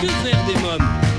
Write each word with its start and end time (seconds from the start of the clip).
Que 0.00 0.06
faire 0.06 0.44
des 0.46 0.54
mômes? 0.62 1.09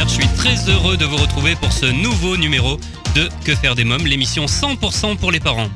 Je 0.00 0.06
suis 0.06 0.28
très 0.36 0.70
heureux 0.70 0.96
de 0.96 1.04
vous 1.04 1.16
retrouver 1.16 1.56
pour 1.56 1.72
ce 1.72 1.86
nouveau 1.86 2.36
numéro 2.36 2.76
de 3.16 3.28
Que 3.44 3.54
faire 3.54 3.74
des 3.74 3.84
mômes, 3.84 4.06
l'émission 4.06 4.46
100% 4.46 5.16
pour 5.16 5.32
les 5.32 5.40
parents. 5.40 5.68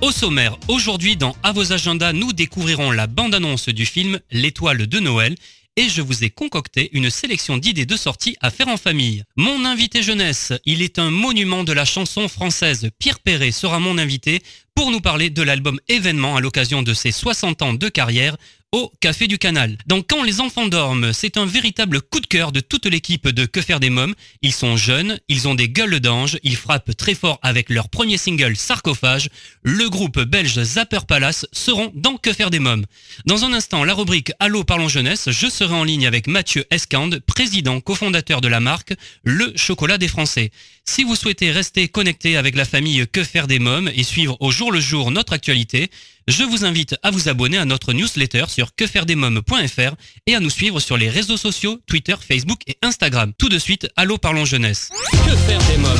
Au 0.00 0.10
sommaire, 0.10 0.58
aujourd'hui 0.66 1.16
dans 1.16 1.36
À 1.44 1.52
vos 1.52 1.72
agendas, 1.72 2.12
nous 2.12 2.32
découvrirons 2.32 2.90
la 2.90 3.06
bande-annonce 3.06 3.68
du 3.68 3.86
film 3.86 4.18
L'étoile 4.32 4.88
de 4.88 4.98
Noël 4.98 5.36
et 5.76 5.88
je 5.88 6.02
vous 6.02 6.24
ai 6.24 6.30
concocté 6.30 6.90
une 6.92 7.08
sélection 7.08 7.56
d'idées 7.56 7.86
de 7.86 7.96
sortie 7.96 8.36
à 8.40 8.50
faire 8.50 8.66
en 8.66 8.76
famille. 8.76 9.22
Mon 9.36 9.64
invité 9.64 10.02
jeunesse, 10.02 10.52
il 10.64 10.82
est 10.82 10.98
un 10.98 11.10
monument 11.10 11.62
de 11.62 11.72
la 11.72 11.84
chanson 11.84 12.26
française. 12.26 12.90
Pierre 12.98 13.20
Perret 13.20 13.52
sera 13.52 13.78
mon 13.78 13.96
invité 13.96 14.42
pour 14.74 14.90
nous 14.90 15.00
parler 15.00 15.30
de 15.30 15.42
l'album 15.42 15.78
événement 15.86 16.36
à 16.36 16.40
l'occasion 16.40 16.82
de 16.82 16.94
ses 16.94 17.12
60 17.12 17.62
ans 17.62 17.74
de 17.74 17.88
carrière 17.88 18.36
au 18.72 18.92
Café 19.00 19.26
du 19.28 19.38
Canal. 19.38 19.78
Dans 19.86 20.02
Quand 20.02 20.22
les 20.22 20.40
enfants 20.40 20.68
dorment, 20.68 21.12
c'est 21.14 21.38
un 21.38 21.46
véritable 21.46 22.02
coup 22.02 22.20
de 22.20 22.26
cœur 22.26 22.52
de 22.52 22.60
toute 22.60 22.84
l'équipe 22.84 23.28
de 23.28 23.46
Que 23.46 23.62
faire 23.62 23.80
des 23.80 23.88
mômes. 23.88 24.14
Ils 24.42 24.52
sont 24.52 24.76
jeunes, 24.76 25.18
ils 25.28 25.48
ont 25.48 25.54
des 25.54 25.70
gueules 25.70 26.00
d'ange, 26.00 26.38
ils 26.42 26.56
frappent 26.56 26.94
très 26.94 27.14
fort 27.14 27.38
avec 27.42 27.70
leur 27.70 27.88
premier 27.88 28.18
single 28.18 28.56
Sarcophage. 28.56 29.30
Le 29.62 29.88
groupe 29.88 30.20
belge 30.20 30.62
Zapper 30.62 31.00
Palace 31.08 31.46
seront 31.52 31.90
dans 31.94 32.16
Que 32.16 32.34
faire 32.34 32.50
des 32.50 32.58
mômes. 32.58 32.84
Dans 33.24 33.44
un 33.44 33.54
instant, 33.54 33.84
la 33.84 33.94
rubrique 33.94 34.32
Allô 34.38 34.64
parlons 34.64 34.88
jeunesse, 34.88 35.30
je 35.30 35.48
serai 35.48 35.74
en 35.74 35.84
ligne 35.84 36.06
avec 36.06 36.26
Mathieu 36.26 36.66
Escande, 36.70 37.20
président 37.26 37.80
cofondateur 37.80 38.42
de 38.42 38.48
la 38.48 38.60
marque 38.60 38.92
Le 39.24 39.52
Chocolat 39.56 39.96
des 39.96 40.08
Français. 40.08 40.50
Si 40.84 41.04
vous 41.04 41.16
souhaitez 41.16 41.52
rester 41.52 41.88
connecté 41.88 42.36
avec 42.36 42.54
la 42.54 42.64
famille 42.66 43.06
Que 43.10 43.24
faire 43.24 43.46
des 43.46 43.58
mômes 43.58 43.90
et 43.94 44.02
suivre 44.02 44.36
au 44.40 44.50
jour 44.50 44.72
le 44.72 44.80
jour 44.80 45.10
notre 45.10 45.32
actualité, 45.32 45.90
je 46.28 46.44
vous 46.44 46.64
invite 46.66 46.94
à 47.02 47.10
vous 47.10 47.28
abonner 47.30 47.56
à 47.56 47.64
notre 47.64 47.92
newsletter 47.94 48.44
sur 48.48 48.74
quefairedesmômes.fr 48.74 49.94
et 50.26 50.34
à 50.34 50.40
nous 50.40 50.50
suivre 50.50 50.78
sur 50.78 50.96
les 50.98 51.08
réseaux 51.08 51.38
sociaux 51.38 51.80
Twitter, 51.86 52.14
Facebook 52.20 52.60
et 52.66 52.76
Instagram. 52.82 53.32
Tout 53.38 53.48
de 53.48 53.58
suite, 53.58 53.88
Allô 53.96 54.18
Parlons 54.18 54.44
Jeunesse. 54.44 54.90
Que 55.26 55.34
faire 55.36 55.62
des 55.68 55.78
mômes? 55.78 55.98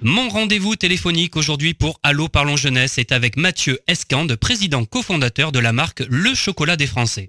Mon 0.00 0.28
rendez-vous 0.30 0.74
téléphonique 0.76 1.36
aujourd'hui 1.36 1.74
pour 1.74 2.00
Allô 2.02 2.28
Parlons 2.28 2.56
Jeunesse 2.56 2.96
est 2.98 3.12
avec 3.12 3.36
Mathieu 3.36 3.78
Escande, 3.86 4.36
président 4.36 4.84
cofondateur 4.86 5.52
de 5.52 5.58
la 5.58 5.72
marque 5.74 6.02
Le 6.08 6.34
Chocolat 6.34 6.76
des 6.76 6.86
Français. 6.86 7.28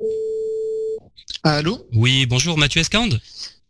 Allô 1.44 1.86
Oui, 1.94 2.26
bonjour 2.26 2.58
Mathieu 2.58 2.82
Escande. 2.82 3.20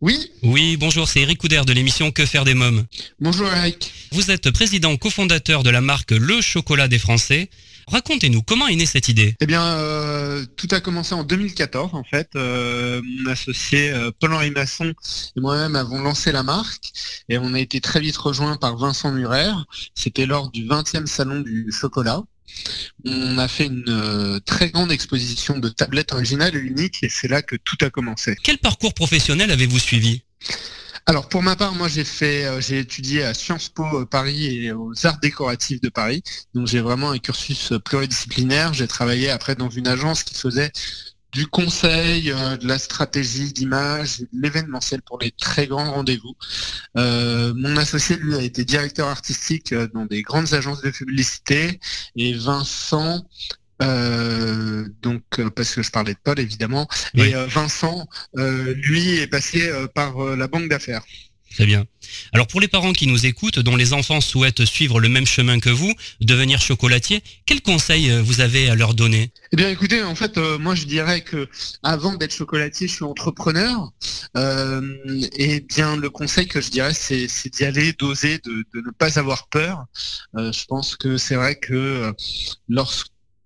Oui, 0.02 0.32
Oui, 0.44 0.78
bonjour, 0.78 1.10
c'est 1.10 1.20
Eric 1.22 1.40
Couder 1.40 1.62
de 1.66 1.74
l'émission 1.74 2.12
Que 2.12 2.26
faire 2.26 2.46
des 2.46 2.54
mômes? 2.54 2.86
bonjour 3.20 3.52
Eric. 3.52 3.92
Vous 4.14 4.32
êtes 4.32 4.50
président 4.52 4.96
cofondateur 4.96 5.62
de 5.64 5.70
la 5.70 5.82
marque 5.82 6.12
Le 6.12 6.40
Chocolat 6.40 6.88
des 6.88 7.00
Français. 7.00 7.50
Racontez-nous, 7.90 8.44
comment 8.44 8.68
est 8.68 8.76
née 8.76 8.86
cette 8.86 9.08
idée? 9.08 9.36
Eh 9.40 9.46
bien, 9.48 9.64
euh, 9.64 10.46
tout 10.58 10.68
a 10.72 10.80
commencé 10.80 11.16
en 11.16 11.24
2014 11.24 11.96
en 11.96 12.04
fait. 12.04 12.30
Euh, 12.36 13.02
mon 13.04 13.32
associé 13.32 13.92
euh, 13.92 14.12
Paul-Henri 14.20 14.52
Masson 14.52 14.94
et 15.36 15.40
moi-même 15.40 15.76
avons 15.76 16.02
lancé 16.02 16.32
la 16.32 16.44
marque 16.44 16.92
et 17.30 17.38
on 17.40 17.54
a 17.54 17.60
été 17.60 17.82
très 17.82 18.00
vite 18.00 18.18
rejoints 18.18 18.58
par 18.58 18.78
Vincent 18.78 19.12
Murer. 19.12 19.52
C'était 19.96 20.28
lors 20.28 20.52
du 20.52 20.66
20e 20.66 21.08
salon 21.08 21.42
du 21.42 21.72
chocolat. 21.72 22.22
On 23.06 23.38
a 23.38 23.48
fait 23.48 23.66
une 23.66 24.40
très 24.46 24.70
grande 24.70 24.92
exposition 24.92 25.58
de 25.58 25.70
tablettes 25.70 26.14
originales 26.14 26.56
et 26.56 26.60
uniques 26.60 27.04
et 27.04 27.10
c'est 27.10 27.28
là 27.28 27.42
que 27.42 27.56
tout 27.56 27.78
a 27.82 27.90
commencé. 27.90 28.36
Quel 28.44 28.58
parcours 28.58 28.94
professionnel 28.94 29.52
avez-vous 29.52 29.80
suivi? 29.80 30.24
Alors 31.10 31.28
pour 31.28 31.42
ma 31.42 31.56
part, 31.56 31.74
moi 31.74 31.88
j'ai 31.88 32.04
fait, 32.04 32.46
euh, 32.46 32.62
j'ai 32.62 32.78
étudié 32.78 33.24
à 33.24 33.34
Sciences 33.34 33.68
Po 33.70 33.84
euh, 33.84 34.06
Paris 34.06 34.46
et 34.46 34.72
aux 34.72 34.94
Arts 35.08 35.20
décoratifs 35.20 35.82
de 35.82 35.90
Paris. 35.90 36.22
Donc 36.54 36.68
j'ai 36.68 36.82
vraiment 36.82 37.10
un 37.10 37.18
cursus 37.18 37.72
euh, 37.72 37.80
pluridisciplinaire. 37.80 38.76
J'ai 38.76 38.88
travaillé 38.88 39.32
après 39.32 39.56
dans 39.56 39.72
une 39.72 39.88
agence 39.88 40.22
qui 40.22 40.36
faisait 40.36 40.72
du 41.32 41.48
conseil, 41.48 42.26
de 42.26 42.68
la 42.68 42.78
stratégie 42.78 43.52
d'image, 43.52 44.20
de 44.20 44.28
l'événementiel 44.34 45.02
pour 45.02 45.18
les 45.18 45.32
très 45.32 45.66
grands 45.66 45.94
rendez-vous. 45.94 46.36
Mon 46.96 47.78
associé, 47.78 48.16
lui, 48.18 48.36
a 48.36 48.42
été 48.42 48.66
directeur 48.66 49.08
artistique 49.08 49.74
dans 49.94 50.06
des 50.06 50.24
grandes 50.24 50.54
agences 50.54 50.82
de 50.82 50.90
publicité 50.90 51.80
et 52.16 52.34
Vincent, 52.34 53.28
euh, 53.82 54.88
donc 55.02 55.24
euh, 55.40 55.50
parce 55.50 55.74
que 55.76 55.82
je 55.82 55.92
parlais 55.92 56.14
de 56.14 56.20
Paul 56.24 56.40
évidemment, 56.40 56.88
Oui. 57.16 57.30
et 57.30 57.36
euh, 57.36 57.46
Vincent, 57.48 58.08
euh, 58.38 58.74
lui, 58.76 59.18
est 59.20 59.28
passé 59.28 59.70
euh, 59.70 59.88
par 59.88 60.20
euh, 60.24 60.36
la 60.36 60.48
banque 60.48 60.70
d'affaires. 60.70 61.04
Très 61.56 61.66
bien. 61.66 61.86
Alors 62.32 62.46
pour 62.46 62.62
les 62.62 62.68
parents 62.68 62.94
qui 62.94 63.08
nous 63.08 63.26
écoutent, 63.26 63.58
dont 63.58 63.76
les 63.76 63.94
enfants 63.94 64.22
souhaitent 64.22 64.66
suivre 64.66 65.00
le 65.00 65.10
même 65.10 65.26
chemin 65.26 65.60
que 65.60 65.72
vous, 65.72 65.92
devenir 66.22 66.62
chocolatier, 66.62 67.24
quels 67.48 67.62
conseils 67.64 68.12
vous 68.22 68.40
avez 68.42 68.70
à 68.70 68.76
leur 68.76 68.94
donner? 68.94 69.32
Eh 69.52 69.56
bien, 69.56 69.68
écoutez, 69.70 70.04
en 70.04 70.14
fait, 70.14 70.38
euh, 70.38 70.60
moi, 70.60 70.76
je 70.76 70.86
dirais 70.86 71.22
que 71.22 71.50
avant 71.82 72.14
d'être 72.16 72.36
chocolatier, 72.36 72.88
je 72.88 72.94
suis 72.94 73.04
entrepreneur. 73.04 73.92
Euh, 74.38 74.82
et 75.36 75.62
bien, 75.62 75.98
le 75.98 76.12
conseil 76.12 76.48
que 76.48 76.62
je 76.62 76.70
dirais, 76.70 76.94
c'est 76.94 77.28
c'est 77.28 77.50
d'y 77.52 77.66
aller, 77.66 77.94
d'oser, 77.94 78.38
de, 78.46 78.52
de 78.76 78.82
ne 78.86 78.92
pas 78.92 79.18
avoir 79.18 79.48
peur. 79.48 79.86
Euh, 80.38 80.52
je 80.52 80.66
pense 80.66 80.96
que 80.96 81.18
c'est 81.18 81.36
vrai 81.36 81.56
que 81.56 81.74
euh, 81.74 82.12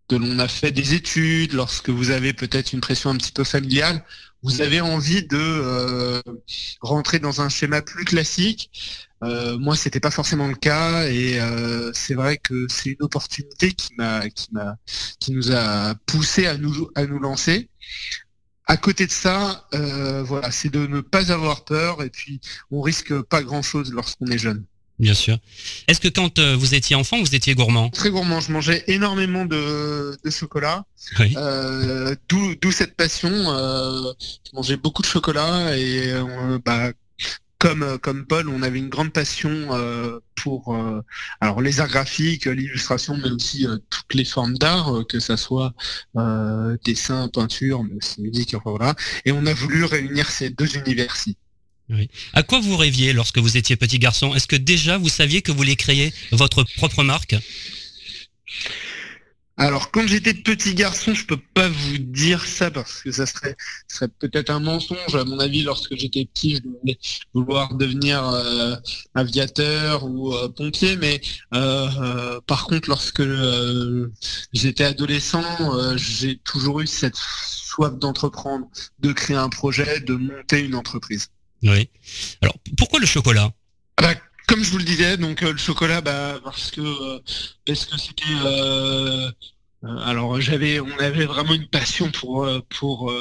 lorsque 0.09 0.27
l'on 0.27 0.39
a 0.39 0.47
fait 0.47 0.71
des 0.71 0.93
études, 0.93 1.53
lorsque 1.53 1.89
vous 1.89 2.11
avez 2.11 2.33
peut-être 2.33 2.73
une 2.73 2.81
pression 2.81 3.09
un 3.09 3.17
petit 3.17 3.31
peu 3.31 3.43
familiale, 3.43 4.03
vous 4.41 4.61
avez 4.61 4.81
envie 4.81 5.23
de 5.25 5.37
euh, 5.37 6.21
rentrer 6.81 7.19
dans 7.19 7.41
un 7.41 7.49
schéma 7.49 7.81
plus 7.81 8.03
classique. 8.03 8.69
Euh, 9.23 9.57
moi, 9.57 9.77
c'était 9.77 10.01
pas 10.01 10.11
forcément 10.11 10.47
le 10.47 10.55
cas, 10.55 11.07
et 11.07 11.39
euh, 11.39 11.91
c'est 11.93 12.13
vrai 12.13 12.37
que 12.37 12.67
c'est 12.69 12.89
une 12.89 13.01
opportunité 13.01 13.71
qui 13.71 13.91
m'a, 13.97 14.29
qui 14.29 14.49
m'a, 14.51 14.75
qui 15.19 15.31
nous 15.31 15.51
a 15.53 15.95
poussé 16.05 16.45
à 16.45 16.57
nous, 16.57 16.89
à 16.95 17.05
nous 17.05 17.19
lancer. 17.19 17.69
À 18.65 18.75
côté 18.75 19.05
de 19.05 19.11
ça, 19.11 19.67
euh, 19.73 20.23
voilà, 20.23 20.51
c'est 20.51 20.69
de 20.69 20.87
ne 20.87 20.99
pas 20.99 21.31
avoir 21.31 21.63
peur, 21.63 22.03
et 22.03 22.09
puis 22.09 22.41
on 22.69 22.81
risque 22.81 23.21
pas 23.21 23.43
grand-chose 23.43 23.93
lorsqu'on 23.93 24.27
est 24.27 24.37
jeune. 24.37 24.65
Bien 24.99 25.13
sûr. 25.15 25.37
Est-ce 25.87 25.99
que 25.99 26.07
quand 26.07 26.37
euh, 26.39 26.55
vous 26.55 26.75
étiez 26.75 26.95
enfant, 26.95 27.19
vous 27.19 27.33
étiez 27.35 27.55
gourmand? 27.55 27.89
Très 27.89 28.11
gourmand, 28.11 28.39
je 28.39 28.51
mangeais 28.51 28.83
énormément 28.87 29.45
de, 29.45 30.15
de 30.23 30.29
chocolat, 30.29 30.85
Oui. 31.19 31.33
euh, 31.35 32.15
d'où, 32.29 32.71
cette 32.71 32.95
passion. 32.95 33.31
Euh, 33.31 34.13
je 34.45 34.55
mangeais 34.55 34.77
beaucoup 34.77 35.01
de 35.01 35.07
chocolat 35.07 35.75
et 35.77 36.13
bah, 36.63 36.91
comme 37.57 37.97
comme 37.99 38.25
Paul, 38.25 38.49
on 38.49 38.61
avait 38.61 38.77
une 38.79 38.89
grande 38.89 39.11
passion 39.11 39.69
pour 40.35 40.77
alors 41.41 41.61
les 41.61 41.79
arts 41.79 41.87
graphiques, 41.87 42.45
l'illustration, 42.45 43.17
mais 43.17 43.31
aussi 43.31 43.65
toutes 43.89 44.13
les 44.13 44.25
formes 44.25 44.57
d'art, 44.57 45.03
que 45.09 45.19
ça 45.19 45.37
soit 45.37 45.73
dessin, 46.85 47.29
peinture, 47.29 47.83
mais 47.83 47.95
aussi 47.95 48.21
musique, 48.21 48.55
voilà. 48.65 48.93
Et 49.25 49.31
on 49.31 49.45
a 49.45 49.53
voulu 49.53 49.85
réunir 49.85 50.29
ces 50.29 50.49
deux 50.49 50.77
univers-ci. 50.77 51.37
À 52.33 52.43
quoi 52.43 52.59
vous 52.59 52.77
rêviez 52.77 53.13
lorsque 53.13 53.37
vous 53.37 53.57
étiez 53.57 53.75
petit 53.75 53.99
garçon? 53.99 54.33
Est-ce 54.33 54.47
que 54.47 54.55
déjà 54.55 54.97
vous 54.97 55.09
saviez 55.09 55.41
que 55.41 55.51
vous 55.51 55.57
vouliez 55.57 55.75
créer 55.75 56.13
votre 56.31 56.63
propre 56.77 57.03
marque? 57.03 57.35
Alors, 59.55 59.91
quand 59.91 60.07
j'étais 60.07 60.33
petit 60.33 60.73
garçon, 60.73 61.13
je 61.13 61.27
peux 61.27 61.37
pas 61.37 61.69
vous 61.69 61.99
dire 61.99 62.43
ça 62.43 62.71
parce 62.71 63.03
que 63.03 63.11
ça 63.11 63.27
serait, 63.27 63.55
peut-être 64.17 64.49
un 64.49 64.59
mensonge. 64.59 65.13
À 65.13 65.25
mon 65.25 65.39
avis, 65.39 65.61
lorsque 65.61 65.95
j'étais 65.95 66.25
petit, 66.25 66.55
je 66.55 66.61
devais 66.61 66.97
vouloir 67.35 67.75
devenir 67.75 68.27
euh, 68.27 68.75
aviateur 69.13 70.05
ou 70.05 70.33
euh, 70.33 70.49
pompier. 70.49 70.97
Mais 70.97 71.21
euh, 71.53 72.41
par 72.47 72.65
contre, 72.65 72.89
lorsque 72.89 73.21
j'étais 74.53 74.85
adolescent, 74.85 75.43
j'ai 75.97 76.37
toujours 76.37 76.81
eu 76.81 76.87
cette 76.87 77.15
soif 77.15 77.93
d'entreprendre, 77.99 78.67
de 78.99 79.11
créer 79.11 79.37
un 79.37 79.49
projet, 79.49 79.99
de 79.99 80.15
monter 80.15 80.61
une 80.61 80.73
entreprise. 80.73 81.27
Oui. 81.63 81.89
Alors 82.41 82.55
pourquoi 82.77 82.99
le 82.99 83.05
chocolat? 83.05 83.51
Ah 83.97 84.01
bah, 84.03 84.15
comme 84.47 84.63
je 84.63 84.69
vous 84.71 84.77
le 84.77 84.83
disais, 84.83 85.17
donc 85.17 85.41
euh, 85.43 85.51
le 85.53 85.57
chocolat, 85.57 86.01
bah, 86.01 86.39
parce 86.43 86.71
que 86.71 86.81
euh, 86.81 87.19
parce 87.65 87.85
que 87.85 87.97
c'était 87.97 88.23
euh, 88.45 89.31
alors 90.03 90.39
j'avais 90.41 90.79
on 90.79 90.99
avait 90.99 91.25
vraiment 91.25 91.53
une 91.53 91.67
passion 91.67 92.11
pour 92.11 92.47
pour 92.69 93.11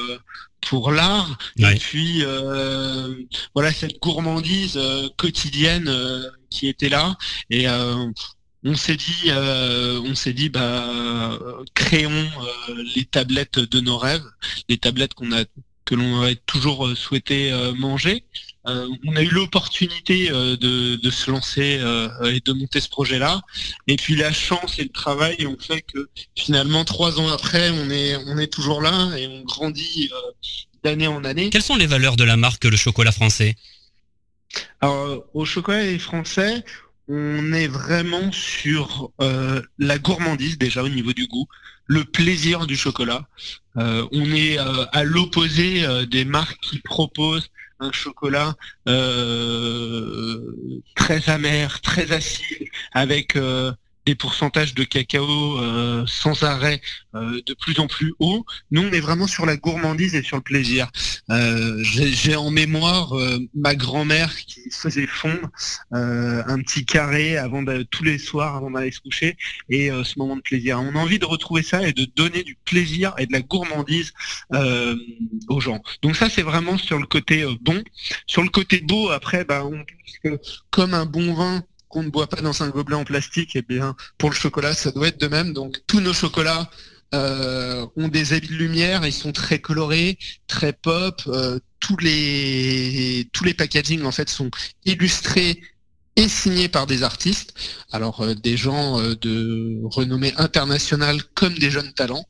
pour 0.60 0.92
l'art 0.92 1.36
Ouais. 1.58 1.74
et 1.76 1.78
puis 1.78 2.22
euh, 2.24 3.14
voilà 3.54 3.72
cette 3.72 3.98
gourmandise 4.00 4.78
quotidienne 5.16 5.92
qui 6.50 6.68
était 6.68 6.88
là 6.88 7.16
et 7.50 7.68
euh, 7.68 8.06
on 8.64 8.76
s'est 8.76 8.96
dit 8.96 9.24
euh, 9.28 10.00
on 10.04 10.14
s'est 10.14 10.32
dit 10.32 10.50
bah 10.50 11.36
créons 11.74 12.10
euh, 12.68 12.84
les 12.94 13.04
tablettes 13.06 13.58
de 13.58 13.80
nos 13.80 13.98
rêves 13.98 14.24
les 14.68 14.78
tablettes 14.78 15.14
qu'on 15.14 15.32
a 15.32 15.42
que 15.84 15.94
l'on 15.94 16.18
aurait 16.18 16.36
toujours 16.46 16.86
euh, 16.86 16.94
souhaité 16.94 17.52
euh, 17.52 17.72
manger. 17.74 18.24
Euh, 18.66 18.86
on 19.06 19.16
a 19.16 19.22
eu 19.22 19.28
l'opportunité 19.28 20.28
de, 20.28 20.94
de, 20.94 21.10
se 21.10 21.30
lancer 21.32 21.80
et 22.24 22.40
de 22.40 22.52
monter 22.52 22.80
ce 22.80 22.88
projet-là. 22.88 23.40
Et 23.88 23.96
puis 23.96 24.14
la 24.14 24.32
chance 24.32 24.78
et 24.78 24.84
le 24.84 24.88
travail 24.90 25.44
ont 25.48 25.56
fait 25.58 25.82
que 25.82 26.08
finalement 26.36 26.84
trois 26.84 27.18
ans 27.18 27.26
après, 27.26 27.70
on 27.70 27.90
est 27.90 28.14
on 28.28 28.38
est 28.38 28.46
toujours 28.46 28.80
là 28.80 29.10
et 29.16 29.26
on 29.26 29.42
grandit 29.42 30.10
d'année 30.84 31.08
en 31.08 31.24
année. 31.24 31.50
Quelles 31.50 31.60
sont 31.60 31.74
les 31.74 31.88
valeurs 31.88 32.14
de 32.14 32.22
la 32.22 32.36
marque 32.36 32.64
Le 32.64 32.76
Chocolat 32.76 33.10
Français? 33.10 33.56
Alors 34.80 35.24
au 35.34 35.44
chocolat 35.44 35.98
français, 35.98 36.64
on 37.08 37.52
est 37.52 37.68
vraiment 37.68 38.30
sur 38.32 39.10
la 39.78 39.98
gourmandise 39.98 40.58
déjà 40.58 40.82
au 40.82 40.88
niveau 40.88 41.12
du 41.12 41.26
goût 41.26 41.46
le 41.86 42.04
plaisir 42.04 42.66
du 42.66 42.76
chocolat. 42.76 43.22
Euh, 43.76 44.06
on 44.12 44.32
est 44.32 44.58
euh, 44.58 44.84
à 44.92 45.04
l'opposé 45.04 45.84
euh, 45.84 46.06
des 46.06 46.24
marques 46.24 46.58
qui 46.60 46.78
proposent 46.78 47.48
un 47.80 47.92
chocolat 47.92 48.54
très 50.94 51.28
amer, 51.28 51.80
très 51.80 52.12
acide, 52.12 52.68
avec 52.92 53.36
des 54.06 54.14
pourcentages 54.14 54.74
de 54.74 54.84
cacao 54.84 55.58
euh, 55.58 56.04
sans 56.06 56.42
arrêt 56.42 56.80
euh, 57.14 57.40
de 57.46 57.54
plus 57.54 57.78
en 57.78 57.86
plus 57.86 58.14
haut. 58.18 58.44
Nous, 58.70 58.82
on 58.82 58.90
est 58.90 59.00
vraiment 59.00 59.26
sur 59.26 59.46
la 59.46 59.56
gourmandise 59.56 60.14
et 60.14 60.22
sur 60.22 60.36
le 60.36 60.42
plaisir. 60.42 60.90
Euh, 61.30 61.78
j'ai 61.82 62.36
en 62.36 62.50
mémoire 62.50 63.12
ma 63.54 63.74
grand-mère 63.74 64.34
qui 64.36 64.70
faisait 64.70 65.06
fondre 65.06 65.48
un 65.90 66.60
petit 66.62 66.84
carré 66.84 67.36
avant 67.36 67.62
de, 67.62 67.82
tous 67.82 68.04
les 68.04 68.18
soirs 68.18 68.56
avant 68.56 68.70
d'aller 68.70 68.90
se 68.90 69.00
coucher 69.00 69.36
et 69.68 69.90
ce 70.04 70.18
moment 70.18 70.36
de 70.36 70.40
plaisir. 70.40 70.80
On 70.80 70.96
a 70.96 70.98
envie 70.98 71.18
de 71.18 71.24
retrouver 71.24 71.62
ça 71.62 71.86
et 71.86 71.92
de 71.92 72.06
donner 72.16 72.42
du 72.42 72.56
plaisir 72.64 73.14
et 73.18 73.26
de 73.26 73.32
la 73.32 73.40
gourmandise 73.40 74.12
aux 74.50 75.60
gens. 75.60 75.82
Donc 76.02 76.16
ça, 76.16 76.28
c'est 76.28 76.42
vraiment 76.42 76.78
sur 76.78 76.98
le 76.98 77.06
côté 77.06 77.44
bon. 77.60 77.82
Sur 78.26 78.42
le 78.42 78.48
côté 78.48 78.80
beau, 78.80 79.10
après, 79.10 79.44
bah, 79.44 79.64
on 79.64 79.84
comme 80.70 80.94
un 80.94 81.06
bon 81.06 81.34
vin, 81.34 81.64
qu'on 81.92 82.02
ne 82.02 82.08
boit 82.08 82.26
pas 82.26 82.40
dans 82.40 82.62
un 82.62 82.70
gobelet 82.70 82.96
en 82.96 83.04
plastique, 83.04 83.54
et 83.54 83.58
eh 83.58 83.62
bien 83.62 83.94
pour 84.18 84.30
le 84.30 84.34
chocolat, 84.34 84.72
ça 84.72 84.90
doit 84.90 85.08
être 85.08 85.20
de 85.20 85.28
même. 85.28 85.52
Donc 85.52 85.80
tous 85.86 86.00
nos 86.00 86.14
chocolats 86.14 86.70
euh, 87.14 87.86
ont 87.96 88.08
des 88.08 88.32
habits 88.32 88.48
de 88.48 88.54
lumière, 88.54 89.04
ils 89.04 89.12
sont 89.12 89.32
très 89.32 89.60
colorés, 89.60 90.18
très 90.46 90.72
pop. 90.72 91.22
Euh, 91.26 91.60
tous 91.80 91.98
les 91.98 93.28
tous 93.32 93.44
les 93.44 93.52
packaging 93.52 94.04
en 94.04 94.12
fait 94.12 94.30
sont 94.30 94.50
illustrés 94.86 95.60
et 96.16 96.28
signés 96.28 96.68
par 96.68 96.86
des 96.86 97.02
artistes. 97.02 97.52
Alors 97.92 98.22
euh, 98.22 98.34
des 98.34 98.56
gens 98.56 98.98
de 99.02 99.80
renommée 99.84 100.32
internationale 100.38 101.22
comme 101.34 101.54
des 101.58 101.70
jeunes 101.70 101.92
talents. 101.92 102.26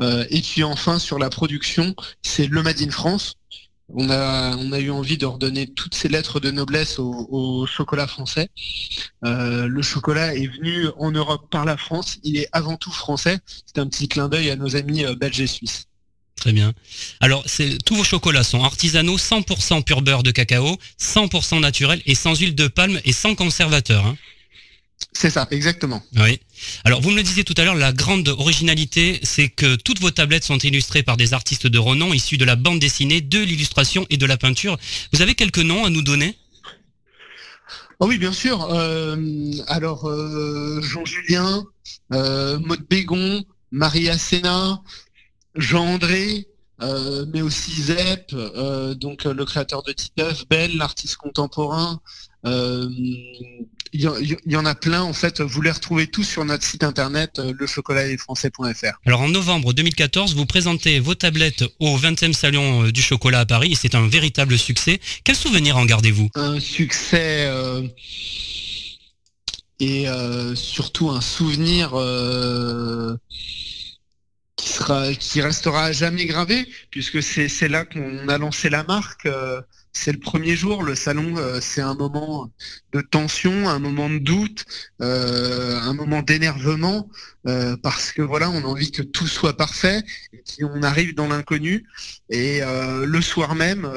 et 0.00 0.42
puis 0.42 0.64
enfin 0.64 0.98
sur 0.98 1.18
la 1.18 1.30
production, 1.30 1.94
c'est 2.22 2.48
le 2.48 2.62
Made 2.62 2.82
in 2.82 2.90
France. 2.90 3.36
On 3.88 4.10
a, 4.10 4.80
eu 4.80 4.90
envie 4.90 5.16
de 5.16 5.26
redonner 5.26 5.68
toutes 5.68 5.94
ces 5.94 6.08
lettres 6.08 6.40
de 6.40 6.50
noblesse 6.50 6.98
au, 6.98 7.66
chocolat 7.66 8.06
français. 8.06 8.48
Euh, 9.24 9.68
le 9.68 9.82
chocolat 9.82 10.34
est 10.34 10.48
venu 10.48 10.88
en 10.98 11.12
Europe 11.12 11.48
par 11.50 11.64
la 11.64 11.76
France. 11.76 12.18
Il 12.24 12.36
est 12.36 12.48
avant 12.52 12.76
tout 12.76 12.90
français. 12.90 13.38
C'est 13.64 13.78
un 13.78 13.86
petit 13.86 14.08
clin 14.08 14.28
d'œil 14.28 14.50
à 14.50 14.56
nos 14.56 14.74
amis 14.74 15.04
euh, 15.04 15.14
belges 15.14 15.40
et 15.40 15.46
suisses. 15.46 15.86
Très 16.34 16.52
bien. 16.52 16.74
Alors, 17.20 17.44
tous 17.84 17.94
vos 17.94 18.04
chocolats 18.04 18.44
sont 18.44 18.62
artisanaux, 18.62 19.16
100% 19.16 19.82
pur 19.84 20.02
beurre 20.02 20.22
de 20.22 20.30
cacao, 20.30 20.76
100% 21.00 21.60
naturel 21.60 22.02
et 22.06 22.14
sans 22.14 22.34
huile 22.34 22.54
de 22.54 22.68
palme 22.68 23.00
et 23.04 23.12
sans 23.12 23.34
conservateur. 23.34 24.04
Hein. 24.04 24.16
C'est 25.18 25.30
ça, 25.30 25.48
exactement. 25.50 26.02
Oui. 26.16 26.38
Alors, 26.84 27.00
vous 27.00 27.10
me 27.10 27.16
le 27.16 27.22
disiez 27.22 27.42
tout 27.42 27.54
à 27.56 27.64
l'heure, 27.64 27.74
la 27.74 27.94
grande 27.94 28.28
originalité, 28.28 29.18
c'est 29.22 29.48
que 29.48 29.74
toutes 29.76 29.98
vos 29.98 30.10
tablettes 30.10 30.44
sont 30.44 30.58
illustrées 30.58 31.02
par 31.02 31.16
des 31.16 31.32
artistes 31.32 31.66
de 31.66 31.78
renom 31.78 32.12
issus 32.12 32.36
de 32.36 32.44
la 32.44 32.54
bande 32.54 32.80
dessinée, 32.80 33.22
de 33.22 33.38
l'illustration 33.38 34.06
et 34.10 34.18
de 34.18 34.26
la 34.26 34.36
peinture. 34.36 34.76
Vous 35.14 35.22
avez 35.22 35.34
quelques 35.34 35.60
noms 35.60 35.86
à 35.86 35.90
nous 35.90 36.02
donner? 36.02 36.36
Oh 37.98 38.06
Oui, 38.08 38.18
bien 38.18 38.32
sûr. 38.32 38.68
Euh, 38.70 39.16
alors, 39.68 40.06
euh, 40.06 40.82
Jean 40.82 41.06
Julien, 41.06 41.64
euh, 42.12 42.58
Maud 42.58 42.82
Bégon, 42.86 43.42
Maria 43.70 44.18
Sena, 44.18 44.82
Jean 45.54 45.86
André, 45.86 46.46
mais 47.32 47.40
aussi 47.40 47.72
Zep, 47.72 48.34
donc 49.00 49.24
le 49.24 49.44
créateur 49.46 49.82
de 49.82 49.92
Titeuf, 49.92 50.46
Belle, 50.50 50.76
l'artiste 50.76 51.16
contemporain, 51.16 52.02
il 53.96 54.36
y, 54.46 54.56
en 54.56 54.66
a 54.66 54.74
plein 54.74 55.02
en 55.02 55.12
fait. 55.12 55.40
Vous 55.40 55.62
les 55.62 55.70
retrouvez 55.70 56.06
tous 56.06 56.24
sur 56.24 56.44
notre 56.44 56.64
site 56.64 56.82
internet 56.82 57.38
euh, 57.38 57.52
lechocolatfrançais.fr. 57.58 59.00
Alors 59.06 59.20
en 59.20 59.28
novembre 59.28 59.72
2014, 59.72 60.34
vous 60.34 60.46
présentez 60.46 61.00
vos 61.00 61.14
tablettes 61.14 61.64
au 61.80 61.96
20e 61.96 62.32
salon 62.32 62.84
euh, 62.84 62.92
du 62.92 63.02
chocolat 63.02 63.40
à 63.40 63.46
Paris 63.46 63.72
et 63.72 63.74
c'est 63.74 63.94
un 63.94 64.06
véritable 64.06 64.58
succès. 64.58 65.00
Quel 65.24 65.36
souvenir 65.36 65.76
en 65.76 65.84
gardez-vous? 65.84 66.30
Un 66.34 66.60
succès 66.60 67.46
euh, 67.46 67.82
et 69.78 70.06
surtout 70.54 71.10
un 71.10 71.20
souvenir 71.20 71.90
qui 74.56 74.68
sera 74.70 75.12
qui 75.12 75.42
restera 75.42 75.92
jamais 75.92 76.24
gravé 76.24 76.66
puisque 76.90 77.22
c'est 77.22 77.68
là 77.68 77.84
qu'on 77.84 78.26
a 78.28 78.38
lancé 78.38 78.70
la 78.70 78.84
marque 78.84 79.28
c'est 79.96 80.12
le 80.12 80.18
premier 80.18 80.56
jour. 80.56 80.82
Le 80.82 80.94
salon, 80.94 81.36
euh, 81.38 81.58
c'est 81.60 81.80
un 81.80 81.94
moment 81.94 82.50
de 82.92 83.00
tension, 83.00 83.68
un 83.68 83.78
moment 83.78 84.10
de 84.10 84.18
doute, 84.18 84.66
euh, 85.00 85.80
un 85.80 85.94
moment 85.94 86.20
d'énervement, 86.22 87.08
euh, 87.46 87.76
parce 87.82 88.12
que 88.12 88.20
voilà, 88.20 88.50
on 88.50 88.58
a 88.58 88.66
envie 88.66 88.90
que 88.90 89.02
tout 89.02 89.26
soit 89.26 89.56
parfait. 89.56 90.02
Et 90.58 90.64
on 90.64 90.82
arrive 90.82 91.14
dans 91.14 91.28
l'inconnu. 91.28 91.86
Et 92.28 92.60
le 92.60 93.20
soir 93.20 93.54
même, 93.54 93.90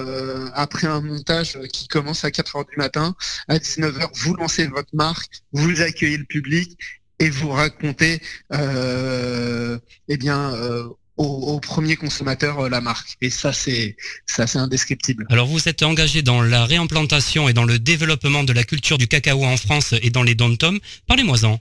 après 0.54 0.88
un 0.88 1.02
montage 1.02 1.60
qui 1.74 1.88
commence 1.88 2.24
à 2.24 2.32
4 2.32 2.56
heures 2.56 2.66
du 2.66 2.78
matin, 2.78 3.16
à 3.48 3.58
19h, 3.58 4.10
vous 4.24 4.36
lancez 4.36 4.68
votre 4.68 4.94
marque, 4.94 5.42
vous 5.52 5.82
accueillez 5.82 6.18
le 6.18 6.26
public 6.26 6.78
et 7.20 7.30
vous 7.30 7.50
racontez 7.50 8.22
eh 8.52 10.18
bien 10.18 10.54
au, 11.20 11.60
premier 11.60 11.98
consommateur 11.98 12.60
euh, 12.60 12.70
la 12.70 12.82
marque. 12.82 13.18
Et 13.22 13.30
ça, 13.30 13.52
c'est 13.52 13.96
ça, 14.26 14.48
c'est 14.48 14.58
indescriptible. 14.58 15.26
Alors, 15.30 15.48
vous 15.48 15.68
êtes 15.68 15.84
engagé 15.84 16.22
dans 16.22 16.42
la 16.42 16.66
réimplantation 16.66 17.50
et 17.50 17.54
dans 17.54 17.66
le 17.66 17.78
développement 17.78 18.44
de 18.44 18.54
la 18.54 18.64
culture 18.64 18.98
du 18.98 19.08
cacao 19.08 19.44
en 19.44 19.58
France 19.58 19.94
et 20.02 20.10
dans 20.10 20.24
les 20.24 20.36
dom 20.36 20.58
Parlez-moi-en. 21.08 21.60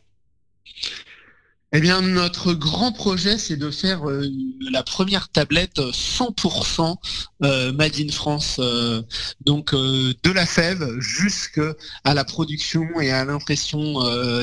Eh 1.73 1.81
bien, 1.81 2.01
notre 2.01 2.55
grand 2.55 2.93
projet, 2.93 3.37
c'est 3.37 3.59
de 3.59 3.71
faire 3.71 4.09
euh, 4.09 4.27
la 4.71 4.83
première 4.83 5.29
tablette 5.29 5.77
100% 5.79 6.97
euh, 7.45 7.73
Made 7.73 8.01
in 8.01 8.11
France, 8.11 8.57
euh, 8.59 9.03
donc 9.43 9.75
de 9.75 10.33
la 10.33 10.47
fève 10.47 10.99
jusqu'à 10.99 11.75
la 12.07 12.25
production 12.25 13.01
et 13.01 13.11
à 13.11 13.27
l'impression 13.27 13.99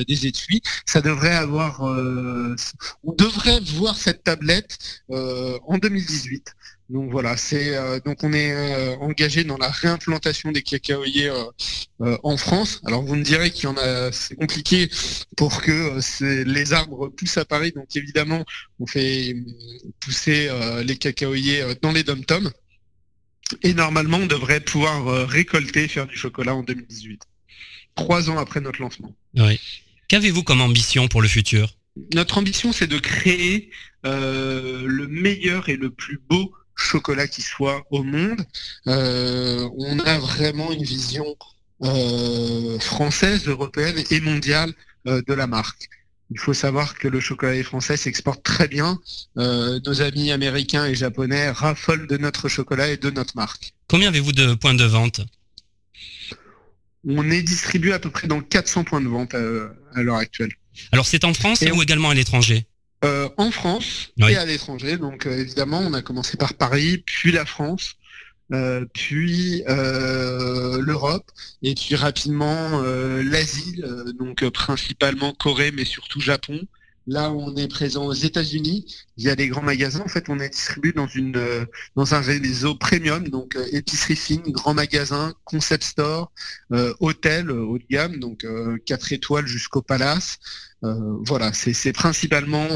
des 0.07 0.27
étuis. 0.27 0.61
Ça 0.85 1.01
devrait 1.01 1.33
avoir, 1.33 1.81
on 1.81 3.13
devrait 3.13 3.59
voir 3.59 3.97
cette 3.97 4.23
tablette 4.23 4.77
en 5.09 5.77
2018. 5.79 6.53
Donc 6.89 7.09
voilà, 7.11 7.35
c'est 7.35 7.75
euh, 7.75 7.99
donc 7.99 8.23
on 8.23 8.31
est 8.31 8.51
euh, 8.51 8.95
engagé 8.97 9.43
dans 9.43 9.57
la 9.57 9.71
réimplantation 9.71 10.51
des 10.51 10.61
cacaoyers 10.61 11.31
euh, 12.01 12.17
en 12.21 12.37
France. 12.37 12.81
Alors 12.85 13.03
vous 13.03 13.15
me 13.15 13.23
direz 13.23 13.49
qu'il 13.49 13.63
y 13.63 13.67
en 13.67 13.77
a, 13.77 14.11
c'est 14.11 14.35
compliqué 14.35 14.89
pour 15.35 15.63
que 15.63 15.99
les 16.43 16.73
arbres 16.73 17.09
poussent 17.09 17.37
à 17.37 17.45
Paris. 17.45 17.71
Donc 17.75 17.95
évidemment, 17.95 18.45
on 18.79 18.85
fait 18.85 19.35
pousser 19.99 20.49
les 20.83 20.97
cacaoyers 20.97 21.63
dans 21.81 21.91
les 21.91 22.03
dom-toms. 22.03 22.51
Et 23.61 23.73
normalement, 23.73 24.17
on 24.17 24.25
devrait 24.25 24.59
pouvoir 24.59 25.27
récolter, 25.27 25.87
faire 25.87 26.07
du 26.07 26.17
chocolat 26.17 26.55
en 26.55 26.63
2018, 26.63 27.21
trois 27.95 28.29
ans 28.29 28.37
après 28.37 28.59
notre 28.59 28.81
lancement. 28.81 29.15
Oui. 29.35 29.59
Qu'avez-vous 30.07 30.43
comme 30.43 30.61
ambition 30.61 31.07
pour 31.07 31.21
le 31.21 31.27
futur? 31.27 31.75
Notre 32.13 32.37
ambition, 32.37 32.71
c'est 32.73 32.87
de 32.87 32.99
créer 32.99 33.71
le 34.03 35.07
meilleur 35.07 35.69
et 35.69 35.77
le 35.77 35.89
plus 35.89 36.19
beau 36.29 36.53
chocolat 36.75 37.27
qui 37.27 37.41
soit 37.41 37.85
au 37.89 38.03
monde. 38.03 38.45
Euh, 38.87 39.67
on 39.77 39.99
a 39.99 40.19
vraiment 40.19 40.71
une 40.71 40.83
vision 40.83 41.25
euh, 41.83 42.79
française, 42.79 43.47
européenne 43.47 44.03
et 44.11 44.19
mondiale 44.19 44.73
euh, 45.07 45.21
de 45.27 45.33
la 45.33 45.47
marque. 45.47 45.89
Il 46.31 46.39
faut 46.39 46.53
savoir 46.53 46.95
que 46.95 47.07
le 47.07 47.19
chocolat 47.19 47.63
français 47.63 47.97
s'exporte 47.97 48.41
très 48.41 48.67
bien. 48.67 48.99
nos 49.35 50.01
amis 50.01 50.31
américains 50.31 50.85
et 50.85 50.95
japonais 50.95 51.51
raffolent 51.51 52.07
de 52.07 52.17
notre 52.17 52.49
chocolat 52.49 52.89
et 52.89 52.97
de 52.97 53.11
notre 53.11 53.35
marque. 53.35 53.73
Combien 53.87 54.07
avez-vous 54.07 54.31
de 54.31 54.55
points 54.55 54.73
de 54.73 54.85
vente? 54.85 55.21
On 57.07 57.29
est 57.29 57.43
distribué 57.43 57.93
à 57.93 57.99
peu 57.99 58.09
près 58.09 58.27
dans 58.27 58.41
400 58.41 58.85
points 58.85 59.01
de 59.01 59.07
vente 59.07 59.35
à, 59.35 60.01
l'heure 60.01 60.15
actuelle. 60.15 60.51
Alors 60.91 61.05
c'est 61.05 61.23
en 61.25 61.35
France 61.35 61.61
ou 61.61 61.83
également 61.83 62.09
à 62.09 62.15
l'étranger? 62.15 62.65
Euh, 63.05 63.29
en 63.37 63.51
France 63.51 64.11
et 64.17 64.35
à 64.35 64.45
l'étranger. 64.45 64.97
Donc 64.97 65.25
euh, 65.25 65.37
évidemment, 65.37 65.79
on 65.79 65.93
a 65.93 66.01
commencé 66.01 66.37
par 66.37 66.55
Paris, 66.55 67.03
puis 67.05 67.31
la 67.31 67.45
France, 67.45 67.95
euh, 68.51 68.85
puis 68.93 69.63
l'Europe, 69.67 71.29
et 71.61 71.75
puis 71.75 71.95
rapidement 71.95 72.81
l'Asie, 72.81 73.81
donc 74.17 74.47
principalement 74.49 75.33
Corée, 75.33 75.71
mais 75.71 75.85
surtout 75.85 76.19
Japon, 76.19 76.59
Là, 77.07 77.31
on 77.31 77.55
est 77.55 77.67
présent 77.67 78.05
aux 78.05 78.13
États-Unis 78.13 78.85
via 79.17 79.35
des 79.35 79.47
grands 79.47 79.61
magasins. 79.61 80.01
En 80.01 80.07
fait, 80.07 80.27
on 80.27 80.39
est 80.39 80.49
distribué 80.49 80.91
dans 80.91 81.07
une 81.07 81.37
euh, 81.37 81.65
dans 81.95 82.15
un 82.15 82.19
réseau 82.19 82.73
premium, 82.73 83.27
donc 83.27 83.55
euh, 83.55 83.65
épicerie 83.71 84.15
fine, 84.15 84.41
grand 84.47 84.73
magasin, 84.73 85.33
concept 85.43 85.83
store, 85.83 86.31
euh, 86.71 86.95
hôtel 86.99 87.51
haut 87.51 87.77
de 87.77 87.85
gamme, 87.89 88.17
donc 88.17 88.45
4 88.85 89.13
étoiles 89.13 89.45
jusqu'au 89.45 89.81
palace. 89.81 90.39
voilà, 90.81 91.51
c'est 91.53 91.93
principalement 91.93 92.67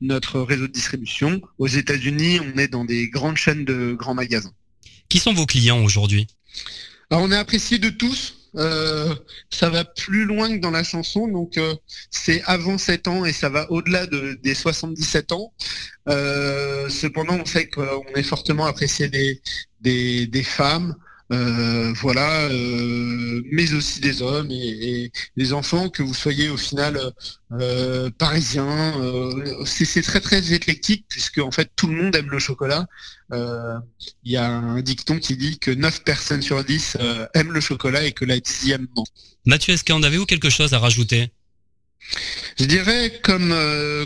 notre 0.00 0.40
réseau 0.40 0.66
de 0.66 0.72
distribution. 0.72 1.40
Aux 1.58 1.66
États-Unis, 1.66 2.40
on 2.40 2.58
est 2.58 2.68
dans 2.68 2.84
des 2.84 3.08
grandes 3.08 3.36
chaînes 3.36 3.64
de 3.64 3.94
grands 3.94 4.14
magasins. 4.14 4.52
Qui 5.08 5.18
sont 5.18 5.32
vos 5.32 5.46
clients 5.46 5.82
aujourd'hui? 5.82 6.26
On 7.10 7.32
est 7.32 7.36
apprécié 7.36 7.78
de 7.78 7.88
tous, 7.88 8.37
euh, 8.56 9.14
ça 9.50 9.68
va 9.68 9.84
plus 9.84 10.24
loin 10.24 10.48
que 10.50 10.60
dans 10.60 10.70
la 10.70 10.82
chanson, 10.82 11.28
donc 11.28 11.58
euh, 11.58 11.74
c'est 12.10 12.42
avant 12.44 12.78
7 12.78 13.08
ans 13.08 13.24
et 13.24 13.32
ça 13.32 13.48
va 13.48 13.70
au-delà 13.70 14.06
de, 14.06 14.38
des 14.42 14.54
77 14.54 15.32
ans. 15.32 15.52
Euh, 16.08 16.88
cependant, 16.88 17.38
on 17.40 17.44
sait 17.44 17.68
qu'on 17.68 18.04
est 18.14 18.22
fortement 18.22 18.66
apprécié 18.66 19.08
des, 19.08 19.40
des, 20.26 20.42
femmes, 20.42 20.96
voilà, 21.30 22.44
euh, 22.44 23.42
mais 23.50 23.72
aussi 23.74 24.00
des 24.00 24.22
hommes 24.22 24.50
et, 24.50 25.10
des 25.36 25.52
enfants, 25.52 25.90
que 25.90 26.02
vous 26.02 26.14
soyez 26.14 26.48
au 26.48 26.56
final 26.56 27.12
euh, 27.52 28.10
parisien. 28.10 28.94
c'est 29.64 30.02
très 30.02 30.20
très 30.20 30.52
éclectique 30.52 31.04
puisque 31.08 31.38
en 31.38 31.50
fait 31.50 31.70
tout 31.76 31.86
le 31.86 32.02
monde 32.02 32.16
aime 32.16 32.30
le 32.30 32.38
chocolat. 32.38 32.86
Il 33.30 34.32
y 34.32 34.36
a 34.36 34.50
un 34.50 34.80
dicton 34.80 35.18
qui 35.18 35.36
dit 35.36 35.58
que 35.58 35.70
9 35.70 36.04
personnes 36.04 36.42
sur 36.42 36.64
10 36.64 36.96
aiment 37.34 37.52
le 37.52 37.60
chocolat 37.60 38.04
et 38.04 38.12
que 38.12 38.24
la 38.24 38.40
dixième 38.40 38.86
ment. 38.96 39.04
Mathieu, 39.44 39.74
est-ce 39.74 39.84
qu'en 39.84 40.02
avez-vous 40.02 40.26
quelque 40.26 40.50
chose 40.50 40.72
à 40.72 40.78
rajouter? 40.78 41.30
Je 42.58 42.64
dirais 42.64 43.20
comme 43.22 43.54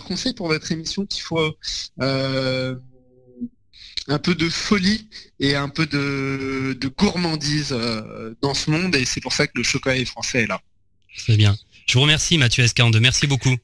conseil 0.07 0.35
pour 0.35 0.49
votre 0.49 0.73
émission 0.73 1.07
qu'il 1.07 1.23
faut 1.23 1.57
un 4.13 4.19
peu 4.19 4.35
de 4.35 4.49
folie 4.49 5.09
et 5.41 5.57
un 5.57 5.69
peu 5.69 5.87
de, 5.87 6.77
gourmandise 6.99 7.73
euh, 7.73 8.35
dans 8.43 8.55
ce 8.55 8.71
monde 8.71 8.95
et 8.95 9.05
c'est 9.05 9.21
pour 9.21 9.33
ça 9.33 9.47
que 9.47 9.53
le 9.57 9.63
chocolat 9.63 10.05
français 10.05 10.43
est 10.43 10.47
là. 10.47 10.61
C'est 11.17 11.37
bien. 11.37 11.57
Je 11.87 11.95
vous 11.95 12.03
remercie 12.03 12.39
Mathieu 12.39 12.65
Escande, 12.65 12.99
merci 13.01 13.27
beaucoup. 13.27 13.57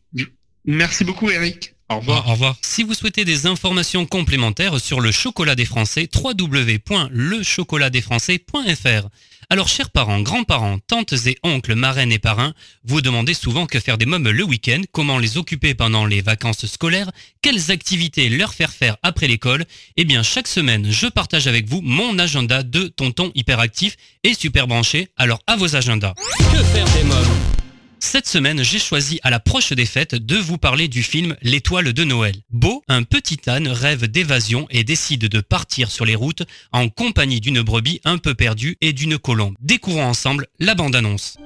Merci 0.65 1.05
beaucoup 1.05 1.31
Eric. 1.31 1.75
Au 1.91 2.01
revoir. 2.01 2.29
Au 2.29 2.33
revoir. 2.33 2.57
Si 2.63 2.83
vous 2.83 2.95
souhaitez 2.95 3.25
des 3.25 3.47
informations 3.47 4.05
complémentaires 4.05 4.81
sur 4.81 5.01
le 5.01 5.11
chocolat 5.11 5.55
des 5.55 5.65
Français, 5.65 6.07
www.lechocolatdesfrançais.fr. 6.15 9.09
Alors, 9.51 9.67
chers 9.67 9.89
parents, 9.89 10.21
grands-parents, 10.21 10.79
tantes 10.79 11.15
et 11.25 11.39
oncles, 11.43 11.75
marraines 11.75 12.13
et 12.13 12.19
parrains, 12.19 12.53
vous 12.85 13.01
demandez 13.01 13.33
souvent 13.33 13.65
que 13.65 13.81
faire 13.81 13.97
des 13.97 14.05
mômes 14.05 14.29
le 14.29 14.45
week-end, 14.45 14.83
comment 14.93 15.19
les 15.19 15.39
occuper 15.39 15.73
pendant 15.73 16.05
les 16.05 16.21
vacances 16.21 16.67
scolaires, 16.67 17.11
quelles 17.41 17.71
activités 17.71 18.29
leur 18.29 18.53
faire 18.53 18.71
faire 18.71 18.99
après 19.03 19.27
l'école. 19.27 19.65
Eh 19.97 20.05
bien, 20.05 20.23
chaque 20.23 20.49
semaine, 20.49 20.91
je 20.91 21.07
partage 21.07 21.47
avec 21.47 21.67
vous 21.67 21.81
mon 21.81 22.19
agenda 22.19 22.63
de 22.63 22.89
tonton 22.89 23.33
hyperactif 23.35 23.97
et 24.23 24.35
super 24.35 24.67
branché. 24.67 25.09
Alors, 25.17 25.41
à 25.47 25.57
vos 25.57 25.77
agendas. 25.77 26.13
Que 26.39 26.63
faire 26.65 26.87
des 26.91 27.05
mômes 27.05 27.68
cette 28.01 28.27
semaine, 28.27 28.63
j'ai 28.63 28.79
choisi 28.79 29.19
à 29.23 29.31
l'approche 29.31 29.73
des 29.73 29.87
fêtes 29.87 30.15
de 30.15 30.37
vous 30.37 30.59
parler 30.59 30.89
du 30.89 31.03
film 31.03 31.37
L'étoile 31.43 31.93
de 31.93 32.05
Noël. 32.05 32.37
Beau, 32.51 32.83
un 32.89 33.03
petit 33.03 33.39
âne 33.49 33.69
rêve 33.69 34.07
d'évasion 34.07 34.67
et 34.71 34.85
décide 34.85 35.27
de 35.29 35.41
partir 35.41 35.91
sur 35.91 36.05
les 36.05 36.15
routes 36.15 36.43
en 36.73 36.89
compagnie 36.89 37.41
d'une 37.41 37.63
brebis 37.63 38.01
un 38.05 38.19
peu 38.19 38.35
perdue 38.35 38.77
et 38.81 38.93
d'une 38.93 39.19
colombe. 39.19 39.55
Découvrons 39.61 40.05
ensemble 40.05 40.47
la 40.61 40.75
bande-annonce. 40.75 41.37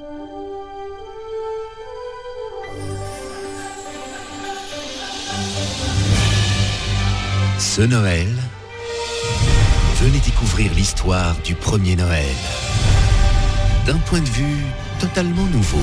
Ce 7.59 7.83
Noël, 7.83 8.29
venez 10.03 10.19
découvrir 10.19 10.75
l'histoire 10.75 11.35
du 11.43 11.55
premier 11.55 11.97
Noël. 11.97 12.35
D'un 13.87 13.99
point 13.99 14.21
de 14.21 14.29
vue 14.29 14.65
totalement 15.03 15.47
nouveau. 15.47 15.81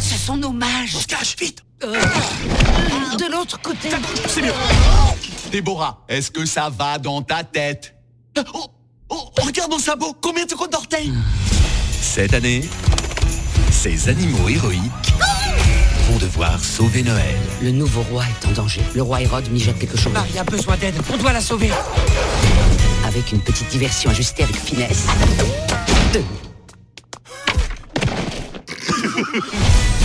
Ce 0.00 0.16
sont 0.16 0.36
nos 0.36 0.50
mages. 0.50 0.96
On 0.96 1.00
se 1.00 1.06
cache, 1.06 1.36
vite 1.38 1.62
euh, 1.84 1.94
De 3.16 3.30
l'autre 3.30 3.60
côté. 3.62 3.88
C'est 4.26 4.42
mieux. 4.42 4.52
Déborah, 5.52 6.04
est-ce 6.08 6.28
que 6.32 6.44
ça 6.44 6.70
va 6.70 6.98
dans 6.98 7.22
ta 7.22 7.44
tête? 7.44 7.94
Oh, 8.52 8.66
oh, 9.10 9.30
Regarde 9.40 9.70
mon 9.70 9.78
sabot, 9.78 10.12
combien 10.20 10.44
de 10.44 10.52
comptes 10.54 10.72
d'orteils? 10.72 11.12
Cette 12.02 12.34
année, 12.34 12.68
ces 13.70 14.08
animaux 14.08 14.48
héroïques 14.48 15.14
vont 16.10 16.18
devoir 16.18 16.58
sauver 16.58 17.04
Noël. 17.04 17.36
Le 17.62 17.70
nouveau 17.70 18.02
roi 18.02 18.24
est 18.24 18.48
en 18.48 18.50
danger. 18.50 18.80
Le 18.96 19.02
roi 19.02 19.22
Hérode 19.22 19.48
jette 19.54 19.78
quelque 19.78 19.96
chose. 19.96 20.12
Marie 20.12 20.36
a 20.36 20.42
besoin 20.42 20.76
d'aide. 20.76 20.96
On 21.12 21.16
doit 21.16 21.32
la 21.32 21.40
sauver. 21.40 21.70
Avec 23.06 23.30
une 23.30 23.40
petite 23.40 23.68
diversion 23.68 24.10
ajustée 24.10 24.42
avec 24.42 24.56
finesse. 24.56 25.06
Deux. 26.12 26.24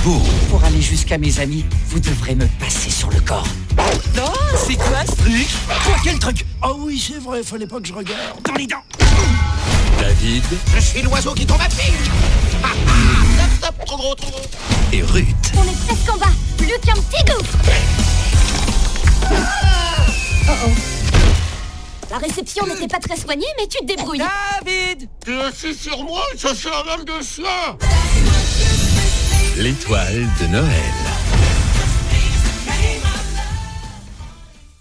Pour 0.04 0.64
aller 0.64 0.82
jusqu'à 0.82 1.18
mes 1.18 1.40
amis, 1.40 1.66
vous 1.88 2.00
devrez 2.00 2.36
me 2.36 2.46
passer 2.60 2.90
sur 2.90 3.10
le 3.10 3.20
corps. 3.22 3.48
Non, 4.16 4.32
c'est 4.56 4.76
quoi 4.76 5.04
ce 5.06 5.16
truc? 5.16 5.48
Quoi, 5.68 5.96
quel 6.04 6.20
truc? 6.20 6.46
Oh 6.64 6.76
oui, 6.80 7.04
c'est 7.06 7.20
vrai, 7.20 7.44
fallait 7.44 7.66
pas 7.66 7.80
que 7.80 7.88
je 7.88 7.94
regarde. 7.94 8.20
Dans 8.44 8.54
les 8.54 8.68
dents. 8.68 8.84
David. 10.00 10.44
Je 10.76 10.80
suis 10.80 11.02
l'oiseau 11.02 11.34
qui 11.34 11.46
tombe 11.46 11.62
à 11.62 11.70
pic. 11.70 11.94
Ah, 12.64 12.68
ah, 12.88 13.46
stop, 13.58 13.86
trop 13.86 13.98
gros, 13.98 14.16
trop 14.16 14.32
gros. 14.32 14.42
Et 14.94 15.02
Ruth. 15.02 15.26
On 15.58 15.64
est 15.64 15.86
presque 15.88 16.10
en 16.14 16.18
bas, 16.18 16.32
plus 16.58 16.68
qu'un 16.68 16.94
petit 16.94 17.24
gouffre. 17.26 17.58
Oh 20.48 20.52
oh. 20.68 20.70
La 22.12 22.18
réception 22.20 22.68
n'était 22.68 22.88
pas 22.88 23.00
très 23.00 23.18
soignée, 23.18 23.48
mais 23.58 23.68
tu 23.68 23.80
te 23.80 23.86
débrouilles. 23.86 24.20
David! 24.20 25.10
Tu 25.26 25.34
es 25.34 25.42
assis 25.42 25.74
sur 25.74 26.04
moi, 26.04 26.22
ça 26.38 26.50
c'est 26.56 26.70
un 26.70 26.94
homme 26.94 27.06
de 27.06 27.24
chien 27.24 27.78
L'étoile 29.58 30.28
de 30.42 30.48
Noël. 30.48 30.94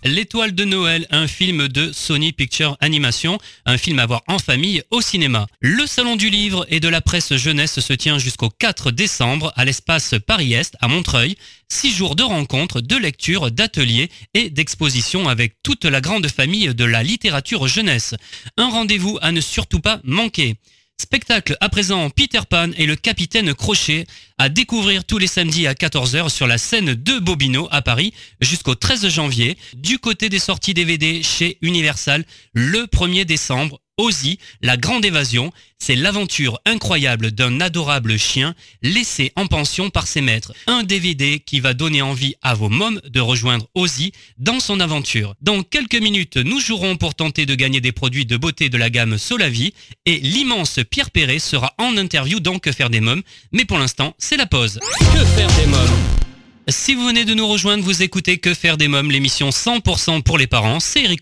L'étoile 0.03 0.53
de 0.53 0.65
Noël, 0.65 1.07
un 1.11 1.29
film 1.29 1.69
de 1.69 1.93
Sony 1.93 2.33
Picture 2.33 2.77
Animation, 2.81 3.39
un 3.67 3.79
film 3.79 4.01
à 4.01 4.07
voir 4.07 4.23
en 4.27 4.41
famille 4.41 4.83
au 4.91 5.01
cinéma. 5.01 5.47
Le 5.61 5.87
salon 5.87 6.17
du 6.17 6.29
livre 6.29 6.67
et 6.69 6.81
de 6.81 6.89
la 6.89 7.01
presse 7.01 7.37
jeunesse 7.37 7.79
se 7.79 7.93
tient 7.93 8.19
jusqu'au 8.19 8.49
4 8.51 8.91
décembre 8.91 9.53
à 9.55 9.65
l'espace 9.65 10.17
Paris-Est 10.27 10.75
à 10.81 10.89
Montreuil. 10.89 11.37
Six 11.69 11.95
jours 11.95 12.17
de 12.17 12.25
rencontres, 12.25 12.81
de 12.81 12.97
lectures, 12.97 13.53
d'ateliers 13.53 14.11
et 14.35 14.51
d'expositions 14.51 15.29
avec 15.29 15.55
toute 15.63 15.85
la 15.85 16.01
grande 16.01 16.27
famille 16.27 16.75
de 16.75 16.85
la 16.85 17.05
littérature 17.05 17.69
jeunesse. 17.69 18.17
Un 18.57 18.71
rendez-vous 18.71 19.19
à 19.23 19.31
ne 19.31 19.41
surtout 19.41 19.81
pas 19.81 20.01
manquer. 20.03 20.57
Spectacle 20.97 21.57
à 21.61 21.69
présent 21.69 22.09
Peter 22.09 22.41
Pan 22.49 22.71
et 22.77 22.87
le 22.87 22.95
capitaine 22.95 23.53
Crochet 23.53 24.07
à 24.39 24.49
découvrir 24.49 25.05
tous 25.05 25.19
les 25.19 25.27
samedis 25.27 25.67
à 25.67 25.75
14h 25.75 26.29
sur 26.29 26.47
la 26.47 26.57
scène 26.57 26.95
de 26.95 27.19
Bobino 27.19 27.69
à 27.73 27.83
Paris 27.83 28.15
jusqu'au 28.41 28.75
13 28.75 29.09
janvier. 29.09 29.59
Du 29.75 29.99
côté 29.99 30.29
des 30.29 30.39
sorties 30.39 30.73
DVD 30.73 31.23
chez 31.23 31.59
Universal 31.63 32.25
le 32.53 32.85
1er 32.87 33.25
décembre 33.25 33.81
Ozzy, 33.97 34.39
la 34.61 34.77
grande 34.77 35.05
évasion, 35.05 35.53
c'est 35.79 35.95
l'aventure 35.95 36.61
incroyable 36.65 37.31
d'un 37.31 37.61
adorable 37.61 38.19
chien 38.19 38.55
laissé 38.83 39.33
en 39.37 39.47
pension 39.47 39.91
par 39.91 40.07
ses 40.07 40.21
maîtres. 40.21 40.53
Un 40.67 40.83
DVD 40.83 41.39
qui 41.39 41.61
va 41.61 41.75
donner 41.75 42.03
envie 42.03 42.35
à 42.43 42.55
vos 42.55 42.69
mômes 42.69 43.01
de 43.09 43.21
rejoindre 43.21 43.69
Ozzy 43.75 44.13
dans 44.39 44.61
son 44.61 44.81
aventure. 44.81 45.35
Dans 45.43 45.63
quelques 45.63 45.95
minutes, 45.95 46.37
nous 46.39 46.59
jouerons 46.59 46.97
pour 46.97 47.15
tenter 47.15 47.47
de 47.47 47.55
gagner 47.55 47.81
des 47.81 47.93
produits 47.93 48.27
de 48.27 48.37
beauté 48.37 48.69
de 48.69 48.79
la 48.79 48.91
gamme 48.91 49.19
Solavi 49.19 49.75
et 50.07 50.19
l'immense 50.19 50.81
Pierre 50.91 51.11
Perret 51.11 51.39
sera 51.39 51.75
en 51.79 51.97
interview 51.97 52.41
dans 52.41 52.59
Que 52.59 52.73
faire 52.73 52.91
des 52.91 53.01
mômes. 53.01 53.23
Mais 53.53 53.65
pour 53.65 53.79
l'instant, 53.79 54.15
c'est 54.19 54.37
la 54.37 54.47
pause. 54.47 54.81
Que 55.13 55.25
faire 55.25 55.53
des 55.57 55.67
mômes? 55.67 56.24
Si 56.69 56.95
vous 56.95 57.07
venez 57.07 57.25
de 57.25 57.35
nous 57.35 57.47
rejoindre, 57.47 57.85
vous 57.85 58.03
écoutez 58.03 58.39
Que 58.39 58.55
faire 58.55 58.77
des 58.77 58.89
mômes, 58.89 59.11
l'émission 59.11 59.51
100% 59.51 60.23
pour 60.23 60.39
les 60.39 60.47
parents, 60.47 60.81
c'est 60.81 61.03
Eric. 61.03 61.21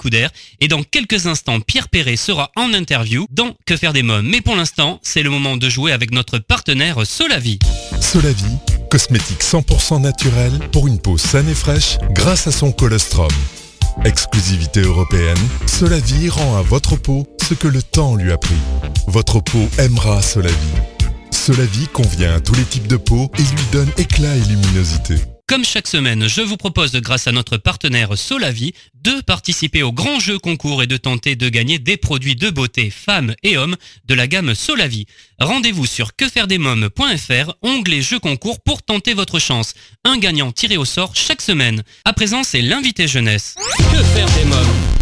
Et 0.60 0.68
dans 0.68 0.82
quelques 0.82 1.26
instants, 1.26 1.60
Pierre 1.60 1.88
Perret 1.88 2.16
sera 2.16 2.50
en 2.56 2.72
interview 2.72 3.26
dans 3.30 3.54
Que 3.66 3.76
faire 3.76 3.92
des 3.92 4.02
mômes. 4.02 4.26
Mais 4.28 4.40
pour 4.40 4.56
l'instant, 4.56 5.00
c'est 5.02 5.22
le 5.22 5.30
moment 5.30 5.56
de 5.56 5.68
jouer 5.68 5.92
avec 5.92 6.12
notre 6.12 6.38
partenaire 6.38 7.06
Solavi. 7.06 7.58
Solavi, 8.00 8.56
cosmétique 8.90 9.42
100% 9.42 10.00
naturel 10.00 10.52
pour 10.70 10.86
une 10.86 11.00
peau 11.00 11.18
saine 11.18 11.48
et 11.48 11.54
fraîche 11.54 11.98
grâce 12.10 12.46
à 12.46 12.52
son 12.52 12.72
colostrum. 12.72 13.30
Exclusivité 14.04 14.80
européenne, 14.80 15.38
Solavi 15.66 16.28
rend 16.28 16.56
à 16.56 16.62
votre 16.62 16.96
peau 16.96 17.26
ce 17.48 17.54
que 17.54 17.68
le 17.68 17.82
temps 17.82 18.14
lui 18.14 18.32
a 18.32 18.38
pris. 18.38 18.54
Votre 19.06 19.40
peau 19.40 19.68
aimera 19.78 20.22
Solavi. 20.22 20.56
Solavi 21.30 21.88
convient 21.88 22.36
à 22.36 22.40
tous 22.40 22.54
les 22.54 22.64
types 22.64 22.86
de 22.86 22.96
peau 22.96 23.30
et 23.36 23.42
lui 23.42 23.64
donne 23.72 23.90
éclat 23.98 24.36
et 24.36 24.44
luminosité. 24.48 25.16
Comme 25.48 25.64
chaque 25.64 25.88
semaine, 25.88 26.28
je 26.28 26.40
vous 26.40 26.56
propose, 26.56 26.92
grâce 26.92 27.26
à 27.26 27.32
notre 27.32 27.56
partenaire 27.56 28.16
Solavi, 28.16 28.72
de 28.94 29.20
participer 29.22 29.82
au 29.82 29.92
grand 29.92 30.20
jeu 30.20 30.38
concours 30.38 30.82
et 30.82 30.86
de 30.86 30.96
tenter 30.96 31.36
de 31.36 31.48
gagner 31.48 31.78
des 31.78 31.96
produits 31.96 32.36
de 32.36 32.48
beauté 32.48 32.90
femmes 32.90 33.34
et 33.42 33.56
hommes 33.56 33.76
de 34.06 34.14
la 34.14 34.28
gamme 34.28 34.54
Solavi. 34.54 35.06
Rendez-vous 35.40 35.86
sur 35.86 36.14
quefairedesmoms.fr, 36.14 37.54
onglet 37.62 38.02
jeu 38.02 38.20
concours 38.20 38.60
pour 38.60 38.82
tenter 38.82 39.14
votre 39.14 39.40
chance. 39.40 39.74
Un 40.04 40.16
gagnant 40.16 40.52
tiré 40.52 40.76
au 40.76 40.84
sort 40.84 41.16
chaque 41.16 41.42
semaine. 41.42 41.82
À 42.04 42.12
présent, 42.12 42.44
c'est 42.44 42.62
l'invité 42.62 43.08
jeunesse. 43.08 43.56
Que 43.92 44.02
faire 44.02 44.30
des 44.36 44.44
mômes? 44.44 45.01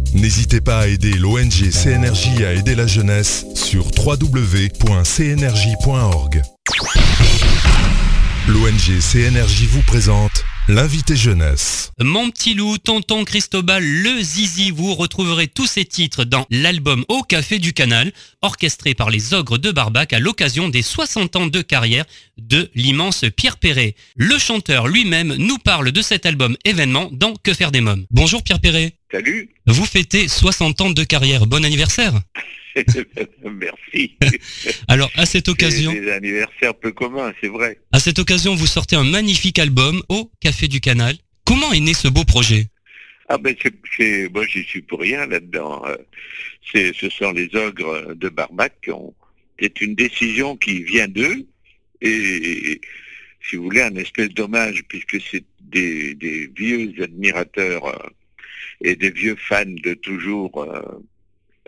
N'hésitez 0.13 0.59
pas 0.59 0.79
à 0.79 0.87
aider 0.87 1.13
l'ONG 1.13 1.71
CNRJ 1.71 2.41
à 2.43 2.53
aider 2.53 2.75
la 2.75 2.85
jeunesse 2.85 3.45
sur 3.55 3.85
www.cnrj.org. 3.97 4.81
L'ONG 8.47 8.99
CNRJ 8.99 9.63
vous 9.69 9.83
présente 9.83 10.43
l'invité 10.67 11.15
jeunesse. 11.15 11.91
Mon 11.99 12.29
petit 12.29 12.53
loup, 12.55 12.77
tonton 12.77 13.23
Cristobal, 13.23 13.83
le 13.83 14.21
zizi, 14.21 14.71
vous 14.71 14.95
retrouverez 14.95 15.47
tous 15.47 15.65
ces 15.65 15.85
titres 15.85 16.25
dans 16.25 16.45
l'album 16.49 17.05
Au 17.07 17.23
Café 17.23 17.57
du 17.57 17.71
Canal, 17.71 18.11
orchestré 18.41 18.93
par 18.93 19.09
les 19.09 19.33
ogres 19.33 19.57
de 19.57 19.71
Barbac 19.71 20.11
à 20.11 20.19
l'occasion 20.19 20.67
des 20.67 20.81
60 20.81 21.35
ans 21.37 21.47
de 21.47 21.61
carrière 21.61 22.05
de 22.37 22.69
l'immense 22.75 23.23
Pierre 23.35 23.57
Perret. 23.57 23.95
Le 24.17 24.37
chanteur 24.37 24.87
lui-même 24.87 25.35
nous 25.35 25.57
parle 25.57 25.93
de 25.93 26.01
cet 26.01 26.25
album 26.25 26.57
événement 26.65 27.09
dans 27.13 27.33
Que 27.35 27.53
faire 27.53 27.71
des 27.71 27.81
mômes. 27.81 28.05
Bonjour 28.11 28.43
Pierre 28.43 28.59
Perret. 28.59 28.93
Salut. 29.11 29.49
Vous 29.67 29.85
fêtez 29.85 30.27
60 30.27 30.81
ans 30.81 30.89
de 30.91 31.03
carrière. 31.03 31.45
Bon 31.45 31.63
anniversaire. 31.65 32.13
Merci. 33.43 34.17
Alors, 34.87 35.11
à 35.15 35.25
cette 35.25 35.49
occasion, 35.49 35.91
C'est 35.91 35.99
des 36.01 36.11
anniversaires 36.11 36.73
peu 36.75 36.91
communs, 36.93 37.33
c'est 37.41 37.49
vrai. 37.49 37.79
à 37.91 37.99
cette 37.99 38.19
occasion, 38.19 38.55
vous 38.55 38.67
sortez 38.67 38.95
un 38.95 39.03
magnifique 39.03 39.59
album 39.59 40.01
au 40.07 40.31
Café 40.39 40.67
du 40.69 40.79
Canal. 40.79 41.15
Comment 41.45 41.73
est 41.73 41.81
né 41.81 41.93
ce 41.93 42.07
beau 42.07 42.23
projet? 42.23 42.67
Ah 43.27 43.37
ben 43.37 43.55
c'est, 43.97 44.29
moi 44.29 44.45
j'y 44.45 44.63
suis 44.63 44.81
pour 44.81 44.99
rien 44.99 45.25
là-dedans. 45.25 45.83
Euh, 45.85 45.95
C'est, 46.71 46.93
ce 46.93 47.09
sont 47.09 47.31
les 47.31 47.53
ogres 47.55 48.13
de 48.13 48.29
Barbac 48.29 48.73
qui 48.83 48.91
ont. 48.91 49.13
C'est 49.59 49.79
une 49.81 49.95
décision 49.95 50.55
qui 50.57 50.83
vient 50.83 51.07
d'eux 51.07 51.45
et, 52.01 52.81
si 53.47 53.55
vous 53.55 53.63
voulez, 53.63 53.81
un 53.81 53.95
espèce 53.95 54.29
d'hommage 54.29 54.83
puisque 54.87 55.17
c'est 55.21 55.43
des, 55.61 56.13
des 56.15 56.51
vieux 56.55 56.93
admirateurs 57.01 57.85
euh, 57.85 58.09
et 58.81 58.95
des 58.95 59.11
vieux 59.11 59.35
fans 59.35 59.65
de 59.65 59.93
toujours 59.93 60.63
euh, 60.63 60.81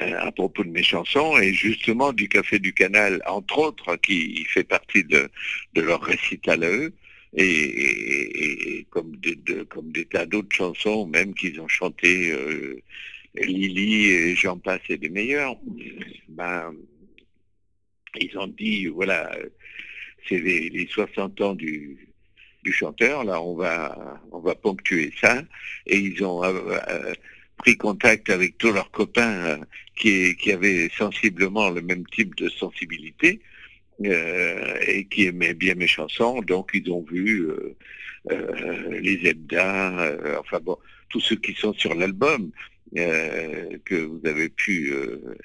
euh, 0.02 0.20
à 0.20 0.32
propos 0.32 0.64
de 0.64 0.70
mes 0.70 0.84
chansons 0.84 1.38
et 1.38 1.54
justement 1.54 2.14
du 2.14 2.28
Café 2.28 2.60
du 2.60 2.74
Canal, 2.74 3.22
entre 3.28 3.60
autres, 3.60 3.96
qui 3.98 4.44
fait 4.46 4.64
partie 4.64 5.04
de, 5.04 5.30
de 5.74 5.82
leur 5.82 6.02
récital 6.02 6.64
à 6.64 6.70
eux. 6.70 6.94
Et, 7.36 8.86
comme, 8.92 9.16
comme 9.70 9.92
des 9.92 10.06
tas 10.06 10.28
d'autres 10.28 10.56
chansons, 10.56 11.08
même 11.08 11.34
qu'ils 11.34 11.60
ont 11.60 11.68
chanté 11.68 12.32
euh, 12.32 12.80
Lily 13.36 14.06
et 14.06 14.36
j'en 14.36 14.58
passe 14.60 14.82
et 14.90 14.98
des 14.98 15.10
meilleurs, 15.10 15.56
ben, 16.30 16.76
ils 18.20 18.38
ont 18.38 18.48
dit, 18.48 18.86
voilà, 18.86 19.36
c'est 20.28 20.40
les, 20.40 20.70
les 20.70 20.88
60 20.88 21.42
ans 21.42 21.56
du, 21.56 22.13
du 22.64 22.72
chanteur, 22.72 23.24
là 23.24 23.42
on 23.42 23.56
va, 23.56 24.22
on 24.32 24.40
va 24.40 24.56
ponctuer 24.56 25.14
ça, 25.20 25.44
et 25.86 25.98
ils 25.98 26.24
ont 26.24 26.44
euh, 26.44 26.78
euh, 26.90 27.14
pris 27.58 27.78
contact 27.78 28.30
avec 28.30 28.58
tous 28.58 28.72
leurs 28.72 28.92
copains 28.92 29.44
euh, 29.46 29.58
qui, 29.96 30.36
qui 30.38 30.52
avaient 30.52 30.90
sensiblement 30.98 31.70
le 31.70 31.82
même 31.82 32.06
type 32.08 32.36
de 32.36 32.50
sensibilité, 32.50 33.42
et 34.02 35.06
qui 35.06 35.28
aimaient 35.28 35.54
bien 35.54 35.76
mes 35.76 35.88
chansons, 35.88 36.42
donc 36.42 36.72
ils 36.74 36.92
ont 36.92 37.04
vu 37.04 37.48
les 38.90 39.20
Zebda, 39.22 40.00
euh, 40.00 40.38
enfin 40.40 40.60
bon, 40.60 40.78
tous 41.10 41.20
ceux 41.20 41.36
qui 41.36 41.54
sont 41.54 41.74
sur 41.74 41.94
l'album 41.94 42.52
que 42.94 43.96
vous 43.96 44.22
avez 44.26 44.50
pu 44.50 44.94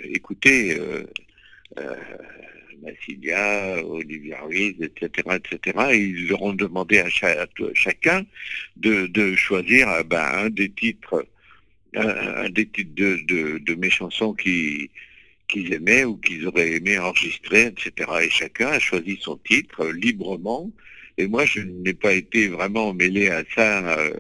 écouter, 0.01 0.79
Massilia, 2.83 3.85
Olivia 3.85 4.41
Ruiz, 4.43 4.77
etc., 4.81 5.37
etc. 5.37 5.79
Et 5.93 5.99
ils 5.99 6.29
leur 6.29 6.43
ont 6.43 6.53
demandé 6.53 6.99
à, 6.99 7.09
chacun 7.09 8.25
de, 8.77 9.35
choisir 9.37 9.89
euh, 9.89 10.03
ben, 10.03 10.25
un 10.45 10.51
des 10.51 10.71
titres, 10.71 11.27
des 11.95 12.67
titres 12.67 12.95
de, 12.95 13.75
mes 13.75 13.91
chansons 13.91 14.35
qui 14.35 14.91
qu'ils 15.49 15.73
aimaient 15.73 16.05
ou 16.05 16.17
qu'ils 16.19 16.47
auraient 16.47 16.73
aimé 16.73 16.99
enregistrer, 16.99 17.67
etc. 17.67 18.11
Et 18.23 18.31
chacun 18.31 18.69
a 18.69 18.79
choisi 18.79 19.19
son 19.21 19.37
titre 19.39 19.81
euh, 19.81 19.93
librement. 19.93 20.71
Et 21.17 21.27
moi, 21.27 21.45
je 21.47 21.61
n'ai 21.61 21.95
pas 21.95 22.13
été 22.13 22.49
vraiment 22.49 22.93
mêlé 22.93 23.29
à 23.31 23.43
ça. 23.55 23.99
euh, 23.99 24.13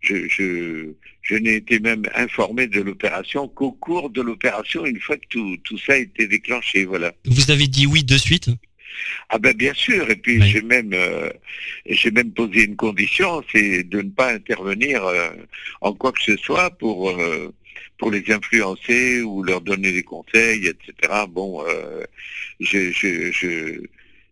je, 0.00 0.92
je 1.28 1.34
n'ai 1.36 1.56
été 1.56 1.78
même 1.78 2.04
informé 2.14 2.66
de 2.66 2.80
l'opération 2.80 3.48
qu'au 3.48 3.72
cours 3.72 4.08
de 4.08 4.22
l'opération, 4.22 4.86
une 4.86 4.98
fois 4.98 5.16
que 5.18 5.26
tout, 5.28 5.56
tout 5.62 5.76
ça 5.78 5.92
a 5.92 5.96
été 5.96 6.26
déclenché. 6.26 6.86
Voilà. 6.86 7.12
Vous 7.26 7.50
avez 7.50 7.66
dit 7.66 7.86
oui 7.86 8.02
de 8.02 8.16
suite? 8.16 8.48
Ah 9.28 9.38
ben 9.38 9.54
bien 9.54 9.74
sûr. 9.74 10.10
Et 10.10 10.16
puis 10.16 10.40
Oui. 10.40 10.48
j'ai 10.50 10.62
même 10.62 10.92
euh, 10.94 11.30
j'ai 11.86 12.10
même 12.10 12.32
posé 12.32 12.64
une 12.64 12.76
condition, 12.76 13.44
c'est 13.52 13.84
de 13.84 14.00
ne 14.00 14.08
pas 14.10 14.32
intervenir 14.32 15.04
euh, 15.04 15.28
en 15.82 15.92
quoi 15.92 16.12
que 16.12 16.22
ce 16.22 16.36
soit 16.36 16.70
pour 16.70 17.10
euh, 17.10 17.52
pour 17.98 18.10
les 18.10 18.24
influencer 18.32 19.20
ou 19.22 19.42
leur 19.42 19.60
donner 19.60 19.92
des 19.92 20.02
conseils, 20.02 20.66
etc. 20.66 21.24
Bon, 21.28 21.62
je 22.60 22.90
je 22.90 23.30
je 23.32 23.82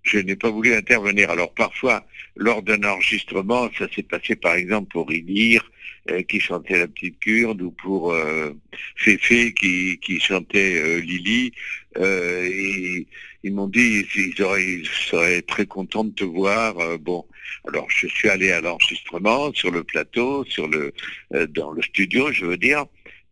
je 0.06 0.18
n'ai 0.18 0.36
pas 0.36 0.50
voulu 0.50 0.72
intervenir. 0.74 1.30
Alors 1.30 1.52
parfois, 1.52 2.06
lors 2.36 2.62
d'un 2.62 2.82
enregistrement, 2.84 3.68
ça 3.78 3.86
s'est 3.94 4.02
passé 4.02 4.36
par 4.36 4.54
exemple 4.54 4.88
pour 4.92 5.12
Ilir, 5.12 5.70
euh, 6.10 6.22
qui 6.22 6.38
chantait 6.40 6.78
La 6.78 6.86
Petite 6.86 7.18
Kurde, 7.18 7.62
ou 7.62 7.72
pour 7.72 8.12
euh, 8.12 8.52
Féfé, 8.96 9.52
qui, 9.52 9.98
qui 10.00 10.20
chantait 10.20 10.76
euh, 10.76 11.00
Lily. 11.00 11.52
Euh, 11.98 12.48
et 12.48 13.06
ils 13.42 13.52
m'ont 13.52 13.68
dit 13.68 14.06
ils, 14.14 14.42
auraient, 14.42 14.64
ils 14.64 14.86
seraient 14.86 15.42
très 15.42 15.66
contents 15.66 16.04
de 16.04 16.14
te 16.14 16.24
voir. 16.24 16.78
Euh, 16.78 16.96
bon, 16.98 17.24
alors 17.68 17.90
je 17.90 18.06
suis 18.06 18.28
allé 18.28 18.52
à 18.52 18.60
l'enregistrement, 18.60 19.52
sur 19.52 19.70
le 19.72 19.82
plateau, 19.82 20.44
sur 20.44 20.68
le, 20.68 20.92
euh, 21.34 21.46
dans 21.48 21.72
le 21.72 21.82
studio, 21.82 22.30
je 22.32 22.46
veux 22.46 22.56
dire, 22.58 22.84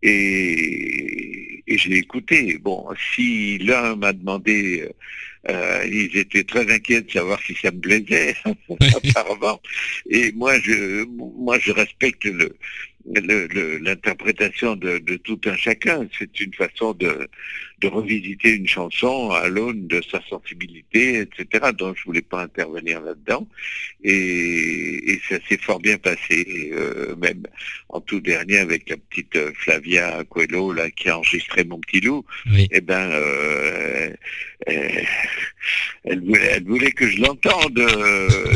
et, 0.02 1.53
et 1.66 1.78
j'ai 1.78 1.96
écouté. 1.96 2.58
Bon, 2.58 2.88
si 3.14 3.58
l'un 3.58 3.96
m'a 3.96 4.12
demandé, 4.12 4.88
euh, 5.48 5.84
ils 5.86 6.16
étaient 6.16 6.44
très 6.44 6.70
inquiets 6.72 7.02
de 7.02 7.10
savoir 7.10 7.40
si 7.42 7.54
ça 7.54 7.70
me 7.70 7.80
plaisait, 7.80 8.34
apparemment. 9.06 9.60
Et 10.08 10.32
moi, 10.32 10.58
je, 10.60 11.04
moi, 11.04 11.58
je 11.58 11.72
respecte 11.72 12.24
le, 12.24 12.56
l'interprétation 13.78 14.76
de 14.76 14.98
tout 15.16 15.40
un 15.46 15.56
chacun. 15.56 16.06
C'est 16.18 16.40
une 16.40 16.54
façon 16.54 16.94
de, 16.94 17.28
de 17.84 17.88
revisiter 17.88 18.50
une 18.54 18.66
chanson 18.66 19.30
à 19.30 19.48
l'aune 19.48 19.86
de 19.86 20.00
sa 20.10 20.20
sensibilité, 20.28 21.20
etc. 21.20 21.70
Donc 21.76 21.96
je 21.98 22.04
voulais 22.04 22.22
pas 22.22 22.42
intervenir 22.42 23.00
là-dedans. 23.02 23.46
Et, 24.02 25.12
et 25.12 25.20
ça 25.28 25.36
s'est 25.48 25.58
fort 25.58 25.80
bien 25.80 25.98
passé, 25.98 26.70
euh, 26.72 27.14
même 27.16 27.42
en 27.88 28.00
tout 28.00 28.20
dernier 28.20 28.58
avec 28.58 28.88
la 28.88 28.96
petite 28.96 29.36
euh, 29.36 29.52
Flavia 29.54 30.24
Coelho 30.30 30.72
là 30.72 30.90
qui 30.90 31.08
a 31.08 31.18
enregistré 31.18 31.64
mon 31.64 31.78
petit 31.80 32.00
loup. 32.00 32.24
Oui. 32.50 32.68
Eh 32.70 32.80
ben, 32.80 33.10
euh, 33.12 34.10
euh, 34.68 34.88
elle, 36.04 36.20
voulait, 36.24 36.48
elle 36.56 36.64
voulait 36.64 36.92
que 36.92 37.06
je 37.08 37.20
l'entende 37.20 37.80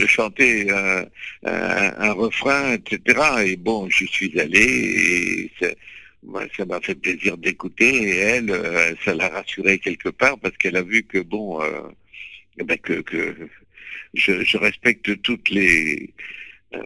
chanter 0.06 0.70
un, 0.70 1.04
un- 1.44 1.94
un 1.98 2.12
refrain, 2.12 2.72
etc. 2.74 3.20
Et 3.46 3.56
bon, 3.56 3.88
je 3.90 4.04
suis 4.06 4.38
allé 4.40 5.50
et 5.60 5.66
moi, 6.22 6.44
ça 6.56 6.64
m'a 6.64 6.80
fait 6.80 6.94
plaisir 6.94 7.36
d'écouter 7.38 7.88
et 7.88 8.16
elle, 8.16 8.50
euh, 8.50 8.94
ça 9.04 9.14
l'a 9.14 9.28
rassurée 9.28 9.78
quelque 9.78 10.08
part 10.08 10.38
parce 10.38 10.56
qu'elle 10.56 10.76
a 10.76 10.82
vu 10.82 11.02
que 11.04 11.18
bon, 11.18 11.62
euh, 11.62 11.82
ben, 12.56 12.78
que, 12.78 13.02
je, 14.14 14.56
respecte 14.56 15.20
toutes 15.22 15.50
les 15.50 16.12
euh, 16.74 16.82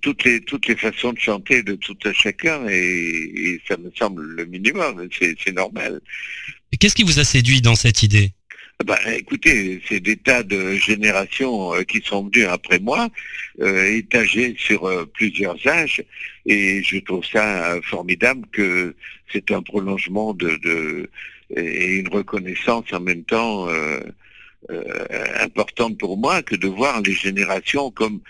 toutes 0.00 0.24
les 0.24 0.40
toutes 0.40 0.68
les 0.68 0.76
façons 0.76 1.12
de 1.12 1.18
chanter 1.18 1.62
de 1.62 1.74
tout 1.74 1.96
un 2.04 2.12
chacun 2.12 2.66
et, 2.68 2.74
et 2.76 3.60
ça 3.68 3.76
me 3.76 3.90
semble 3.96 4.22
le 4.22 4.46
minimum, 4.46 5.08
c'est 5.18 5.52
normal. 5.52 6.00
Qu'est-ce 6.78 6.94
qui 6.94 7.02
vous 7.02 7.18
a 7.18 7.24
séduit 7.24 7.60
dans 7.60 7.74
cette 7.74 8.02
idée? 8.02 8.32
Ben, 8.84 8.96
écoutez, 9.16 9.80
c'est 9.88 10.00
des 10.00 10.16
tas 10.16 10.42
de 10.42 10.74
générations 10.74 11.74
euh, 11.74 11.82
qui 11.82 12.02
sont 12.04 12.24
venues 12.28 12.44
après 12.44 12.78
moi, 12.78 13.08
euh, 13.60 13.86
étagées 13.96 14.54
sur 14.58 14.84
euh, 14.86 15.06
plusieurs 15.14 15.56
âges, 15.66 16.02
et 16.44 16.82
je 16.82 16.98
trouve 16.98 17.24
ça 17.24 17.72
euh, 17.72 17.80
formidable 17.82 18.46
que 18.52 18.94
c'est 19.32 19.50
un 19.50 19.62
prolongement 19.62 20.34
de, 20.34 20.56
de- 20.56 21.10
et 21.56 21.96
une 21.96 22.08
reconnaissance 22.08 22.92
en 22.92 23.00
même 23.00 23.24
temps 23.24 23.68
euh, 23.68 24.00
importante 25.40 25.96
pour 25.98 26.16
moi 26.18 26.42
que 26.42 26.56
de 26.56 26.66
voir 26.68 27.00
les 27.02 27.12
générations 27.12 27.90
comme 27.90 28.20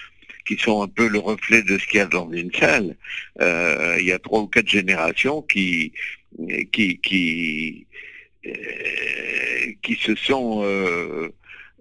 qui 0.47 0.57
sont 0.59 0.83
un 0.83 0.89
peu 0.89 1.09
le 1.09 1.19
reflet 1.19 1.63
de 1.63 1.77
ce 1.79 1.87
qu'il 1.87 1.99
y 1.99 2.03
a 2.03 2.07
dans 2.07 2.31
une 2.31 2.53
salle. 2.53 2.95
Il 3.41 4.05
y 4.05 4.13
a 4.13 4.19
trois 4.19 4.43
ou 4.43 4.47
quatre 4.47 4.69
générations 4.69 5.43
qui 5.43 5.93
qui 6.73 6.99
qui 6.99 7.87
qui 9.83 9.95
se 9.97 10.15
sont 10.15 10.63
euh, 10.65 11.29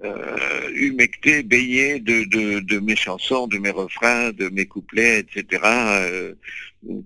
euh, 0.03 0.69
humectés, 0.73 1.43
baignés 1.43 1.99
de, 1.99 2.23
de, 2.59 2.79
mes 2.79 2.95
chansons, 2.95 3.47
de 3.47 3.57
mes 3.57 3.71
refrains, 3.71 4.31
de 4.31 4.49
mes 4.49 4.65
couplets, 4.65 5.19
etc. 5.19 5.61
euh, 5.63 6.33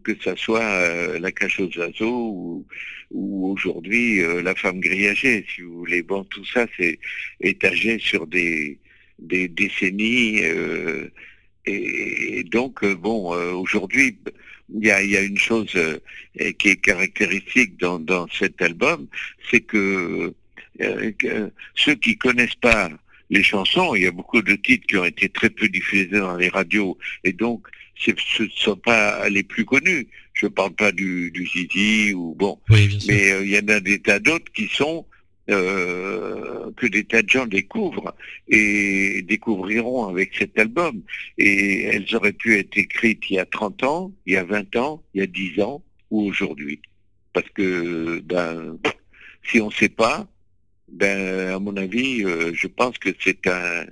que 0.04 0.14
ça 0.24 0.36
soit 0.36 0.62
euh, 0.62 1.20
la 1.20 1.32
cache 1.32 1.60
aux 1.60 1.78
oiseaux 1.78 2.32
ou, 2.32 2.66
ou 3.12 3.52
aujourd'hui 3.52 4.22
euh, 4.22 4.42
la 4.42 4.56
femme 4.56 4.80
grillagée, 4.80 5.46
si 5.54 5.62
vous 5.62 5.78
voulez. 5.80 6.02
Bon, 6.02 6.24
tout 6.26 6.46
ça 6.46 6.66
c'est 6.78 7.00
étagé 7.42 8.00
sur 8.00 8.28
des, 8.28 8.80
décennies. 9.20 10.42
euh, 10.44 11.10
et, 11.66 12.40
et 12.40 12.44
donc, 12.44 12.84
euh, 12.84 12.96
bon, 12.96 13.34
euh, 13.34 13.52
aujourd'hui, 13.54 14.18
il 14.74 14.88
y 14.88 14.92
a, 14.92 15.02
il 15.02 15.12
y 15.12 15.18
a 15.18 15.22
une 15.22 15.38
chose 15.38 15.72
euh, 15.76 16.00
qui 16.58 16.70
est 16.70 16.76
caractéristique 16.76 17.78
dans, 17.80 18.00
dans 18.00 18.28
cet 18.30 18.62
album, 18.62 19.08
c'est 19.50 19.62
que, 19.62 20.34
euh, 20.82 21.12
que 21.18 21.52
ceux 21.76 21.96
qui 21.96 22.18
connaissent 22.18 22.56
pas 22.56 22.90
les 23.30 23.44
chansons, 23.44 23.96
il 23.96 24.04
y 24.04 24.08
a 24.08 24.12
beaucoup 24.12 24.42
de 24.42 24.56
titres 24.56 24.88
qui 24.88 24.98
ont 24.98 25.06
été 25.06 25.30
très 25.30 25.50
peu 25.50 25.68
diffusés 25.70 26.06
dans 26.08 26.36
les 26.36 26.50
radios, 26.50 26.98
et 27.24 27.34
donc 27.34 27.68
ce 27.96 28.12
ne 28.12 28.50
sont 28.56 28.78
pas 28.78 29.28
les 29.30 29.44
plus 29.44 29.66
connus. 29.66 30.08
Je 30.34 30.48
parle 30.48 30.74
pas 30.74 30.94
du, 30.94 31.32
du 31.32 31.46
Zizi 31.46 32.14
ou 32.14 32.34
bon, 32.34 32.58
Oui, 32.70 32.98
mais 33.08 33.32
euh, 33.32 33.44
il 33.44 33.50
y 33.50 33.60
en 33.60 33.68
a 33.68 33.82
des 33.82 34.00
tas 34.00 34.20
d'autres 34.20 34.52
qui 34.54 34.68
sont 34.68 35.06
euh, 35.50 36.72
que 36.78 36.86
des 36.88 37.04
tas 37.04 37.22
de 37.22 37.30
gens 37.30 37.46
découvrent 37.46 38.16
et 38.48 39.24
découvriront 39.24 40.08
avec 40.08 40.36
cet 40.36 40.58
album. 40.60 41.02
Et 41.38 41.84
elles 41.84 42.16
auraient 42.16 42.34
pu 42.34 42.58
être 42.58 42.78
écrites 42.78 43.30
il 43.30 43.36
y 43.36 43.40
a 43.40 43.46
30 43.46 43.84
ans, 43.84 44.12
il 44.26 44.34
y 44.34 44.38
a 44.38 44.44
20 44.44 44.76
ans, 44.76 45.04
il 45.14 45.22
y 45.22 45.24
a 45.24 45.28
10 45.28 45.62
ans 45.62 45.84
ou 46.12 46.28
aujourd'hui. 46.28 46.82
Parce 47.34 47.50
que 47.50 48.20
ben, 48.20 48.78
si 49.44 49.60
on 49.62 49.68
ne 49.68 49.74
sait 49.74 49.90
pas, 49.90 50.28
ben, 50.88 51.54
à 51.54 51.60
mon 51.60 51.76
avis, 51.78 52.24
euh, 52.24 52.52
je 52.54 52.68
pense 52.68 52.98
que 52.98 53.10
c'est 53.20 53.48
un, 53.48 53.86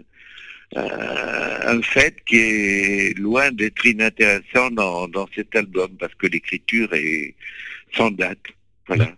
un, 0.75 1.81
fait 1.81 2.23
qui 2.25 2.37
est 2.37 3.17
loin 3.17 3.51
d'être 3.51 3.85
inintéressant 3.85 4.69
dans, 4.71 5.07
dans 5.07 5.27
cet 5.33 5.55
album 5.55 5.95
parce 5.97 6.13
que 6.15 6.27
l'écriture 6.27 6.93
est 6.93 7.35
sans 7.95 8.11
date. 8.11 8.39
Voilà. 8.87 9.11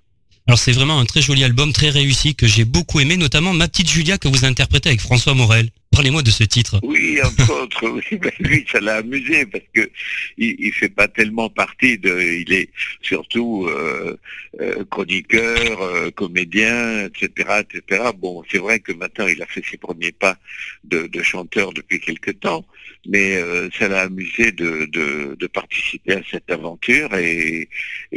Alors 0.50 0.58
c'est 0.58 0.72
vraiment 0.72 1.00
un 1.00 1.06
très 1.06 1.22
joli 1.22 1.44
album, 1.44 1.72
très 1.74 1.92
réussi, 1.92 2.34
que 2.34 2.48
j'ai 2.48 2.66
beaucoup 2.66 3.00
aimé, 3.00 3.18
notamment 3.18 3.54
Ma 3.54 3.68
petite 3.68 3.88
Julia 3.88 4.18
que 4.18 4.28
vous 4.28 4.46
interprétez 4.46 4.90
avec 4.90 5.00
François 5.00 5.36
Morel. 5.36 5.70
Parlez-moi 5.92 6.22
de 6.22 6.30
ce 6.30 6.44
titre. 6.44 6.80
Oui, 6.84 7.20
entre 7.22 7.52
autres, 7.64 7.90
oui, 7.90 8.18
ben, 8.18 8.32
lui, 8.40 8.66
ça 8.72 8.80
l'a 8.80 8.98
amusé 8.98 9.46
parce 9.46 9.64
que 9.74 9.90
il, 10.38 10.72
fait 10.72 10.90
pas 10.90 11.08
tellement 11.08 11.50
partie 11.50 11.98
de, 11.98 12.22
il 12.22 12.54
est 12.54 12.70
surtout 13.02 13.66
euh, 13.68 14.16
euh, 14.62 14.86
chroniqueur, 14.90 15.82
euh, 15.82 16.12
comédien, 16.12 17.08
etc., 17.08 17.62
etc. 17.62 18.12
Bon, 18.18 18.44
c'est 18.50 18.60
vrai 18.60 18.80
que 18.80 18.94
maintenant 18.94 19.28
il 19.28 19.42
a 19.42 19.46
fait 19.48 19.64
ses 19.70 19.78
premiers 19.78 20.12
pas 20.12 20.38
de, 20.84 21.10
chanteur 21.22 21.74
depuis 21.74 22.00
quelque 22.00 22.32
temps, 22.32 22.66
mais 23.06 23.42
ça 23.78 23.90
l'a 23.90 24.02
amusé 24.04 24.52
de, 24.52 25.48
participer 25.48 26.14
à 26.14 26.22
cette 26.30 26.50
aventure 26.50 27.14
et, 27.16 27.68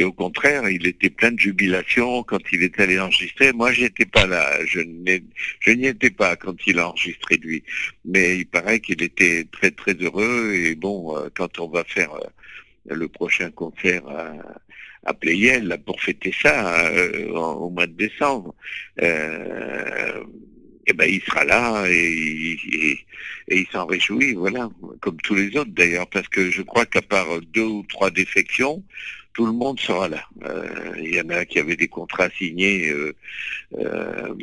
au 0.01 0.11
contraire, 0.13 0.69
il 0.69 0.87
était 0.87 1.09
plein 1.09 1.31
de 1.31 1.39
jubilation 1.39 2.23
quand 2.23 2.39
il 2.51 2.63
est 2.63 2.79
allé 2.79 2.99
enregistrer. 2.99 3.51
Moi, 3.51 3.73
j'étais 3.73 4.05
pas 4.05 4.25
là, 4.25 4.57
je 4.65 4.79
je 5.59 5.71
n'y 5.71 5.87
étais 5.87 6.11
pas 6.11 6.35
quand 6.35 6.55
il 6.65 6.79
a 6.79 6.89
enregistré 6.89 7.37
lui 7.37 7.62
mais 8.05 8.37
il 8.37 8.45
paraît 8.45 8.79
qu'il 8.79 9.01
était 9.03 9.45
très 9.51 9.71
très 9.71 9.93
heureux. 9.93 10.53
Et 10.53 10.75
bon 10.75 11.15
euh, 11.17 11.29
quand 11.35 11.59
on 11.59 11.67
va 11.69 11.83
faire 11.83 12.13
euh, 12.15 12.95
le 12.95 13.07
prochain 13.07 13.49
concert 13.51 14.07
à, 14.07 14.33
à 15.05 15.13
pour 15.85 16.01
fêter 16.01 16.33
ça 16.41 16.85
euh, 16.91 17.29
au 17.31 17.69
mois 17.69 17.87
de 17.87 17.93
décembre 17.93 18.53
euh, 19.01 20.23
et 20.87 20.93
ben 20.93 21.05
il 21.09 21.21
sera 21.21 21.43
là 21.45 21.85
et, 21.89 22.57
et- 22.71 22.99
et 23.49 23.57
il 23.59 23.67
s'en 23.71 23.85
réjouit 23.85 24.33
voilà. 24.33 24.69
Comme 25.01 25.17
tous 25.17 25.35
les 25.35 25.55
autres 25.57 25.71
d'ailleurs. 25.71 26.07
Parce 26.09 26.27
que 26.29 26.49
je 26.51 26.61
crois 26.61 26.85
qu'à 26.85 27.01
part 27.01 27.27
deux 27.53 27.63
ou 27.63 27.85
trois 27.89 28.09
défections 28.11 28.83
tout 29.33 29.45
le 29.45 29.51
monde 29.51 29.79
sera 29.79 30.07
là. 30.07 30.23
Euh, 30.43 30.93
Il 30.99 31.15
y 31.15 31.21
en 31.21 31.29
a 31.29 31.45
qui 31.45 31.59
avaient 31.59 31.75
des 31.75 31.87
contrats 31.87 32.29
signés 32.29 32.89
euh, 32.89 33.13
euh, 33.79 34.33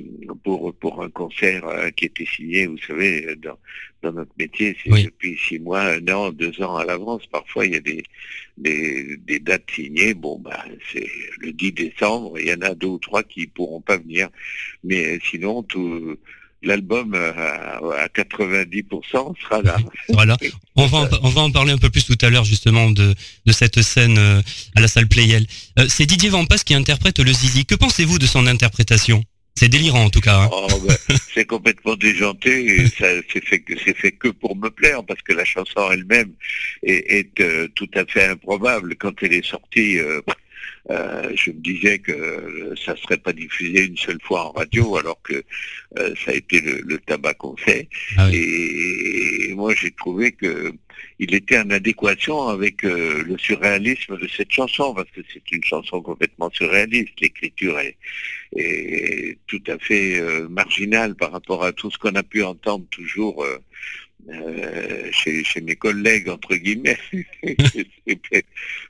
pour 0.43 0.75
pour 0.75 1.03
un 1.03 1.11
concert 1.11 1.67
euh, 1.67 1.91
qui 1.91 2.07
était 2.07 2.27
signé, 2.27 2.67
vous 2.67 2.79
savez, 2.79 3.37
dans, 3.37 3.59
dans 4.03 4.13
notre 4.13 4.33
métier, 4.39 4.77
c'est 4.83 4.91
Oui. 4.93 5.05
depuis 5.05 5.37
six 5.39 5.59
mois, 5.61 5.83
un 5.83 6.09
an, 6.09 6.33
deux 6.33 6.61
ans 6.63 6.77
à 6.77 6.85
l'avance. 6.85 7.27
Parfois, 7.27 7.67
il 7.67 7.73
y 7.75 7.77
a 7.77 7.81
des, 7.81 8.03
des, 8.59 9.17
des 9.19 9.39
dates 9.39 9.71
signées. 9.71 10.15
Bon, 10.15 10.39
bah, 10.39 10.65
c'est 10.93 11.09
le 11.39 11.53
10 11.53 11.73
décembre. 11.73 12.39
Il 12.39 12.49
y 12.49 12.53
en 12.55 12.61
a 12.63 12.75
deux 12.75 12.89
ou 12.89 12.99
trois 12.99 13.23
qui 13.23 13.47
pourront 13.47 13.81
pas 13.81 13.97
venir. 13.99 14.29
Mais 14.83 15.19
sinon, 15.23 15.63
tout 15.63 16.17
l'album 16.63 17.15
euh, 17.15 17.33
à, 17.33 18.05
à 18.05 18.09
90% 18.09 19.35
sera 19.43 19.63
là. 19.63 19.77
Voilà. 20.11 20.37
On 20.77 20.87
va, 20.87 20.99
en, 20.99 21.09
on 21.23 21.29
va 21.29 21.41
en 21.43 21.51
parler 21.51 21.73
un 21.73 21.79
peu 21.79 21.91
plus 21.91 22.05
tout 22.05 22.19
à 22.23 22.31
l'heure 22.31 22.45
justement 22.45 22.91
de, 22.91 23.15
de 23.47 23.53
cette 23.53 23.81
scène 23.83 24.19
euh, 24.19 24.43
à 24.77 24.81
la 24.81 24.89
salle 24.89 25.09
Playel. 25.09 25.47
Euh, 25.79 25.87
c'est 25.89 26.07
Didier 26.07 26.29
Vampas 26.31 26.59
qui 26.59 26.75
interprète 26.75 27.19
le 27.19 27.33
Zizi. 27.33 27.65
Que 27.67 27.75
pensez-vous 27.75 28.19
de 28.19 28.27
son 28.27 28.47
interprétation? 28.47 29.23
C'est 29.57 29.69
délirant 29.69 30.05
en 30.05 30.11
tout 30.11 30.21
cas. 30.21 30.43
hein. 30.43 30.49
Oh, 30.53 30.69
ben, 30.87 30.97
c'est 31.35 31.45
complètement 31.45 31.97
déjanté 31.97 32.81
et 32.81 32.87
ça 32.89 33.07
c'est 33.33 33.45
fait 33.45 33.63
c'est 33.85 33.97
fait 33.97 34.13
que 34.13 34.29
pour 34.29 34.57
me 34.57 34.71
plaire 34.71 35.03
parce 35.05 35.21
que 35.23 35.33
la 35.33 35.45
chanson 35.45 35.91
elle-même 35.93 36.33
est, 36.83 37.19
est, 37.19 37.41
euh, 37.41 37.69
tout 37.75 37.89
à 37.95 38.05
fait 38.07 38.27
improbable 38.27 38.95
quand 38.97 39.13
elle 39.23 39.35
est 39.35 39.45
sortie. 39.47 39.99
euh, 39.99 40.21
euh, 40.91 41.31
je 41.35 41.51
me 41.51 41.61
disais 41.61 41.99
que 41.99 42.13
euh, 42.13 42.75
ça 42.77 42.97
serait 42.97 43.19
pas 43.19 43.33
diffusé 43.33 43.87
une 43.87 43.97
seule 43.97 44.21
fois 44.23 44.47
en 44.47 44.53
radio 44.53 44.97
alors 44.97 45.21
que 45.23 45.43
euh, 45.99 46.15
ça 46.25 46.33
a 46.33 46.35
été 46.35 46.61
le, 46.61 46.81
le 46.85 46.99
tabac 46.99 47.35
qu'on 47.35 47.57
fait. 47.57 47.89
Ah 48.17 48.29
oui. 48.29 48.37
Et, 49.49 49.55
moi 49.55 49.75
j'ai 49.75 49.91
trouvé 49.91 50.33
que 50.33 50.73
il 51.19 51.35
était 51.35 51.59
en 51.59 51.71
adéquation 51.71 52.49
avec 52.49 52.85
euh, 52.85 53.23
le 53.25 53.37
surréalisme 53.37 54.17
de 54.17 54.27
cette 54.29 54.51
chanson 54.51 54.95
parce 54.95 55.11
que 55.11 55.21
c'est 55.33 55.53
une 55.53 55.65
chanson 55.65 56.01
complètement 56.01 56.51
surréaliste. 56.51 57.21
L'écriture 57.21 57.79
est, 57.79 57.97
est 58.57 59.39
tout 59.47 59.63
à 59.67 59.79
fait 59.79 60.21
marginale 60.49 61.15
par 61.15 61.33
rapport 61.33 61.65
à 61.65 61.73
tout 61.73 61.91
ce 61.91 61.99
qu'on 61.99 62.15
a 62.15 62.23
pu 62.23 62.43
entendre 62.43 62.87
toujours 62.91 63.45
euh, 64.29 65.09
chez, 65.13 65.43
chez 65.45 65.61
mes 65.61 65.77
collègues 65.77 66.29
entre 66.29 66.55
guillemets. 66.57 66.99
Et 68.07 68.17
pe- 68.17 68.43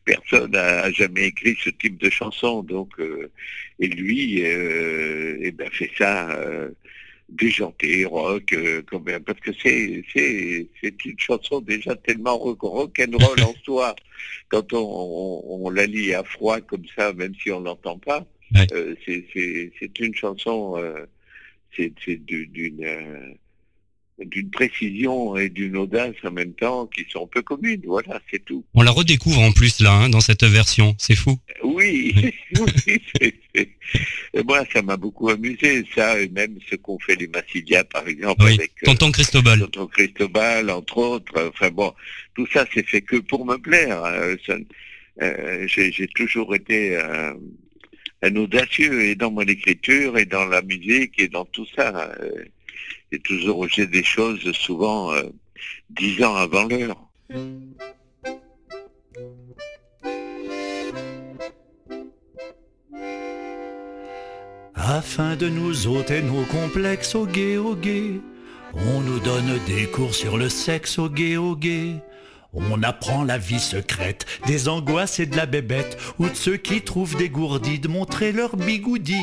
Personne 0.05 0.51
n'a 0.53 0.91
jamais 0.93 1.27
écrit 1.29 1.57
ce 1.63 1.71
type 1.71 1.99
de 1.99 2.11
chanson, 2.11 2.63
donc 2.63 2.99
euh, 2.99 3.31
et 3.79 3.89
lui, 3.89 4.43
euh, 4.45 5.37
eh 5.41 5.51
ben 5.53 5.71
fait 5.71 5.91
ça. 5.97 6.31
euh, 6.33 6.71
déjanté, 7.33 8.05
rock, 8.07 8.53
quand 8.89 8.99
même, 9.07 9.23
parce 9.23 9.39
que 9.39 9.53
c'est 9.63 10.03
c'est 10.13 10.67
c'est 10.83 11.05
une 11.05 11.17
chanson 11.17 11.61
déjà 11.61 11.95
tellement 11.95 12.37
rock, 12.37 12.59
rock'n'roll 12.61 13.41
en 13.45 13.55
soi. 13.65 13.95
Quand 14.49 14.73
on, 14.73 14.79
on, 14.79 15.65
on 15.67 15.71
la 15.71 15.87
lit 15.87 16.13
à 16.13 16.25
froid 16.25 16.61
comme 16.61 16.85
ça, 16.97 17.13
même 17.13 17.33
si 17.41 17.53
on 17.53 17.61
l'entend 17.61 17.99
pas, 18.01 18.27
Ouais. 18.53 18.67
c'est 19.07 19.99
une 20.01 20.13
chanson, 20.17 20.75
c'est 21.77 21.93
c'est 22.05 22.17
du- 22.17 22.49
d'une 22.49 22.85
d'une 24.27 24.51
précision 24.51 25.37
et 25.37 25.49
d'une 25.49 25.77
audace 25.77 26.15
en 26.25 26.31
même 26.31 26.53
temps 26.53 26.87
qui 26.87 27.05
sont 27.11 27.27
peu 27.27 27.43
communes. 27.43 27.83
Voilà, 27.87 28.21
c'est 28.31 28.45
tout. 28.45 28.65
On 28.75 28.83
la 28.83 28.91
redécouvre 28.91 29.41
en 29.41 29.53
plus 29.53 29.81
là, 29.81 29.93
hein, 29.93 30.09
dans 30.09 30.21
cette 30.21 30.45
version. 30.45 30.95
C'est 30.99 31.15
fou. 31.17 31.39
Oui, 31.65 32.13
oui. 32.17 32.33
c'est- 32.85 33.01
c'est- 33.55 33.69
et 34.35 34.43
moi, 34.45 34.65
ça 34.73 34.83
m'a 34.83 34.97
beaucoup 34.97 35.29
amusé, 35.31 35.85
ça, 35.95 36.21
et 36.21 36.29
même 36.29 36.57
ce 36.71 36.77
qu'ont 36.77 36.99
fait 37.01 37.17
les 37.17 37.27
Massilia, 37.29 37.83
par 37.85 38.07
exemple, 38.07 38.45
Oui. 38.45 38.55
avec 38.55 38.71
euh, 38.83 38.87
Tonton 38.87 39.11
Cristobal. 39.11 39.59
Tonton 39.61 39.87
Cristobal, 39.89 40.71
entre 40.71 40.99
autres. 40.99 41.49
Enfin 41.53 41.71
bon, 41.71 41.93
tout 42.35 42.47
ça, 42.53 42.65
c'est 42.73 42.87
fait 42.87 43.01
que 43.03 43.17
pour 43.17 43.45
me 43.45 43.57
plaire. 43.57 44.05
hein. 44.05 44.37
Ça- 44.47 44.57
euh, 45.23 45.67
J'ai 45.67 45.91
j'ai 45.93 46.07
toujours 46.09 46.55
été 46.55 46.97
euh, 46.97 47.33
un 48.23 48.37
audacieux, 48.37 49.03
et 49.03 49.15
dans 49.17 49.31
mon 49.31 49.43
écriture, 49.43 50.17
et 50.19 50.27
dans 50.27 50.45
la 50.45 50.63
musique, 50.63 51.15
et 51.19 51.29
dans 51.29 51.45
tout 51.47 51.67
ça. 51.75 52.13
euh, 52.21 52.45
J'ai 53.11 53.21
toujours 53.21 53.59
osé 53.59 53.87
des 53.87 54.05
choses, 54.05 54.53
souvent 54.53 55.13
euh, 55.13 55.23
dix 55.91 56.23
ans 56.23 56.37
avant 56.37 56.65
l'heure. 56.65 56.97
afin 64.91 65.37
de 65.37 65.49
nous 65.49 65.87
ôter 65.87 66.21
nos 66.21 66.43
complexes 66.47 67.15
au 67.15 67.25
gay 67.25 67.57
au 67.57 67.77
gay. 67.77 68.21
On 68.75 69.01
nous 69.01 69.21
donne 69.21 69.59
des 69.67 69.87
cours 69.87 70.15
sur 70.15 70.37
le 70.37 70.49
sexe 70.49 70.99
au 70.99 71.09
gay 71.09 71.37
au 71.37 71.55
gay. 71.55 71.95
On 72.53 72.83
apprend 72.83 73.23
la 73.23 73.39
vie 73.39 73.61
secrète 73.61 74.27
des 74.47 74.69
angoisses 74.69 75.21
et 75.21 75.27
de 75.27 75.37
la 75.37 75.47
bébête 75.47 75.97
ou 76.19 76.29
de 76.29 76.35
ceux 76.35 76.57
qui 76.57 76.83
trouvent 76.83 77.17
dégourdis 77.17 77.79
de 77.79 77.89
montrer 77.89 78.33
leur 78.33 78.57
bigoudi. 78.57 79.23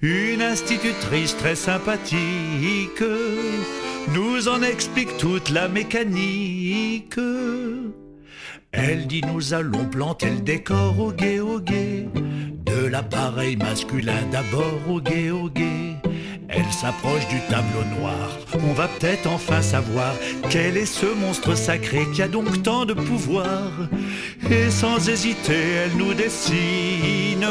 Une 0.00 0.42
institutrice 0.42 1.36
très 1.36 1.54
sympathique. 1.54 3.02
Nous 4.14 4.48
en 4.48 4.62
explique 4.62 5.16
toute 5.18 5.50
la 5.50 5.68
mécanique. 5.68 7.18
Elle 8.72 9.06
dit 9.06 9.22
nous 9.22 9.54
allons 9.54 9.86
planter 9.86 10.30
le 10.30 10.40
décor 10.40 10.98
au 11.00 11.10
gay 11.12 11.40
au 11.40 11.58
gay 11.58 12.06
De 12.64 12.86
l'appareil 12.86 13.56
masculin 13.56 14.20
d'abord 14.30 14.80
au 14.88 15.00
gay 15.00 15.30
au 15.30 15.48
gay 15.48 15.96
Elle 16.48 16.72
s'approche 16.72 17.26
du 17.28 17.40
tableau 17.50 17.84
noir. 17.98 18.38
On 18.54 18.72
va 18.72 18.88
peut-être 18.88 19.26
enfin 19.26 19.60
savoir 19.60 20.14
Quel 20.48 20.76
est 20.76 20.86
ce 20.86 21.06
monstre 21.06 21.54
sacré 21.54 22.06
qui 22.14 22.22
a 22.22 22.28
donc 22.28 22.62
tant 22.62 22.86
de 22.86 22.94
pouvoir. 22.94 23.70
Et 24.50 24.70
sans 24.70 25.08
hésiter 25.08 25.72
elle 25.84 25.96
nous 25.96 26.14
dessine 26.14 27.46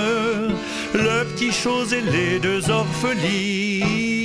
Le 0.93 1.25
petit 1.33 1.51
chose 1.51 1.93
et 1.93 2.01
les 2.01 2.39
deux 2.39 2.69
orphelines 2.69 4.16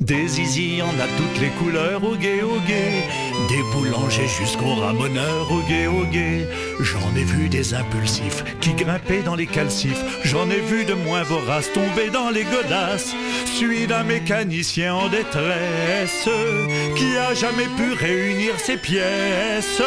Des 0.00 0.28
zizi 0.28 0.80
en 0.80 0.98
a 0.98 1.06
toutes 1.18 1.40
les 1.42 1.50
couleurs 1.50 2.02
au 2.02 2.16
gay 2.16 2.40
au 2.42 2.58
gay 2.66 3.04
Des 3.48 3.62
boulangers 3.70 4.26
jusqu'aux 4.26 4.74
ramoneurs 4.74 5.52
au 5.52 5.60
gay 5.68 5.86
au 5.86 6.04
gay 6.06 6.48
J'en 6.80 7.14
ai 7.14 7.24
vu 7.24 7.50
des 7.50 7.74
impulsifs 7.74 8.42
qui 8.62 8.72
grimpaient 8.72 9.22
dans 9.22 9.34
les 9.34 9.46
calcifs. 9.46 10.02
J'en 10.24 10.48
ai 10.48 10.60
vu 10.60 10.86
de 10.86 10.94
moins 10.94 11.22
voraces 11.22 11.70
tomber 11.74 12.08
dans 12.10 12.30
les 12.30 12.44
godasses. 12.44 13.14
Suis 13.44 13.86
d'un 13.86 14.04
mécanicien 14.04 14.94
en 14.94 15.08
détresse 15.08 16.28
Qui 16.96 17.16
a 17.18 17.34
jamais 17.34 17.68
pu 17.76 17.92
réunir 17.92 18.58
ses 18.58 18.78
pièces 18.78 19.82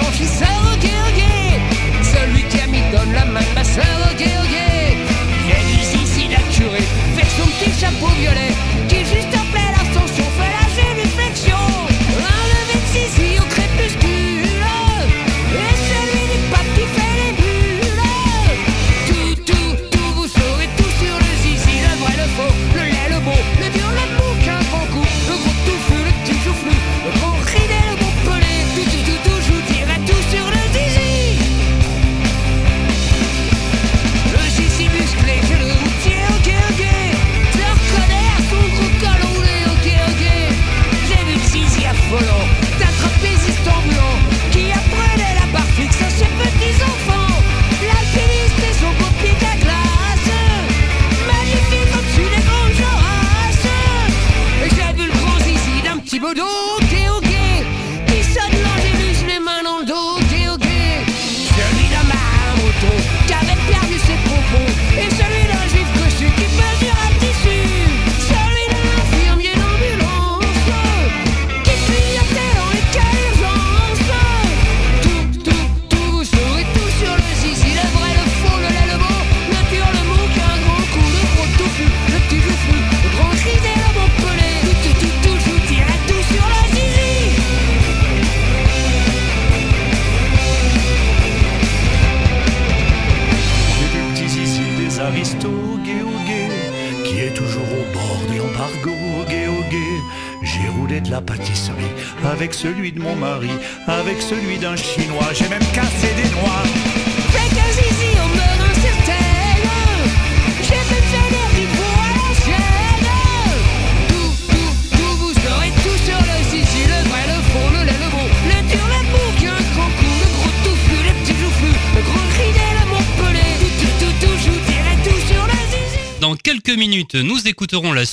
au 0.00 1.10
gay 1.16 1.60
Celui 2.02 2.42
qui 2.44 2.60
a 2.60 2.66
mis 2.66 2.82
donne 2.92 3.12
la 3.12 3.24
main 3.24 3.40
de 3.40 3.54
ma 3.54 3.64
sœur 3.64 4.00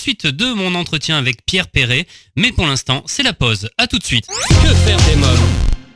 suite 0.08 0.26
de 0.26 0.54
mon 0.54 0.74
entretien 0.74 1.18
avec 1.18 1.46
Pierre 1.46 1.68
Perret, 1.68 2.08
mais 2.38 2.54
pour 2.54 2.66
l'instant, 2.66 3.04
c'est 3.08 3.24
la 3.24 3.34
pause. 3.34 3.70
À 3.78 3.88
tout 3.88 4.00
de 4.00 4.06
suite. 4.06 4.26
Que 4.64 4.74
faire 4.74 4.98
des 5.06 5.18
mômes 5.18 5.50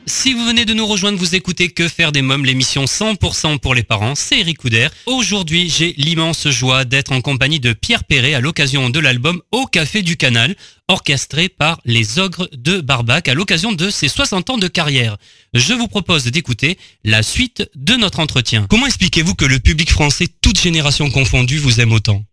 Si 0.06 0.34
vous 0.34 0.46
venez 0.46 0.66
de 0.66 0.74
nous 0.74 0.86
rejoindre, 0.86 1.18
vous 1.18 1.34
écoutez 1.34 1.70
Que 1.70 1.88
faire 1.88 2.12
des 2.12 2.22
mômes, 2.22 2.44
l'émission 2.44 2.84
100% 2.84 3.60
pour 3.60 3.74
les 3.74 3.84
parents, 3.84 4.16
c'est 4.16 4.42
Eric 4.42 4.58
Couder. 4.58 4.90
Aujourd'hui, 5.06 5.70
j'ai 5.70 5.94
l'immense 5.96 6.50
joie 6.50 6.84
d'être 6.84 7.14
en 7.14 7.22
compagnie 7.22 7.62
de 7.62 7.72
Pierre 7.72 8.04
Perret 8.04 8.34
à 8.34 8.42
l'occasion 8.42 8.90
de 8.90 9.00
l'album 9.00 9.42
Au 9.54 9.66
Café 9.66 10.02
du 10.02 10.18
Canal, 10.18 10.58
orchestré 10.90 11.48
par 11.48 11.80
les 11.86 12.20
Ogres 12.20 12.50
de 12.52 12.82
Barbac 12.82 13.30
à 13.30 13.34
l'occasion 13.34 13.72
de 13.72 13.90
ses 13.90 14.10
60 14.10 14.50
ans 14.50 14.58
de 14.58 14.68
carrière. 14.68 15.16
Je 15.54 15.74
vous 15.74 15.88
propose 15.88 16.26
d'écouter 16.26 16.78
la 17.06 17.24
suite 17.24 17.64
de 17.76 17.94
notre 17.94 18.20
entretien. 18.20 18.66
Comment 18.70 18.88
expliquez-vous 18.88 19.36
que 19.36 19.46
le 19.46 19.60
public 19.60 19.90
français, 19.90 20.28
toute 20.42 20.60
génération 20.60 21.10
confondue, 21.10 21.60
vous 21.60 21.80
aime 21.80 21.94
autant? 21.94 22.26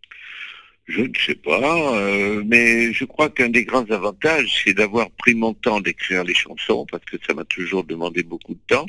Je 0.88 1.02
ne 1.02 1.12
sais 1.14 1.34
pas, 1.34 1.98
euh, 1.98 2.42
mais 2.46 2.94
je 2.94 3.04
crois 3.04 3.28
qu'un 3.28 3.50
des 3.50 3.64
grands 3.64 3.90
avantages, 3.90 4.62
c'est 4.64 4.72
d'avoir 4.72 5.10
pris 5.10 5.34
mon 5.34 5.52
temps 5.52 5.80
d'écrire 5.80 6.24
les 6.24 6.34
chansons, 6.34 6.86
parce 6.90 7.04
que 7.04 7.18
ça 7.26 7.34
m'a 7.34 7.44
toujours 7.44 7.84
demandé 7.84 8.22
beaucoup 8.22 8.54
de 8.54 8.60
temps. 8.66 8.86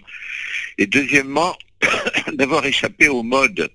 Et 0.77 0.87
deuxièmement, 0.87 1.57
d'avoir 2.33 2.65
échappé 2.65 3.09
aux 3.09 3.23
modes, 3.23 3.69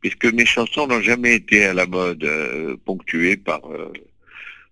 puisque 0.00 0.26
mes 0.26 0.44
chansons 0.44 0.88
n'ont 0.88 1.02
jamais 1.02 1.34
été 1.36 1.66
à 1.66 1.72
la 1.72 1.86
mode, 1.86 2.24
euh, 2.24 2.76
ponctuées 2.84 3.36
par, 3.36 3.64
euh, 3.70 3.92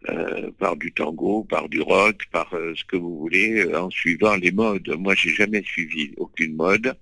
euh, 0.08 0.50
par 0.58 0.76
du 0.76 0.90
tango, 0.90 1.44
par 1.44 1.68
du 1.68 1.80
rock, 1.80 2.24
par 2.32 2.52
euh, 2.54 2.74
ce 2.76 2.84
que 2.84 2.96
vous 2.96 3.18
voulez, 3.18 3.72
en 3.72 3.90
suivant 3.90 4.34
les 4.34 4.50
modes. 4.50 4.88
Moi, 4.98 5.14
j'ai 5.14 5.30
jamais 5.30 5.62
suivi 5.62 6.12
aucune 6.16 6.56
mode. 6.56 6.96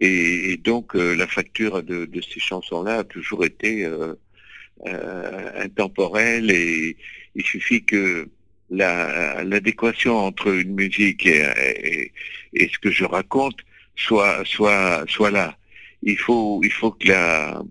Et, 0.00 0.56
donc, 0.56 0.94
la 0.94 1.26
facture 1.26 1.82
de, 1.82 2.06
de 2.06 2.20
ces 2.20 2.40
chansons-là 2.40 2.98
a 2.98 3.04
toujours 3.04 3.44
été 3.44 3.86
euh, 4.86 5.64
intemporelle 5.64 6.50
et 6.50 6.96
il 7.34 7.44
suffit 7.44 7.84
que 7.84 8.28
la- 8.70 9.42
l'adéquation 9.44 10.16
entre 10.16 10.48
une 10.48 10.74
musique 10.74 11.26
et, 11.26 11.42
et- 11.66 12.12
et 12.54 12.68
ce 12.72 12.78
que 12.78 12.90
je 12.90 13.04
raconte 13.04 13.58
soit, 13.96 14.42
soit, 14.44 15.04
soit 15.08 15.30
là. 15.30 15.56
Il 16.02 16.16
faut, 16.18 16.60
il 16.64 16.72
faut 16.72 16.92
que 16.92 17.08
la, 17.08 17.62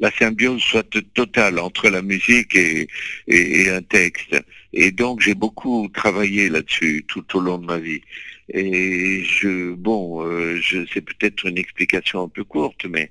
la 0.00 0.10
symbiose 0.12 0.62
soit 0.62 0.88
totale 1.14 1.58
entre 1.58 1.88
la 1.90 2.02
musique 2.02 2.54
et, 2.54 2.86
et- 3.26 3.68
un 3.70 3.82
texte. 3.82 4.36
Et 4.72 4.90
donc 4.92 5.20
j'ai 5.20 5.34
beaucoup 5.34 5.88
travaillé 5.92 6.48
là-dessus 6.48 7.04
tout 7.08 7.24
au 7.36 7.40
long 7.40 7.58
de 7.58 7.66
ma 7.66 7.78
vie. 7.78 8.00
Et 8.48 9.22
je, 9.24 9.72
bon, 9.74 10.24
euh, 10.26 10.58
je, 10.60 10.78
c'est 10.92 11.00
peut-être 11.00 11.46
une 11.46 11.58
explication 11.58 12.22
un 12.24 12.28
peu 12.28 12.44
courte, 12.44 12.84
mais, 12.86 13.10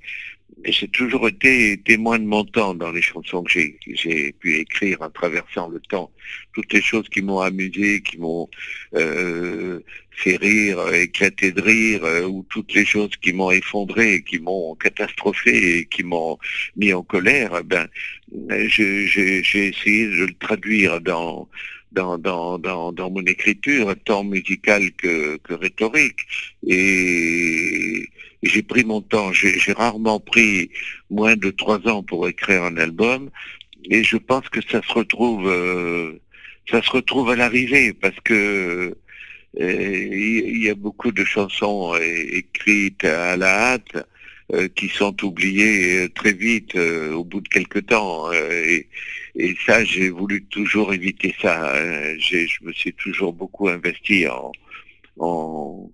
mais 0.64 0.72
j'ai 0.72 0.88
toujours 0.88 1.28
été 1.28 1.80
témoin 1.84 2.18
de 2.18 2.24
mon 2.24 2.44
temps 2.44 2.74
dans 2.74 2.92
les 2.92 3.02
chansons 3.02 3.42
que 3.42 3.50
j'ai, 3.50 4.32
pu 4.38 4.56
écrire 4.56 5.02
en 5.02 5.10
traversant 5.10 5.68
le 5.68 5.80
temps. 5.80 6.10
Toutes 6.52 6.72
les 6.72 6.82
choses 6.82 7.08
qui 7.08 7.22
m'ont 7.22 7.40
amusé, 7.40 8.00
qui 8.02 8.18
m'ont 8.18 8.48
euh, 8.94 9.80
fait 10.10 10.36
rire, 10.36 10.78
éclater 10.92 11.52
de 11.52 11.60
rire, 11.60 12.04
euh, 12.04 12.26
ou 12.26 12.46
toutes 12.48 12.74
les 12.74 12.84
choses 12.84 13.16
qui 13.20 13.32
m'ont 13.32 13.50
effondré, 13.50 14.22
qui 14.22 14.38
m'ont 14.38 14.74
catastrophé 14.76 15.78
et 15.78 15.86
qui 15.86 16.02
m'ont 16.02 16.38
mis 16.76 16.92
en 16.92 17.02
colère, 17.02 17.58
eh 17.60 17.64
ben, 17.64 17.88
j'ai 18.68 19.68
essayé 19.68 20.06
de 20.06 20.26
le 20.26 20.34
traduire 20.34 21.00
dans 21.00 21.48
dans, 21.92 22.18
dans, 22.18 22.58
dans, 22.58 22.92
dans 22.92 23.10
mon 23.10 23.24
écriture, 23.24 23.94
tant 24.04 24.24
musicale 24.24 24.90
que, 24.92 25.36
que 25.38 25.54
rhétorique. 25.54 26.20
Et 26.66 28.08
j'ai 28.42 28.62
pris 28.62 28.84
mon 28.84 29.00
temps. 29.00 29.32
J'ai 29.32 29.72
rarement 29.72 30.20
pris 30.20 30.70
moins 31.10 31.36
de 31.36 31.50
trois 31.50 31.86
ans 31.88 32.02
pour 32.02 32.28
écrire 32.28 32.64
un 32.64 32.76
album. 32.76 33.30
Et 33.90 34.04
je 34.04 34.16
pense 34.16 34.48
que 34.48 34.60
ça 34.60 34.80
se 34.82 34.92
retrouve, 34.92 35.48
euh, 35.48 36.12
ça 36.70 36.82
se 36.82 36.90
retrouve 36.90 37.30
à 37.30 37.36
l'arrivée 37.36 37.92
parce 37.92 38.18
que 38.24 38.94
euh, 39.60 40.08
il 40.12 40.62
y 40.62 40.70
a 40.70 40.74
beaucoup 40.74 41.12
de 41.12 41.24
chansons 41.24 41.94
euh, 41.94 42.00
écrites 42.00 43.04
à 43.04 43.36
la 43.36 43.72
hâte 43.74 43.96
qui 44.74 44.88
sont 44.88 45.16
oubliées 45.24 46.10
très 46.14 46.34
vite 46.34 46.76
au 46.76 47.24
bout 47.24 47.40
de 47.40 47.48
quelques 47.48 47.86
temps. 47.86 48.28
Et 49.36 49.54
ça, 49.66 49.84
j'ai 49.84 50.10
voulu 50.10 50.44
toujours 50.44 50.92
éviter 50.92 51.34
ça. 51.40 51.74
hein. 51.74 52.14
Je 52.18 52.46
me 52.62 52.72
suis 52.72 52.92
toujours 52.92 53.32
beaucoup 53.32 53.68
investi 53.68 54.26
en, 54.28 54.52
en 55.18 55.90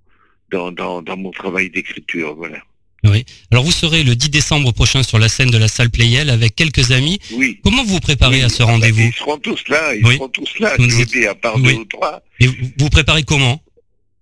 dans, 0.50 0.72
dans, 0.72 1.02
dans 1.02 1.16
mon 1.16 1.30
travail 1.30 1.70
d'écriture. 1.70 2.34
Voilà. 2.34 2.58
Oui. 3.04 3.24
Alors 3.52 3.62
vous 3.64 3.70
serez 3.70 4.02
le 4.02 4.16
10 4.16 4.30
décembre 4.30 4.72
prochain 4.72 5.02
sur 5.04 5.18
la 5.20 5.28
scène 5.28 5.50
de 5.50 5.58
la 5.58 5.68
salle 5.68 5.90
Playel 5.90 6.30
avec 6.30 6.56
quelques 6.56 6.90
amis. 6.90 7.20
Oui. 7.32 7.60
Comment 7.62 7.84
vous 7.84 7.94
vous 7.94 8.00
préparez 8.00 8.38
Oui, 8.38 8.42
à 8.42 8.48
ce 8.48 8.62
ah 8.62 8.66
bah, 8.66 8.72
rendez-vous 8.72 9.00
Ils 9.02 9.12
seront 9.14 9.38
tous 9.38 9.62
là. 9.68 9.94
Ils 9.94 10.04
Oui. 10.04 10.14
seront 10.16 10.28
tous 10.28 10.58
là. 10.58 10.72
Je 10.78 10.82
vous 10.96 11.04
dis, 11.04 11.26
à 11.26 11.34
part 11.36 11.56
Oui. 11.56 11.74
deux 11.74 11.80
ou 11.80 11.84
trois. 11.84 12.22
Et 12.40 12.46
vous 12.48 12.54
vous 12.78 12.88
préparez 12.90 13.22
comment? 13.22 13.62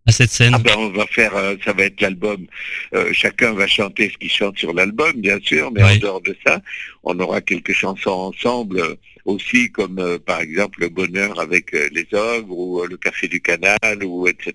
À 0.07 0.13
cette 0.13 0.31
scène 0.31 0.53
Ah 0.55 0.59
ben 0.59 0.75
on 0.79 0.91
va 0.91 1.07
faire, 1.07 1.35
euh, 1.37 1.57
ça 1.65 1.73
va 1.73 1.85
être 1.85 2.01
l'album. 2.01 2.47
Euh, 2.95 3.13
chacun 3.13 3.53
va 3.53 3.67
chanter 3.67 4.11
ce 4.11 4.19
qu'il 4.19 4.31
chante 4.31 4.59
sur 4.59 4.73
l'album, 4.73 5.13
bien 5.17 5.39
sûr, 5.43 5.71
mais 5.73 5.83
en 5.83 5.97
dehors 5.97 6.21
de 6.21 6.37
ça, 6.47 6.61
on 7.03 7.19
aura 7.19 7.41
quelques 7.41 7.73
chansons 7.73 8.11
ensemble 8.11 8.79
euh, 8.79 8.95
aussi, 9.27 9.71
comme 9.71 9.99
euh, 9.99 10.19
par 10.19 10.41
exemple 10.41 10.81
le 10.81 10.89
Bonheur 10.89 11.39
avec 11.41 11.73
les 11.73 12.07
ogres 12.13 12.57
ou 12.57 12.81
euh, 12.81 12.87
le 12.89 12.97
Café 12.97 13.29
du 13.29 13.41
Canal 13.41 14.05
ou 14.05 14.27
etc. 14.29 14.55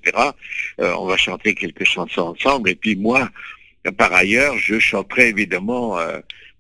Euh, 0.79 0.93
on 0.97 1.05
va 1.05 1.17
chanter 1.17 1.53
quelques 1.53 1.83
chansons 1.83 2.35
ensemble 2.35 2.69
et 2.69 2.75
puis 2.75 2.95
moi, 2.95 3.29
par 3.97 4.13
ailleurs, 4.13 4.57
je 4.57 4.79
chanterai 4.79 5.29
évidemment. 5.29 5.97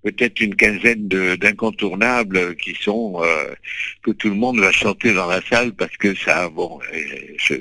Peut-être 0.03 0.39
une 0.39 0.55
quinzaine 0.55 1.07
d'incontournables 1.07 2.55
qui 2.55 2.75
sont 2.81 3.21
euh, 3.23 3.53
que 4.01 4.11
tout 4.11 4.29
le 4.29 4.35
monde 4.35 4.59
va 4.59 4.71
chanter 4.71 5.13
dans 5.13 5.27
la 5.27 5.41
salle 5.47 5.73
parce 5.73 5.95
que 5.97 6.15
ça, 6.15 6.49
bon, 6.49 6.79
euh, 6.91 6.97
je, 7.37 7.53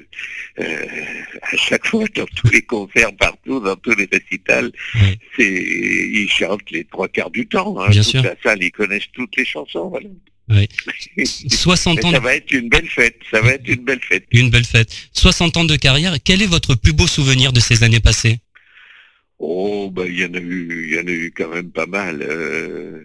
euh, 0.58 0.86
à 1.42 1.56
chaque 1.56 1.86
fois 1.86 2.04
dans 2.14 2.24
tous 2.24 2.48
les 2.50 2.62
concerts 2.62 3.14
partout, 3.16 3.60
dans 3.60 3.76
tous 3.76 3.94
les 3.94 4.08
récitals, 4.10 4.72
c'est 5.36 5.52
ils 5.52 6.30
chantent 6.30 6.70
les 6.70 6.84
trois 6.84 7.08
quarts 7.08 7.30
du 7.30 7.46
temps. 7.46 7.78
Hein, 7.78 7.90
Bien 7.90 8.00
toute 8.02 8.10
sûr. 8.10 8.22
la 8.22 8.34
salle, 8.42 8.62
ils 8.62 8.72
connaissent 8.72 9.10
toutes 9.12 9.36
les 9.36 9.44
chansons. 9.44 9.88
Voilà. 9.88 10.08
Oui. 10.48 10.66
60 11.26 11.96
Mais 11.96 12.04
ans 12.06 12.10
ça 12.10 12.20
va 12.20 12.34
être 12.34 12.50
une 12.52 12.68
belle 12.68 12.88
fête. 12.88 13.16
Ça 13.30 13.40
va 13.40 13.52
être 13.52 13.68
une 13.68 13.84
belle 13.84 14.00
fête. 14.02 14.24
Une 14.32 14.50
belle 14.50 14.64
fête. 14.64 14.90
60 15.12 15.56
ans 15.58 15.64
de 15.64 15.76
carrière. 15.76 16.14
Quel 16.24 16.42
est 16.42 16.46
votre 16.46 16.74
plus 16.74 16.92
beau 16.92 17.06
souvenir 17.06 17.52
de 17.52 17.60
ces 17.60 17.82
années 17.82 18.00
passées? 18.00 18.38
Oh, 19.40 19.90
ben, 19.90 20.04
il 20.06 20.20
y 20.20 20.24
en 20.26 20.34
a 20.34 20.38
eu, 20.40 20.84
il 20.88 20.94
y 20.94 20.98
en 21.00 21.06
a 21.06 21.10
eu 21.12 21.32
quand 21.36 21.48
même 21.48 21.70
pas 21.72 21.86
mal. 21.86 22.22
euh, 22.22 23.04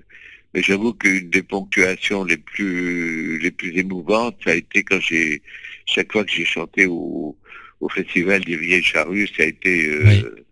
mais 0.54 0.62
j'avoue 0.64 0.94
qu'une 0.94 1.30
des 1.30 1.44
ponctuations 1.44 2.24
les 2.26 2.38
plus, 2.38 3.40
les 3.40 3.52
plus 3.52 3.78
émouvantes, 3.78 4.38
ça 4.44 4.52
a 4.52 4.56
été 4.56 4.84
quand 4.84 5.00
j'ai, 5.02 5.42
chaque 5.86 6.12
fois 6.12 6.24
que 6.26 6.32
j'ai 6.32 6.46
chanté 6.46 6.86
au, 6.88 7.38
au 7.82 7.90
festival 7.90 8.44
des 8.46 8.58
Vieilles 8.58 8.84
Charrues, 8.84 9.28
ça 9.28 9.44
a 9.44 9.48
été 9.48 9.88
euh, 9.88 10.46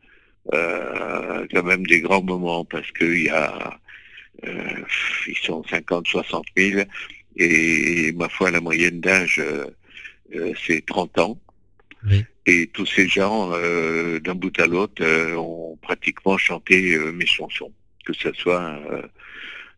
euh, 0.53 1.47
quand 1.51 1.63
même 1.63 1.85
des 1.85 2.01
grands 2.01 2.23
moments 2.23 2.65
parce 2.65 2.91
qu'il 2.93 3.23
y 3.23 3.29
a, 3.29 3.79
ils 4.43 5.37
sont 5.43 5.63
50, 5.69 6.07
60 6.07 6.45
000 6.57 6.81
et 7.37 8.11
ma 8.13 8.29
foi, 8.29 8.51
la 8.51 8.61
moyenne 8.61 8.99
d'âge, 9.01 9.41
c'est 10.65 10.85
30 10.85 11.19
ans. 11.19 11.39
Et 12.45 12.67
tous 12.67 12.85
ces 12.85 13.07
gens, 13.07 13.51
euh, 13.53 14.19
d'un 14.19 14.35
bout 14.35 14.57
à 14.59 14.67
l'autre, 14.67 15.01
euh, 15.01 15.35
ont 15.35 15.77
pratiquement 15.81 16.37
chanté 16.37 16.93
euh, 16.95 17.11
mes 17.11 17.25
chansons, 17.25 17.71
que 18.05 18.13
ce 18.13 18.31
soit 18.33 18.79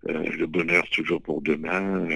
Le 0.08 0.46
bonheur 0.46 0.88
toujours 0.92 1.22
pour 1.22 1.42
demain, 1.42 2.08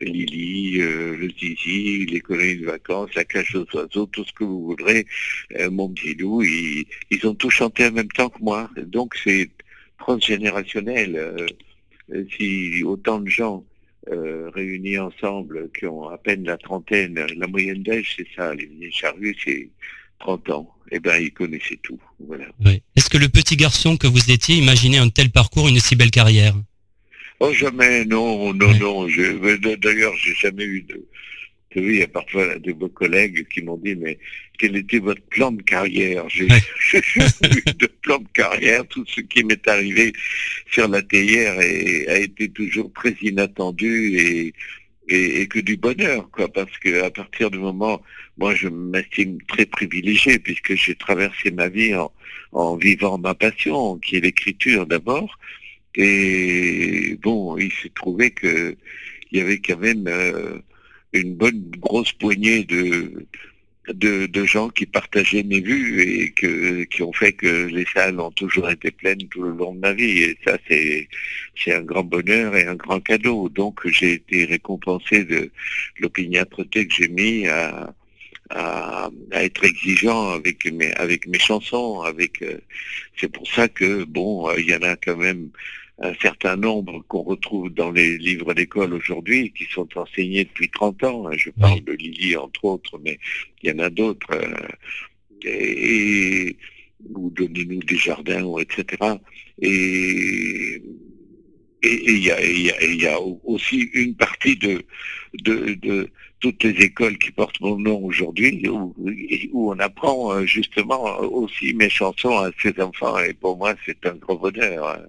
Lily, 0.00 0.78
le 0.78 1.28
Zizi, 1.38 2.06
les 2.06 2.20
colonies 2.20 2.58
de 2.58 2.66
vacances, 2.66 3.14
la 3.14 3.24
cage 3.24 3.54
aux 3.54 3.66
oiseaux, 3.76 4.06
tout 4.06 4.24
ce 4.24 4.32
que 4.32 4.44
vous 4.44 4.64
voudrez, 4.64 5.06
mon 5.70 5.88
petit 5.90 6.14
loup, 6.14 6.42
ils, 6.42 7.26
ont 7.26 7.34
tous 7.36 7.50
chanté 7.50 7.86
en 7.86 7.92
même 7.92 8.08
temps 8.08 8.30
que 8.30 8.42
moi. 8.42 8.68
Donc 8.76 9.14
c'est 9.22 9.48
transgénérationnel. 9.98 11.46
si 12.36 12.82
autant 12.84 13.20
de 13.20 13.28
gens 13.28 13.64
euh, 14.10 14.50
réunis 14.54 14.98
ensemble 14.98 15.70
qui 15.78 15.86
ont 15.86 16.08
à 16.08 16.18
peine 16.18 16.44
la 16.44 16.56
trentaine, 16.56 17.26
la 17.36 17.46
moyenne 17.46 17.82
d'âge 17.82 18.14
c'est 18.16 18.26
ça, 18.34 18.54
les 18.54 18.66
vieilles 18.66 18.92
charrues 18.92 19.36
c'est 19.44 19.68
30 20.20 20.50
ans, 20.50 20.74
eh 20.90 20.98
ben 20.98 21.20
ils 21.20 21.32
connaissaient 21.32 21.78
tout. 21.82 22.00
Voilà. 22.20 22.46
Oui. 22.64 22.82
Est-ce 22.96 23.08
que 23.08 23.18
le 23.18 23.28
petit 23.28 23.56
garçon 23.56 23.96
que 23.96 24.06
vous 24.06 24.30
étiez 24.30 24.56
imaginait 24.56 24.98
un 24.98 25.08
tel 25.08 25.30
parcours, 25.30 25.68
une 25.68 25.80
si 25.80 25.96
belle 25.96 26.10
carrière? 26.10 26.54
Oh 27.40 27.52
jamais, 27.52 28.04
non, 28.04 28.52
non, 28.52 28.74
non. 28.78 29.06
D'ailleurs, 29.06 30.14
j'ai 30.16 30.34
jamais 30.34 30.64
eu 30.64 30.82
de. 30.82 31.06
Savez, 31.78 31.92
il 31.94 32.00
y 32.00 32.02
a 32.02 32.08
parfois 32.08 32.58
de 32.58 32.72
vos 32.72 32.88
collègues 32.88 33.46
qui 33.48 33.62
m'ont 33.62 33.76
dit, 33.76 33.94
mais 33.94 34.18
quel 34.58 34.76
était 34.76 34.98
votre 34.98 35.22
plan 35.22 35.52
de 35.52 35.62
carrière? 35.62 36.28
J'ai 36.28 36.44
eu 36.46 37.72
de 37.74 37.86
plan 38.02 38.18
de 38.18 38.26
carrière. 38.34 38.84
Tout 38.88 39.04
ce 39.06 39.20
qui 39.20 39.44
m'est 39.44 39.66
arrivé 39.68 40.12
sur 40.70 40.88
la 40.88 41.02
théière 41.02 41.60
est- 41.60 42.08
a 42.08 42.18
été 42.18 42.48
toujours 42.48 42.92
très 42.92 43.14
inattendu 43.22 44.16
et, 44.18 44.52
et, 45.08 45.40
et 45.42 45.46
que 45.46 45.60
du 45.60 45.76
bonheur, 45.76 46.28
quoi. 46.32 46.48
Parce 46.48 46.76
que 46.78 47.02
à 47.02 47.10
partir 47.10 47.50
du 47.50 47.58
moment, 47.58 48.02
moi, 48.36 48.54
je 48.56 48.68
m'estime 48.68 49.38
très 49.46 49.66
privilégié 49.66 50.38
puisque 50.40 50.74
j'ai 50.74 50.96
traversé 50.96 51.52
ma 51.52 51.68
vie 51.68 51.94
en, 51.94 52.10
en 52.52 52.76
vivant 52.76 53.18
ma 53.18 53.34
passion, 53.34 53.98
qui 53.98 54.16
est 54.16 54.20
l'écriture 54.20 54.84
d'abord. 54.86 55.38
Et 55.94 57.16
bon, 57.22 57.56
il 57.58 57.72
s'est 57.72 57.92
trouvé 57.94 58.30
que 58.30 58.76
il 59.30 59.38
y 59.38 59.42
avait 59.42 59.58
quand 59.58 59.78
même 59.78 60.06
euh, 60.08 60.58
une 61.12 61.34
bonne 61.34 61.70
grosse 61.78 62.12
poignée 62.12 62.64
de, 62.64 63.26
de 63.88 64.26
de 64.26 64.44
gens 64.44 64.68
qui 64.68 64.86
partageaient 64.86 65.42
mes 65.42 65.60
vues 65.60 66.02
et 66.02 66.30
que 66.32 66.84
qui 66.84 67.02
ont 67.02 67.12
fait 67.12 67.32
que 67.32 67.66
les 67.66 67.86
salles 67.94 68.20
ont 68.20 68.30
toujours 68.30 68.70
été 68.70 68.90
pleines 68.90 69.26
tout 69.28 69.42
le 69.42 69.52
long 69.52 69.74
de 69.74 69.80
ma 69.80 69.92
vie. 69.92 70.18
Et 70.22 70.38
ça, 70.46 70.58
c'est 70.68 71.08
c'est 71.56 71.72
un 71.74 71.82
grand 71.82 72.04
bonheur 72.04 72.56
et 72.56 72.66
un 72.66 72.74
grand 72.76 73.00
cadeau. 73.00 73.48
Donc, 73.48 73.86
j'ai 73.88 74.12
été 74.14 74.44
récompensé 74.44 75.24
de 75.24 75.50
l'opiniâtreté 76.00 76.86
que 76.86 76.94
j'ai 76.94 77.08
mis 77.08 77.46
à 77.48 77.94
à, 78.50 79.10
être 79.32 79.64
exigeant 79.64 80.30
avec 80.30 80.70
mes 80.72 80.92
avec 80.94 81.26
mes 81.26 81.38
chansons 81.38 82.00
avec 82.02 82.42
euh, 82.42 82.58
c'est 83.18 83.30
pour 83.30 83.46
ça 83.46 83.68
que 83.68 84.04
bon 84.04 84.48
euh, 84.48 84.54
il 84.58 84.66
y 84.66 84.74
en 84.74 84.82
a 84.82 84.96
quand 84.96 85.16
même 85.16 85.50
un 86.00 86.14
certain 86.14 86.56
nombre 86.56 87.02
qu'on 87.08 87.22
retrouve 87.22 87.70
dans 87.70 87.90
les 87.90 88.18
livres 88.18 88.54
d'école 88.54 88.94
aujourd'hui 88.94 89.52
qui 89.52 89.64
sont 89.64 89.88
enseignés 89.96 90.44
depuis 90.44 90.70
30 90.70 91.04
ans 91.04 91.26
hein. 91.26 91.32
je 91.36 91.50
parle 91.50 91.80
de 91.80 91.92
Lily 91.92 92.36
entre 92.36 92.64
autres 92.64 93.00
mais 93.04 93.18
il 93.62 93.70
y 93.70 93.72
en 93.72 93.80
a 93.80 93.90
d'autres 93.90 94.32
euh, 94.32 94.68
et, 95.44 96.56
ou 97.14 97.30
donnez-nous 97.30 97.80
des 97.80 97.96
jardins 97.96 98.44
ou 98.44 98.60
etc 98.60 98.86
et 99.60 100.82
et 101.82 101.94
et 101.94 102.12
il 102.12 102.24
y 102.24 102.30
a, 102.30 102.44
il 102.44 102.62
y, 102.62 102.70
a, 102.70 102.84
il 102.84 103.02
y 103.02 103.06
a 103.06 103.20
aussi 103.20 103.88
une 103.94 104.14
partie 104.16 104.56
de, 104.56 104.82
de, 105.34 105.74
de 105.74 106.10
toutes 106.40 106.62
les 106.62 106.70
écoles 106.84 107.18
qui 107.18 107.30
portent 107.30 107.60
mon 107.60 107.78
nom 107.78 107.98
aujourd'hui 108.04 108.68
où, 108.68 108.94
où 109.52 109.72
on 109.72 109.78
apprend 109.78 110.32
euh, 110.32 110.44
justement 110.46 111.18
aussi 111.20 111.74
mes 111.74 111.90
chansons 111.90 112.36
à 112.38 112.50
ces 112.62 112.80
enfants 112.80 113.18
et 113.18 113.34
pour 113.34 113.56
moi 113.56 113.74
c'est 113.84 114.04
un 114.06 114.14
grand 114.14 114.36
bonheur. 114.36 114.88
hein. 114.88 115.02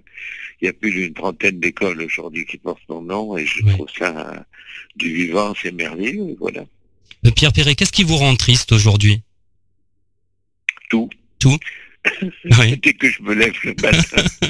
Il 0.60 0.66
y 0.66 0.68
a 0.68 0.72
plus 0.72 0.90
d'une 0.90 1.14
trentaine 1.14 1.58
d'écoles 1.60 2.02
aujourd'hui 2.02 2.44
qui 2.44 2.58
portent 2.58 2.88
mon 2.88 3.02
nom 3.02 3.36
et 3.38 3.46
je 3.46 3.64
trouve 3.66 3.88
ça 3.96 4.44
du 4.96 5.12
vivant, 5.12 5.54
c'est 5.60 5.72
merveilleux, 5.72 6.36
voilà. 6.38 6.64
Euh, 7.24 7.30
Pierre 7.30 7.52
Perret, 7.52 7.74
qu'est-ce 7.74 7.92
qui 7.92 8.04
vous 8.04 8.16
rend 8.16 8.34
triste 8.36 8.72
aujourd'hui? 8.72 9.22
Tout. 10.90 11.08
Tout? 11.38 11.58
Dès 12.82 12.92
que 12.94 13.08
je 13.10 13.22
me 13.22 13.34
lève 13.34 13.52
le 13.64 13.74
matin, 13.82 14.22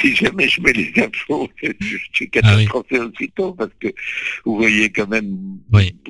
si 0.00 0.14
jamais 0.14 0.48
je 0.48 0.60
mets 0.60 0.72
les 0.72 0.92
infos, 1.02 1.48
je, 1.62 1.96
suis 2.12 2.30
Ah 2.34 2.40
catastrophé 2.40 2.98
aussitôt 2.98 3.52
parce 3.54 3.70
que 3.80 3.88
vous 4.44 4.56
voyez 4.56 4.90
quand 4.90 5.08
même, 5.08 5.58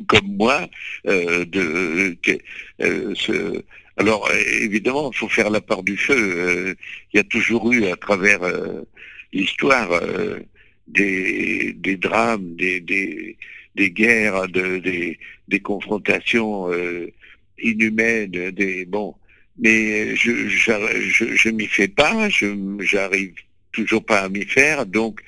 comme 0.09 0.37
moi, 0.37 0.69
euh, 1.07 1.45
de, 1.45 2.17
euh, 2.81 3.15
ce- 3.15 3.63
alors 3.97 4.29
évidemment, 4.61 5.11
il 5.13 5.17
faut 5.19 5.29
faire 5.29 5.51
la 5.51 5.61
part 5.61 5.83
du 5.83 5.97
feu. 5.97 6.17
Euh, 6.19 6.75
Il 7.13 7.19
y 7.19 7.21
a 7.21 7.25
toujours 7.25 7.73
eu 7.73 7.85
à 7.87 7.97
travers 7.97 8.41
l'histoire 9.33 9.89
des, 10.89 11.73
des 11.75 11.97
drames, 11.97 12.57
des, 12.57 12.81
des, 12.81 13.37
des 13.77 13.91
guerres, 13.91 14.49
de- 14.49 14.79
des, 14.79 15.19
des 15.49 15.61
confrontations 15.61 16.71
inhumaines, 17.63 18.51
des 18.51 18.85
bon. 18.85 19.15
Mais 19.59 20.17
je 20.17 20.49
je, 20.49 21.35
je 21.37 21.49
m'y 21.51 21.67
fais 21.67 21.89
pas, 21.89 22.29
je 22.29 22.47
j'arrive 22.81 23.35
toujours 23.73 24.05
pas 24.05 24.21
à 24.21 24.29
m'y 24.29 24.45
faire, 24.45 24.85
donc 24.85 25.21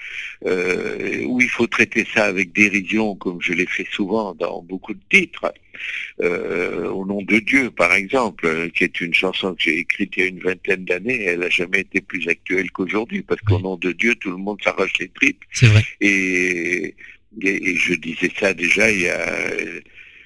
euh, 0.45 1.25
où 1.25 1.41
il 1.41 1.49
faut 1.49 1.67
traiter 1.67 2.07
ça 2.15 2.25
avec 2.27 2.53
dérision, 2.53 3.15
comme 3.17 3.41
je 3.41 3.53
l'ai 3.55 3.67
fait 3.67 3.87
souvent 3.91 4.35
dans 4.35 4.61
beaucoup 4.63 4.93
de 4.93 5.01
titres. 5.11 5.53
Euh, 6.23 6.89
au 6.91 7.05
nom 7.07 7.23
de 7.23 7.39
Dieu, 7.39 7.71
par 7.71 7.93
exemple, 7.95 8.71
qui 8.75 8.85
est 8.85 9.01
une 9.01 9.15
chanson 9.15 9.55
que 9.55 9.63
j'ai 9.63 9.79
écrite 9.79 10.13
il 10.17 10.21
y 10.21 10.27
a 10.27 10.29
une 10.29 10.41
vingtaine 10.41 10.85
d'années, 10.85 11.23
elle 11.25 11.41
n'a 11.41 11.51
jamais 11.51 11.81
été 11.81 12.01
plus 12.01 12.29
actuelle 12.29 12.71
qu'aujourd'hui, 12.71 13.23
parce 13.23 13.41
qu'au 13.41 13.59
nom 13.59 13.77
de 13.77 13.93
Dieu, 13.93 14.15
tout 14.17 14.31
le 14.31 14.37
monde 14.37 14.61
s'arrache 14.63 14.99
les 15.01 15.09
tripes. 15.09 15.43
C'est 15.53 15.67
vrai. 15.67 15.83
Et, 16.01 16.95
et- 17.43 17.71
et 17.71 17.77
je 17.77 17.95
disais 17.95 18.31
ça 18.39 18.55
déjà 18.55 18.91
il 18.91 19.01
y 19.01 19.09
a 19.09 19.37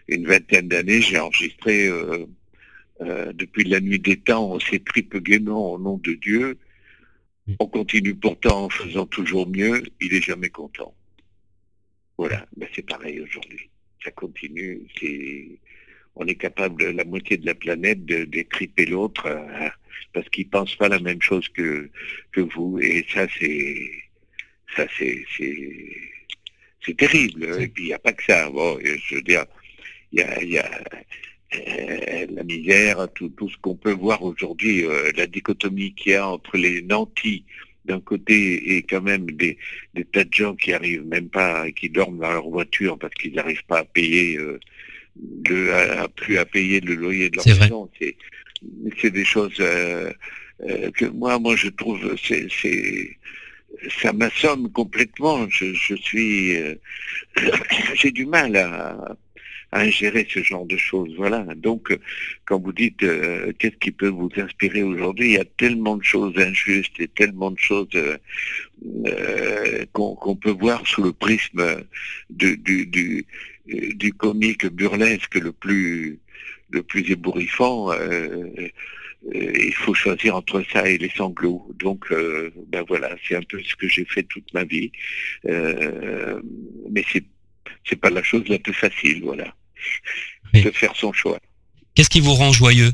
une 0.08 0.26
vingtaine 0.26 0.68
d'années, 0.68 1.00
j'ai 1.00 1.18
enregistré 1.18 1.86
euh, 1.86 2.26
euh, 3.00 3.32
depuis 3.32 3.64
la 3.64 3.80
nuit 3.80 3.98
des 3.98 4.16
temps, 4.16 4.52
on 4.52 4.60
s'étripe 4.60 5.16
gaiement 5.18 5.72
au 5.72 5.78
nom 5.78 5.98
de 5.98 6.14
Dieu. 6.14 6.58
On 7.60 7.66
continue 7.66 8.14
pourtant 8.14 8.64
en 8.64 8.68
faisant 8.68 9.06
toujours 9.06 9.48
mieux, 9.48 9.82
il 10.00 10.12
est 10.14 10.22
jamais 10.22 10.50
content. 10.50 10.94
Voilà, 12.18 12.46
ben 12.56 12.68
c'est 12.74 12.86
pareil 12.86 13.20
aujourd'hui. 13.20 13.70
Ça 14.04 14.10
continue, 14.10 14.82
c'est 15.00 15.58
on 16.16 16.26
est 16.26 16.34
capable, 16.34 16.90
la 16.90 17.04
moitié 17.04 17.36
de 17.36 17.46
la 17.46 17.54
planète, 17.54 18.04
de 18.04 18.24
d'étriper 18.24 18.86
l'autre 18.86 19.26
euh, 19.26 19.68
parce 20.12 20.28
qu'il 20.30 20.48
pense 20.48 20.74
pas 20.74 20.88
la 20.88 20.98
même 20.98 21.22
chose 21.22 21.48
que 21.48 21.88
que 22.32 22.40
vous. 22.40 22.78
Et 22.80 23.06
ça, 23.12 23.26
c'est 23.38 23.90
ça, 24.76 24.86
c'est 24.98 25.24
c'est 26.84 26.96
terrible. 26.96 27.44
Et 27.60 27.68
puis 27.68 27.84
il 27.84 27.86
n'y 27.86 27.92
a 27.94 27.98
pas 27.98 28.12
que 28.12 28.24
ça. 28.24 28.50
Bon, 28.50 28.78
je 28.82 29.14
veux 29.14 29.22
dire, 29.22 29.44
il 30.12 30.20
y 30.20 30.22
a, 30.22 30.42
il 30.42 30.50
y 30.50 30.58
a 30.58 30.82
euh, 31.54 32.26
la 32.30 32.44
misère, 32.44 33.08
tout, 33.14 33.30
tout 33.30 33.48
ce 33.48 33.56
qu'on 33.58 33.74
peut 33.74 33.92
voir 33.92 34.22
aujourd'hui, 34.22 34.84
euh, 34.84 35.10
la 35.16 35.26
dichotomie 35.26 35.94
qu'il 35.94 36.12
y 36.12 36.14
a 36.14 36.28
entre 36.28 36.56
les 36.56 36.82
nantis 36.82 37.44
d'un 37.84 38.00
côté 38.00 38.76
et 38.76 38.82
quand 38.82 39.00
même 39.00 39.30
des, 39.30 39.56
des 39.94 40.04
tas 40.04 40.24
de 40.24 40.32
gens 40.32 40.54
qui 40.54 40.72
arrivent 40.72 41.06
même 41.06 41.28
pas, 41.30 41.70
qui 41.70 41.88
dorment 41.88 42.18
dans 42.18 42.32
leur 42.32 42.48
voiture 42.48 42.98
parce 42.98 43.14
qu'ils 43.14 43.34
n'arrivent 43.34 43.64
pas 43.66 43.78
à 43.78 43.84
payer 43.84 44.36
euh, 44.36 44.60
le, 45.48 45.72
à, 45.72 46.02
à 46.02 46.08
plus 46.08 46.36
à 46.36 46.44
payer 46.44 46.80
le 46.80 46.94
loyer 46.94 47.30
de 47.30 47.36
leur 47.36 47.46
maison. 47.46 47.90
C'est 49.00 49.10
des 49.10 49.24
choses 49.24 49.54
que 49.56 51.04
moi, 51.06 51.38
moi 51.38 51.56
je 51.56 51.68
trouve 51.68 52.14
c'est 52.22 52.48
c'est 52.50 53.16
ça 54.02 54.12
m'assomme 54.12 54.70
complètement. 54.72 55.48
Je, 55.48 55.72
je 55.74 55.94
suis 55.94 56.56
euh, 56.56 56.74
j'ai 57.94 58.10
du 58.10 58.26
mal 58.26 58.56
à, 58.56 59.16
à 59.72 59.80
ingérer 59.80 60.26
ce 60.30 60.42
genre 60.42 60.66
de 60.66 60.76
choses. 60.76 61.12
Voilà. 61.16 61.44
Donc, 61.56 61.90
euh, 61.90 61.98
quand 62.46 62.60
vous 62.60 62.72
dites 62.72 63.02
euh, 63.02 63.52
qu'est-ce 63.58 63.76
qui 63.76 63.90
peut 63.90 64.08
vous 64.08 64.30
inspirer 64.36 64.82
aujourd'hui, 64.82 65.28
il 65.28 65.34
y 65.34 65.38
a 65.38 65.44
tellement 65.44 65.96
de 65.96 66.04
choses 66.04 66.36
injustes 66.38 66.98
et 66.98 67.08
tellement 67.08 67.50
de 67.50 67.58
choses 67.58 67.88
euh, 67.94 68.16
qu'on 69.92 70.36
peut 70.36 70.50
voir 70.50 70.86
sous 70.86 71.02
le 71.02 71.12
prisme 71.12 71.84
du, 72.30 72.56
du, 72.56 74.12
comique 74.14 74.66
burlesque 74.66 75.34
le 75.34 75.52
plus 75.52 76.18
le 76.70 76.82
plus 76.82 77.10
ébouriffant. 77.10 77.90
il 79.34 79.74
faut 79.74 79.94
choisir 79.94 80.36
entre 80.36 80.62
ça 80.72 80.88
et 80.88 80.98
les 80.98 81.10
sanglots. 81.10 81.66
Donc, 81.74 82.12
ben 82.68 82.84
voilà, 82.86 83.16
c'est 83.26 83.36
un 83.36 83.42
peu 83.42 83.60
ce 83.62 83.74
que 83.74 83.88
j'ai 83.88 84.04
fait 84.04 84.22
toute 84.22 84.52
ma 84.54 84.64
vie. 84.64 84.92
Mais 85.44 87.04
c'est 87.10 87.24
c'est 87.88 88.00
pas 88.00 88.10
la 88.10 88.22
chose 88.22 88.46
la 88.48 88.58
plus 88.58 88.74
facile, 88.74 89.22
voilà, 89.22 89.54
de 90.54 90.70
faire 90.70 90.94
son 90.96 91.12
choix. 91.12 91.38
Qu'est-ce 91.98 92.10
qui 92.10 92.20
vous 92.20 92.34
rend 92.34 92.52
joyeux 92.52 92.92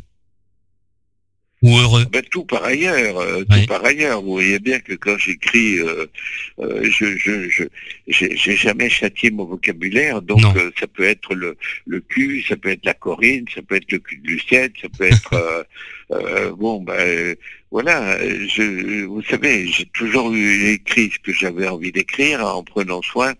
Ou 1.60 1.76
heureux 1.76 2.06
Ben, 2.10 2.22
tout 2.30 2.46
par 2.46 2.64
ailleurs, 2.64 3.18
euh, 3.18 3.44
tout 3.44 3.66
par 3.66 3.84
ailleurs. 3.84 4.22
Vous 4.22 4.32
voyez 4.32 4.58
bien 4.58 4.78
que 4.78 4.94
quand 4.94 5.18
j'écris, 5.18 5.78
euh, 5.78 6.06
euh, 6.60 6.88
je, 6.90 7.14
je, 7.18 7.50
je, 7.50 7.64
j'ai 8.06 8.56
jamais 8.56 8.88
châtié 8.88 9.30
mon 9.30 9.44
vocabulaire, 9.44 10.22
donc 10.22 10.40
ça 10.80 10.86
peut 10.86 11.04
être 11.04 11.34
le, 11.34 11.54
le 11.86 12.00
cul, 12.00 12.42
ça 12.48 12.56
peut 12.56 12.70
être 12.70 12.86
la 12.86 12.94
Corinne, 12.94 13.44
ça 13.54 13.60
peut 13.60 13.76
être 13.76 13.92
le 13.92 13.98
cul 13.98 14.16
de 14.16 14.26
Lucette, 14.26 14.72
ça 14.80 14.88
peut 14.88 15.04
être 15.04 15.66
bon, 16.56 16.80
ben 16.80 17.36
voilà. 17.70 18.18
Je, 18.46 19.04
vous 19.04 19.22
savez, 19.22 19.66
j'ai 19.66 19.84
toujours 19.92 20.32
eu 20.32 20.70
écrit 20.70 21.10
ce 21.12 21.18
que 21.18 21.32
j'avais 21.32 21.68
envie 21.68 21.92
d'écrire 21.92 22.42
en 22.42 22.62
prenant 22.62 23.02
soin 23.02 23.34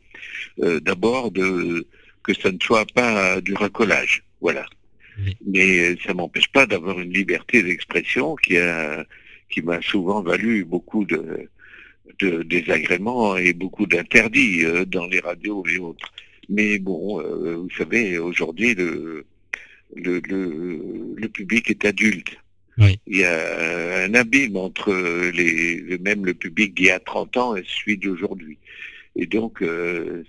euh, 0.63 0.81
d'abord 0.81 1.31
de 1.31 1.87
que 2.23 2.33
ça 2.35 2.51
ne 2.51 2.59
soit 2.63 2.87
pas 2.95 3.41
du 3.41 3.55
racolage, 3.55 4.23
voilà 4.41 4.67
mais 5.47 5.97
ça 6.05 6.13
m'empêche 6.13 6.49
pas 6.49 6.67
d'avoir 6.67 6.99
une 7.01 7.13
liberté 7.13 7.63
d'expression 7.63 8.35
qui 8.37 8.57
a 8.59 9.07
qui 9.51 9.63
m'a 9.63 9.81
souvent 9.83 10.23
valu 10.23 10.65
beaucoup 10.65 11.05
de, 11.05 11.49
de 12.19 12.43
désagréments 12.43 13.37
et 13.37 13.53
beaucoup 13.53 13.87
d'interdits 13.87 14.65
euh, 14.65 14.85
dans 14.85 15.07
les 15.07 15.21
radios 15.21 15.63
et 15.73 15.79
autres. 15.79 16.13
Mais 16.49 16.79
bon, 16.79 17.21
euh, 17.21 17.57
vous 17.57 17.71
savez, 17.79 18.19
aujourd'hui 18.19 18.75
le, 18.75 19.25
le, 19.95 20.21
le, 20.29 20.81
le 21.17 21.29
public 21.29 21.71
est 21.71 21.85
adulte. 21.85 22.37
Il 23.07 23.19
y 23.19 23.25
a 23.25 24.03
un 24.07 24.15
abîme 24.15 24.57
entre 24.57 24.93
les, 25.33 25.77
le- 25.77 25.99
même 25.99 26.27
le 26.27 26.35
public 26.35 26.75
d'il 26.75 26.87
y 26.87 26.91
a 26.91 26.99
30 26.99 27.37
ans 27.37 27.55
et 27.57 27.63
celui 27.65 27.97
d'aujourd'hui. 27.99 28.59
Et 29.17 29.27
donc, 29.27 29.63
euh, 29.63 30.25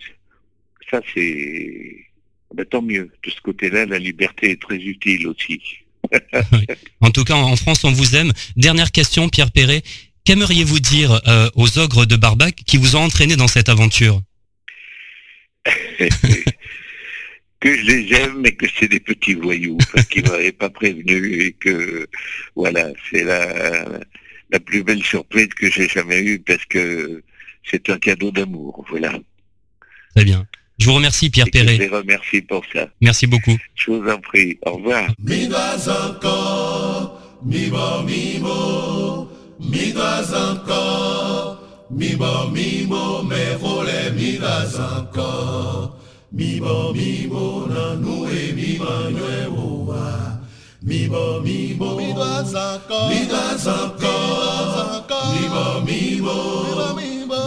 ça 0.89 1.01
c'est 1.13 2.05
ben, 2.53 2.65
tant 2.65 2.81
mieux. 2.81 3.11
De 3.23 3.31
ce 3.31 3.41
côté-là, 3.41 3.85
la 3.85 3.99
liberté 3.99 4.51
est 4.51 4.61
très 4.61 4.77
utile 4.77 5.27
aussi. 5.27 5.61
En 7.01 7.11
tout 7.11 7.23
cas, 7.23 7.35
en 7.35 7.55
France, 7.55 7.83
on 7.83 7.91
vous 7.91 8.15
aime. 8.15 8.31
Dernière 8.55 8.91
question, 8.91 9.29
Pierre 9.29 9.51
Perret. 9.51 9.83
Qu'aimeriez-vous 10.23 10.79
dire 10.79 11.21
euh, 11.27 11.49
aux 11.55 11.77
ogres 11.77 12.05
de 12.05 12.15
Barbac 12.15 12.55
qui 12.65 12.77
vous 12.77 12.95
ont 12.95 13.01
entraîné 13.01 13.35
dans 13.35 13.47
cette 13.47 13.69
aventure 13.69 14.21
que 17.59 17.75
je 17.75 17.85
les 17.85 18.13
aime, 18.13 18.41
mais 18.41 18.51
que 18.53 18.65
c'est 18.77 18.87
des 18.87 18.99
petits 18.99 19.33
voyous, 19.33 19.77
parce 19.93 20.05
qu'ils 20.07 20.23
m'avaient 20.27 20.51
pas 20.51 20.69
prévenu 20.69 21.41
et 21.41 21.53
que, 21.53 22.07
voilà, 22.55 22.89
c'est 23.09 23.23
la, 23.23 23.85
la 24.51 24.59
plus 24.59 24.83
belle 24.83 25.03
surprise 25.03 25.49
que 25.49 25.71
j'ai 25.71 25.87
jamais 25.87 26.21
eue 26.21 26.39
parce 26.39 26.65
que 26.65 27.23
c'est 27.69 27.89
un 27.89 27.97
cadeau 27.97 28.31
d'amour, 28.31 28.85
voilà. 28.89 29.13
Très 30.15 30.25
bien. 30.25 30.45
Je 30.77 30.87
vous 30.87 30.95
remercie, 30.95 31.29
Pierre 31.29 31.47
Et 31.47 31.51
que 31.51 31.59
je 31.59 31.63
Perret. 31.63 31.77
les 31.77 31.87
remercie 31.87 32.41
pour 32.41 32.63
ça. 32.73 32.89
Merci 33.01 33.27
beaucoup. 33.27 33.57
Je 33.75 33.91
vous 33.91 34.09
en 34.09 34.19
prie. 34.19 34.57
Au 34.65 34.73
revoir. 34.73 35.09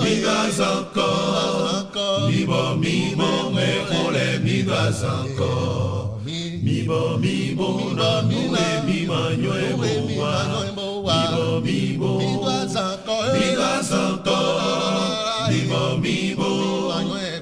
migrants 0.02 0.60
encore, 0.60 1.88
mibo 2.28 2.76
mibo 2.76 3.50
mekole 3.54 4.26
migrants 4.44 5.02
encore, 5.02 6.20
mibo 6.24 7.18
mibo 7.18 7.68
nanue 7.96 8.66
mimanyue 8.86 9.64
mowa, 9.76 10.34
mibo 11.04 11.60
mibo 11.60 12.10
migrants 12.18 12.76
encore, 13.92 14.52
mibo 15.50 15.82
mibo 15.98 16.50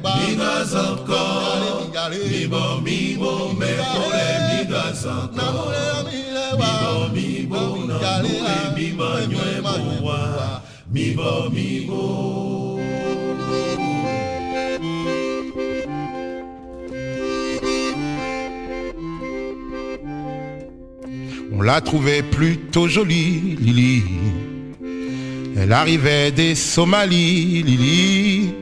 migrants 0.03 0.74
encore, 0.74 1.90
mibo 2.30 2.80
mibo 2.80 3.32
mekole 3.59 4.26
migrants 4.51 5.05
encore, 5.05 6.07
mibo 6.11 7.09
mibo 7.14 7.62
nanue 7.86 8.57
mimanyue 8.76 9.61
mowa. 9.62 10.62
On 21.53 21.61
la 21.62 21.80
trouvait 21.82 22.22
plutôt 22.22 22.88
jolie, 22.88 23.57
Lily. 23.61 24.03
Elle 25.59 25.72
arrivait 25.72 26.30
des 26.30 26.55
Somalies, 26.55 27.62
Lily. 27.62 28.55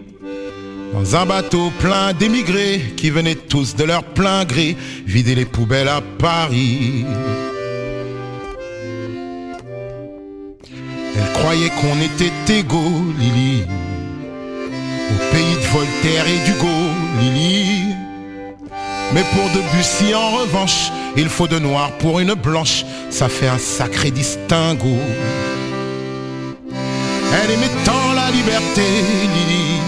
Dans 0.92 1.16
un 1.16 1.26
bateau 1.26 1.70
plein 1.78 2.12
d'émigrés 2.12 2.80
qui 2.96 3.10
venaient 3.10 3.34
tous 3.34 3.76
de 3.76 3.84
leur 3.84 4.02
plein 4.02 4.44
gré 4.44 4.76
vider 5.06 5.34
les 5.34 5.44
poubelles 5.44 5.88
à 5.88 6.00
Paris. 6.18 7.04
Elle 11.16 11.32
croyait 11.32 11.70
qu'on 11.70 12.00
était 12.00 12.58
égaux, 12.58 13.04
Lily. 13.18 13.64
Au 15.10 15.34
pays 15.34 15.54
de 15.54 15.66
Voltaire 15.72 16.26
et 16.26 16.38
d'Hugo, 16.46 16.76
Lily. 17.20 17.94
Mais 19.12 19.24
pour 19.32 19.48
Debussy, 19.50 20.14
en 20.14 20.30
revanche, 20.38 20.90
il 21.16 21.28
faut 21.28 21.46
de 21.46 21.58
noir 21.58 21.92
pour 21.98 22.18
une 22.20 22.34
blanche. 22.34 22.84
Ça 23.10 23.28
fait 23.28 23.48
un 23.48 23.58
sacré 23.58 24.10
distinguo. 24.10 24.96
Elle 26.70 27.50
aimait 27.50 27.76
tant 27.84 28.12
la 28.14 28.30
liberté, 28.30 28.82
Lily. 28.82 29.80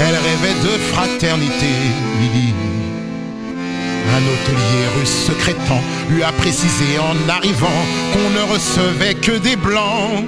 Elle 0.00 0.14
rêvait 0.14 0.58
de 0.62 0.78
fraternité, 0.92 1.72
Lily. 2.20 2.71
Un 4.10 4.18
hôtelier 4.18 4.86
russe 4.98 5.26
secrétant 5.26 5.80
lui 6.10 6.22
a 6.22 6.32
précisé 6.32 6.98
en 6.98 7.28
arrivant 7.28 7.68
qu'on 8.12 8.30
ne 8.30 8.52
recevait 8.52 9.14
que 9.14 9.38
des 9.38 9.56
blancs. 9.56 10.24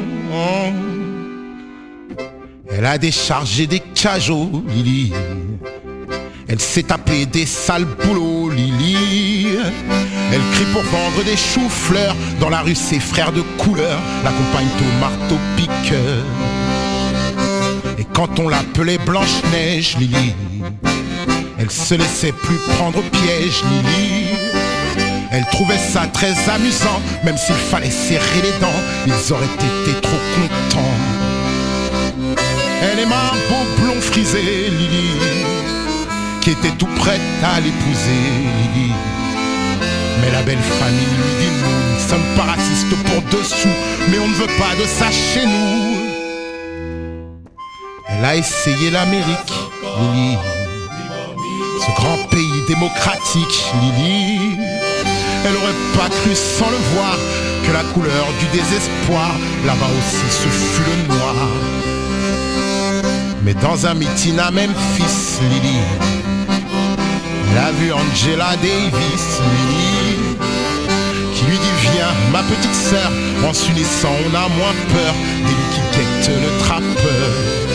Elle 2.70 2.86
a 2.86 2.98
déchargé 2.98 3.66
des 3.66 3.80
cajots, 3.80 4.64
Lily. 4.68 5.12
Elle 6.48 6.60
s'est 6.60 6.82
tapée 6.82 7.26
des 7.26 7.46
sales 7.46 7.84
boulots, 7.84 8.50
Lily. 8.50 9.46
Elle 10.32 10.40
crie 10.52 10.72
pour 10.72 10.82
vendre 10.82 11.24
des 11.24 11.36
choux-fleurs. 11.36 12.16
Dans 12.40 12.48
la 12.48 12.60
rue, 12.60 12.74
ses 12.74 13.00
frères 13.00 13.32
de 13.32 13.42
couleur 13.58 13.98
l'accompagnent 14.24 14.66
au 14.80 15.00
marteau-piqueur. 15.00 16.24
Et 17.98 18.06
quand 18.12 18.38
on 18.38 18.48
l'appelait 18.48 18.98
Blanche-Neige, 18.98 19.96
Lily, 19.98 20.34
elle 21.58 21.70
se 21.70 21.94
laissait 21.94 22.32
plus 22.32 22.58
prendre 22.76 23.00
piège, 23.10 23.62
Lily. 23.64 24.26
Elle 25.30 25.44
trouvait 25.46 25.78
ça 25.78 26.06
très 26.12 26.32
amusant, 26.48 27.00
même 27.24 27.36
s'il 27.36 27.54
fallait 27.54 27.90
serrer 27.90 28.42
les 28.42 28.52
dents, 28.60 28.80
ils 29.06 29.32
auraient 29.32 29.44
été 29.44 30.00
trop 30.00 30.20
contents. 30.36 30.94
Elle 32.82 33.00
aimait 33.00 33.14
un 33.14 33.36
beau 33.48 33.64
blond 33.82 34.00
frisé, 34.00 34.40
Lily, 34.42 35.10
qui 36.40 36.50
était 36.50 36.70
tout 36.78 36.88
prête 36.96 37.20
à 37.42 37.60
l'épouser, 37.60 38.22
Lily. 38.74 38.92
Mais 40.20 40.30
la 40.30 40.42
belle 40.42 40.62
famille 40.78 41.00
lui 41.00 41.34
dit 41.40 41.52
nous 41.62 41.94
ne 41.94 42.08
sommes 42.08 42.36
pas 42.36 42.52
racistes 42.52 42.94
pour 43.04 43.38
dessous, 43.38 43.76
mais 44.08 44.18
on 44.18 44.28
ne 44.28 44.34
veut 44.34 44.56
pas 44.58 44.74
de 44.80 44.86
ça 44.86 45.10
chez 45.10 45.46
nous. 45.46 45.96
Elle 48.08 48.24
a 48.24 48.36
essayé 48.36 48.90
l'Amérique, 48.90 49.52
Lily. 49.98 50.53
Ce 51.84 51.90
grand 52.00 52.16
pays 52.30 52.62
démocratique, 52.66 53.64
Lily. 53.82 54.56
Elle 55.44 55.56
aurait 55.56 55.98
pas 55.98 56.08
cru 56.08 56.34
sans 56.34 56.70
le 56.70 56.78
voir 56.94 57.18
que 57.66 57.72
la 57.72 57.82
couleur 57.92 58.26
du 58.40 58.46
désespoir, 58.56 59.32
là-bas 59.66 59.90
aussi, 59.98 60.24
ce 60.30 60.48
fut 60.48 60.82
le 60.90 61.14
noir. 61.14 61.34
Mais 63.42 63.52
dans 63.54 63.86
un 63.86 63.92
meeting 63.92 64.38
à 64.38 64.50
Memphis, 64.50 65.40
Lily, 65.50 65.80
elle 67.52 67.58
a 67.58 67.72
vu 67.72 67.92
Angela 67.92 68.56
Davis, 68.56 69.26
Lily, 69.50 70.38
qui 71.34 71.44
lui 71.44 71.58
dit 71.58 71.90
viens, 71.92 72.14
ma 72.32 72.42
petite 72.42 72.74
sœur, 72.74 73.12
en 73.46 73.52
s'unissant 73.52 74.14
on 74.24 74.34
a 74.34 74.48
moins 74.48 74.74
peur 74.88 75.14
des 75.46 75.52
qui 75.74 75.98
guettent 75.98 76.40
le 76.40 76.58
trappeur. 76.60 77.73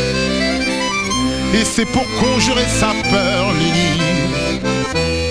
Et 1.54 1.66
c'est 1.66 1.86
pour 1.86 2.06
conjurer 2.20 2.66
sa 2.68 2.93
peur, 3.10 3.54
Lily, 3.54 4.00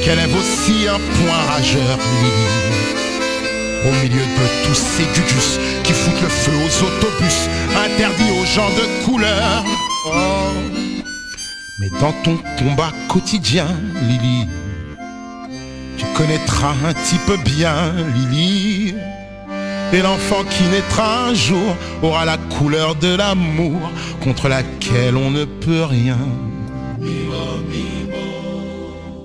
qu'elle 0.04 0.18
lève 0.18 0.34
aussi 0.36 0.88
un 0.88 0.98
point 0.98 1.40
rageur, 1.54 1.98
Lily. 2.22 2.68
Au 3.86 3.92
milieu 4.02 4.24
de 4.24 4.66
tous 4.66 4.74
ces 4.74 5.04
gugus 5.04 5.58
qui 5.84 5.92
foutent 5.92 6.20
le 6.20 6.28
feu 6.28 6.52
aux 6.52 6.84
autobus, 6.84 7.48
interdits 7.84 8.32
aux 8.32 8.46
gens 8.46 8.68
de 8.70 9.04
couleur. 9.04 9.64
Oh. 10.06 10.10
Mais 11.78 11.88
dans 12.00 12.12
ton 12.24 12.36
combat 12.58 12.92
quotidien, 13.08 13.68
Lily, 14.02 14.48
tu 15.96 16.04
connaîtras 16.16 16.74
un 16.84 16.94
type 16.94 17.44
bien, 17.44 17.94
Lily. 18.16 18.94
Et 19.92 20.02
l'enfant 20.02 20.44
qui 20.44 20.64
naîtra 20.64 21.28
un 21.28 21.34
jour 21.34 21.74
aura 22.02 22.26
la 22.26 22.36
couleur 22.36 22.94
de 22.94 23.08
l'amour 23.08 23.90
contre 24.22 24.48
laquelle 24.48 25.16
on 25.16 25.30
ne 25.30 25.46
peut 25.46 25.84
rien. 25.84 26.18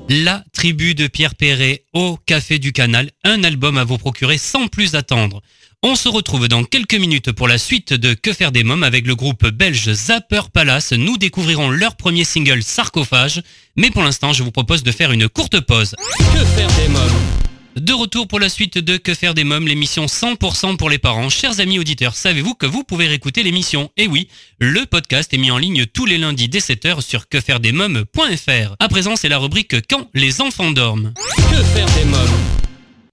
La 0.09 0.43
tribu 0.53 0.95
de 0.95 1.07
Pierre 1.07 1.35
Perret 1.35 1.83
au 1.93 2.17
Café 2.25 2.59
du 2.59 2.71
Canal, 2.71 3.09
un 3.25 3.43
album 3.43 3.77
à 3.77 3.83
vous 3.83 3.97
procurer 3.97 4.37
sans 4.37 4.67
plus 4.67 4.95
attendre. 4.95 5.41
On 5.81 5.95
se 5.95 6.07
retrouve 6.07 6.47
dans 6.47 6.63
quelques 6.63 6.95
minutes 6.95 7.33
pour 7.33 7.49
la 7.49 7.57
suite 7.57 7.91
de 7.93 8.13
Que 8.13 8.31
faire 8.31 8.53
des 8.53 8.63
mômes 8.63 8.83
avec 8.83 9.05
le 9.05 9.15
groupe 9.15 9.45
belge 9.45 9.91
Zapper 9.91 10.43
Palace. 10.53 10.93
Nous 10.93 11.17
découvrirons 11.17 11.71
leur 11.71 11.97
premier 11.97 12.23
single 12.23 12.63
Sarcophage, 12.63 13.41
mais 13.75 13.91
pour 13.91 14.03
l'instant 14.03 14.31
je 14.31 14.43
vous 14.43 14.51
propose 14.51 14.83
de 14.83 14.91
faire 14.93 15.11
une 15.11 15.27
courte 15.27 15.59
pause. 15.59 15.93
Que 16.17 16.45
faire 16.45 16.69
des 16.77 16.87
mômes? 16.87 17.52
De 17.93 17.97
retour 17.99 18.27
pour 18.27 18.39
la 18.39 18.49
suite 18.49 18.79
de 18.79 18.97
Que 18.97 19.13
faire 19.13 19.35
des 19.35 19.43
mômes, 19.43 19.67
l'émission 19.67 20.07
100% 20.07 20.77
pour 20.77 20.89
les 20.89 20.97
parents. 20.97 21.29
Chers 21.29 21.59
amis 21.59 21.77
auditeurs, 21.77 22.15
savez-vous 22.15 22.55
que 22.55 22.65
vous 22.65 22.83
pouvez 22.83 23.05
réécouter 23.05 23.43
l'émission? 23.43 23.91
Eh 23.97 24.07
oui, 24.07 24.29
le 24.57 24.87
podcast 24.87 25.31
est 25.31 25.37
mis 25.37 25.51
en 25.51 25.59
ligne 25.59 25.85
tous 25.85 26.07
les 26.07 26.17
lundis 26.17 26.49
dès 26.49 26.57
7h 26.57 27.01
sur 27.01 27.29
quefairedesmômes.fr. 27.29 28.75
À 28.79 28.87
présent, 28.89 29.15
c'est 29.15 29.29
la 29.29 29.37
rubrique 29.37 29.75
Quand 29.87 30.09
les 30.15 30.41
enfants 30.41 30.71
dorment. 30.71 31.13
Que 31.51 31.63
faire 31.63 31.85
des 31.85 32.05
mômes? 32.05 32.39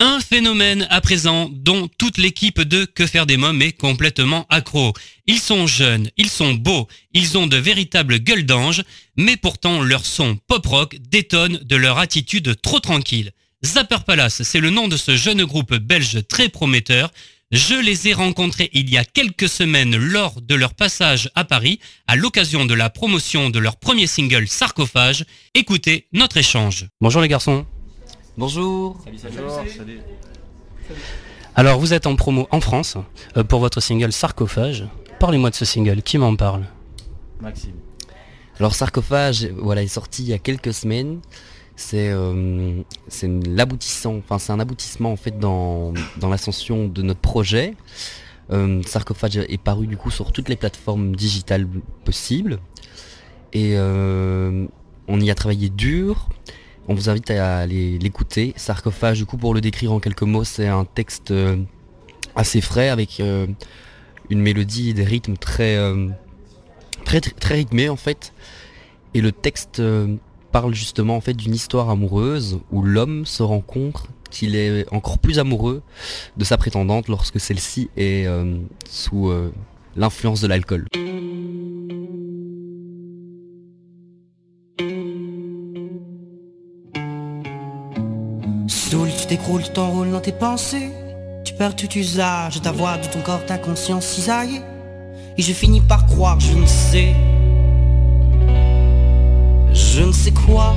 Un 0.00 0.18
phénomène 0.18 0.86
à 0.88 1.02
présent 1.02 1.50
dont 1.52 1.90
toute 1.98 2.16
l'équipe 2.16 2.62
de 2.62 2.86
Que 2.86 3.06
faire 3.06 3.26
des 3.26 3.36
mômes 3.36 3.60
est 3.60 3.72
complètement 3.72 4.46
accro. 4.48 4.94
Ils 5.26 5.40
sont 5.40 5.66
jeunes, 5.66 6.08
ils 6.16 6.30
sont 6.30 6.54
beaux, 6.54 6.88
ils 7.12 7.36
ont 7.36 7.46
de 7.46 7.58
véritables 7.58 8.18
gueules 8.18 8.46
d'ange, 8.46 8.82
mais 9.16 9.36
pourtant 9.36 9.82
leur 9.82 10.06
son 10.06 10.38
pop-rock 10.48 10.96
détonne 11.10 11.58
de 11.64 11.76
leur 11.76 11.98
attitude 11.98 12.58
trop 12.62 12.80
tranquille. 12.80 13.32
Zapper 13.62 13.98
Palace, 14.06 14.42
c'est 14.42 14.58
le 14.58 14.70
nom 14.70 14.88
de 14.88 14.96
ce 14.96 15.16
jeune 15.16 15.44
groupe 15.44 15.74
belge 15.74 16.26
très 16.26 16.48
prometteur. 16.48 17.12
Je 17.50 17.74
les 17.74 18.08
ai 18.08 18.14
rencontrés 18.14 18.70
il 18.72 18.88
y 18.88 18.96
a 18.96 19.04
quelques 19.04 19.50
semaines 19.50 19.96
lors 19.96 20.40
de 20.40 20.54
leur 20.54 20.72
passage 20.72 21.30
à 21.34 21.44
Paris, 21.44 21.78
à 22.06 22.16
l'occasion 22.16 22.64
de 22.64 22.72
la 22.72 22.88
promotion 22.88 23.50
de 23.50 23.58
leur 23.58 23.76
premier 23.76 24.06
single 24.06 24.48
Sarcophage. 24.48 25.26
Écoutez 25.52 26.06
notre 26.14 26.38
échange. 26.38 26.86
Bonjour 27.02 27.20
les 27.20 27.28
garçons. 27.28 27.66
Bonjour. 28.38 28.98
Salut, 29.04 29.18
salut. 29.76 30.00
Alors 31.54 31.78
vous 31.78 31.92
êtes 31.92 32.06
en 32.06 32.16
promo 32.16 32.48
en 32.52 32.62
France 32.62 32.96
euh, 33.36 33.44
pour 33.44 33.60
votre 33.60 33.80
single 33.80 34.12
Sarcophage. 34.12 34.86
Parlez-moi 35.18 35.50
de 35.50 35.54
ce 35.54 35.66
single, 35.66 36.00
qui 36.00 36.16
m'en 36.16 36.34
parle? 36.34 36.64
Maxime. 37.42 37.74
Alors 38.58 38.74
Sarcophage, 38.74 39.48
voilà, 39.58 39.82
est 39.82 39.88
sorti 39.88 40.22
il 40.22 40.28
y 40.30 40.32
a 40.32 40.38
quelques 40.38 40.72
semaines. 40.72 41.20
C'est 41.80 42.10
euh, 42.10 42.82
l'aboutissant, 43.46 44.16
enfin 44.18 44.38
c'est 44.38 44.52
un 44.52 44.60
aboutissement 44.60 45.12
en 45.12 45.16
fait 45.16 45.38
dans, 45.38 45.94
dans 46.18 46.28
l'ascension 46.28 46.86
de 46.86 47.00
notre 47.00 47.20
projet. 47.20 47.74
Euh, 48.52 48.82
Sarcophage 48.84 49.38
est 49.38 49.60
paru 49.60 49.86
du 49.86 49.96
coup 49.96 50.10
sur 50.10 50.30
toutes 50.30 50.50
les 50.50 50.56
plateformes 50.56 51.16
digitales 51.16 51.66
possibles. 52.04 52.58
Et 53.54 53.72
euh, 53.76 54.66
on 55.08 55.20
y 55.20 55.30
a 55.30 55.34
travaillé 55.34 55.70
dur. 55.70 56.28
On 56.86 56.94
vous 56.94 57.08
invite 57.08 57.30
à 57.30 57.66
l'écouter. 57.66 58.52
Sarcophage, 58.56 59.16
du 59.16 59.24
coup, 59.24 59.38
pour 59.38 59.54
le 59.54 59.62
décrire 59.62 59.92
en 59.94 60.00
quelques 60.00 60.22
mots, 60.22 60.44
c'est 60.44 60.68
un 60.68 60.84
texte 60.84 61.30
euh, 61.30 61.56
assez 62.36 62.60
frais 62.60 62.90
avec 62.90 63.20
une 63.20 64.40
mélodie 64.40 64.90
et 64.90 64.94
des 64.94 65.04
rythmes 65.04 65.38
très, 65.38 65.78
très, 67.06 67.54
rythmés 67.54 67.88
en 67.88 67.96
fait. 67.96 68.34
Et 69.14 69.22
le 69.22 69.32
texte 69.32 69.80
parle 70.50 70.74
justement 70.74 71.16
en 71.16 71.20
fait 71.20 71.34
d'une 71.34 71.54
histoire 71.54 71.90
amoureuse 71.90 72.60
où 72.70 72.82
l'homme 72.82 73.26
se 73.26 73.42
rend 73.42 73.60
compte 73.60 74.08
qu'il 74.30 74.56
est 74.56 74.86
encore 74.92 75.18
plus 75.18 75.38
amoureux 75.38 75.82
de 76.36 76.44
sa 76.44 76.56
prétendante 76.56 77.08
lorsque 77.08 77.40
celle-ci 77.40 77.90
est 77.96 78.26
euh, 78.26 78.56
sous 78.88 79.28
euh, 79.28 79.52
l'influence 79.96 80.40
de 80.40 80.46
l'alcool. 80.46 80.86
Saoul, 88.68 89.08
tu 89.18 89.26
t'écroules, 89.26 89.62
tu 89.62 89.70
t'enroules 89.70 90.10
dans 90.10 90.20
tes 90.20 90.32
pensées. 90.32 90.90
Tu 91.44 91.54
perds 91.54 91.76
tout 91.76 91.90
usage 91.96 92.60
ta 92.60 92.72
voix, 92.72 92.98
de 92.98 93.06
ton 93.06 93.20
corps, 93.20 93.44
ta 93.46 93.58
conscience 93.58 94.06
cisaillée. 94.06 94.62
Et 95.36 95.42
je 95.42 95.52
finis 95.52 95.80
par 95.80 96.06
croire, 96.06 96.38
je 96.38 96.54
ne 96.54 96.66
sais. 96.66 97.14
Je 99.92 100.02
ne 100.02 100.12
sais 100.12 100.30
quoi. 100.30 100.76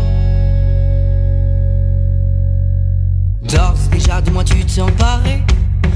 D'ores 3.43 3.78
déjà 3.91 4.22
de 4.22 4.32
moi 4.32 4.43
tu 4.43 4.55
t'es 4.66 4.82
emparé. 4.82 5.43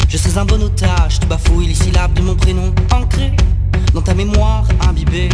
Je 0.07 0.17
suis 0.17 0.37
un 0.37 0.45
bon 0.45 0.61
otage, 0.61 1.19
tu 1.19 1.25
bafouilles 1.25 1.67
les 1.67 1.73
syllabes 1.73 2.13
de 2.13 2.21
mon 2.21 2.35
prénom 2.35 2.73
ancré 2.93 3.31
Dans 3.95 4.03
ta 4.03 4.13
mémoire 4.13 4.67
imbibée. 4.87 5.29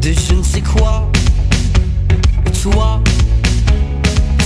De 0.00 0.12
je 0.12 0.34
ne 0.34 0.42
sais 0.44 0.60
quoi. 0.60 1.10
Toi 2.62 3.02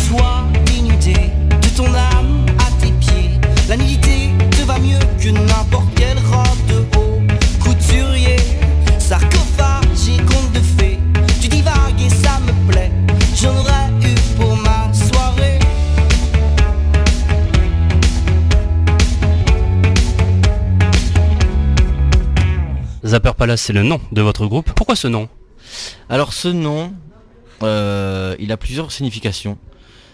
Toi 0.08 0.44
dénudé 0.64 1.12
de 1.60 1.68
ton 1.76 1.88
âme 1.88 2.46
à 2.58 2.70
tes 2.80 2.92
pieds. 2.92 3.38
La 3.68 3.76
nudité 3.76 4.30
te 4.50 4.62
va 4.62 4.78
mieux 4.78 4.98
que 5.20 5.28
n'importe 5.28 5.91
Zapper 23.12 23.32
Palace, 23.36 23.60
c'est 23.60 23.74
le 23.74 23.82
nom 23.82 24.00
de 24.10 24.22
votre 24.22 24.46
groupe. 24.46 24.72
Pourquoi 24.72 24.96
ce 24.96 25.06
nom? 25.06 25.28
Alors 26.08 26.32
ce 26.32 26.48
nom, 26.48 26.94
euh, 27.62 28.34
il 28.38 28.50
a 28.52 28.56
plusieurs 28.56 28.90
significations. 28.90 29.58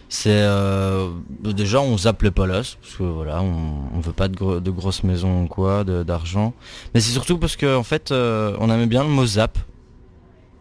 C'est 0.09 0.31
euh, 0.33 1.09
déjà 1.45 1.81
on 1.81 1.97
zappe 1.97 2.23
les 2.23 2.33
palaces 2.33 2.77
parce 2.83 2.97
que 2.97 3.05
voilà 3.05 3.41
on, 3.41 4.01
veut 4.01 4.13
pas 4.13 4.27
de, 4.27 4.35
gro- 4.35 4.59
de 4.59 4.71
grosses 4.73 5.05
maisons 5.05 5.45
ou 5.45 5.47
quoi, 5.47 5.85
d'argent. 5.85 6.55
Mais 6.93 7.01
c'est 7.01 7.13
surtout 7.13 7.39
parce 7.39 7.55
que 7.55 7.77
en 7.77 7.85
fait 7.85 8.11
euh, 8.11 8.57
on 8.59 8.69
aimait 8.69 8.87
bien 8.87 9.05
le 9.05 9.11
mot 9.11 9.27
zap. 9.27 9.59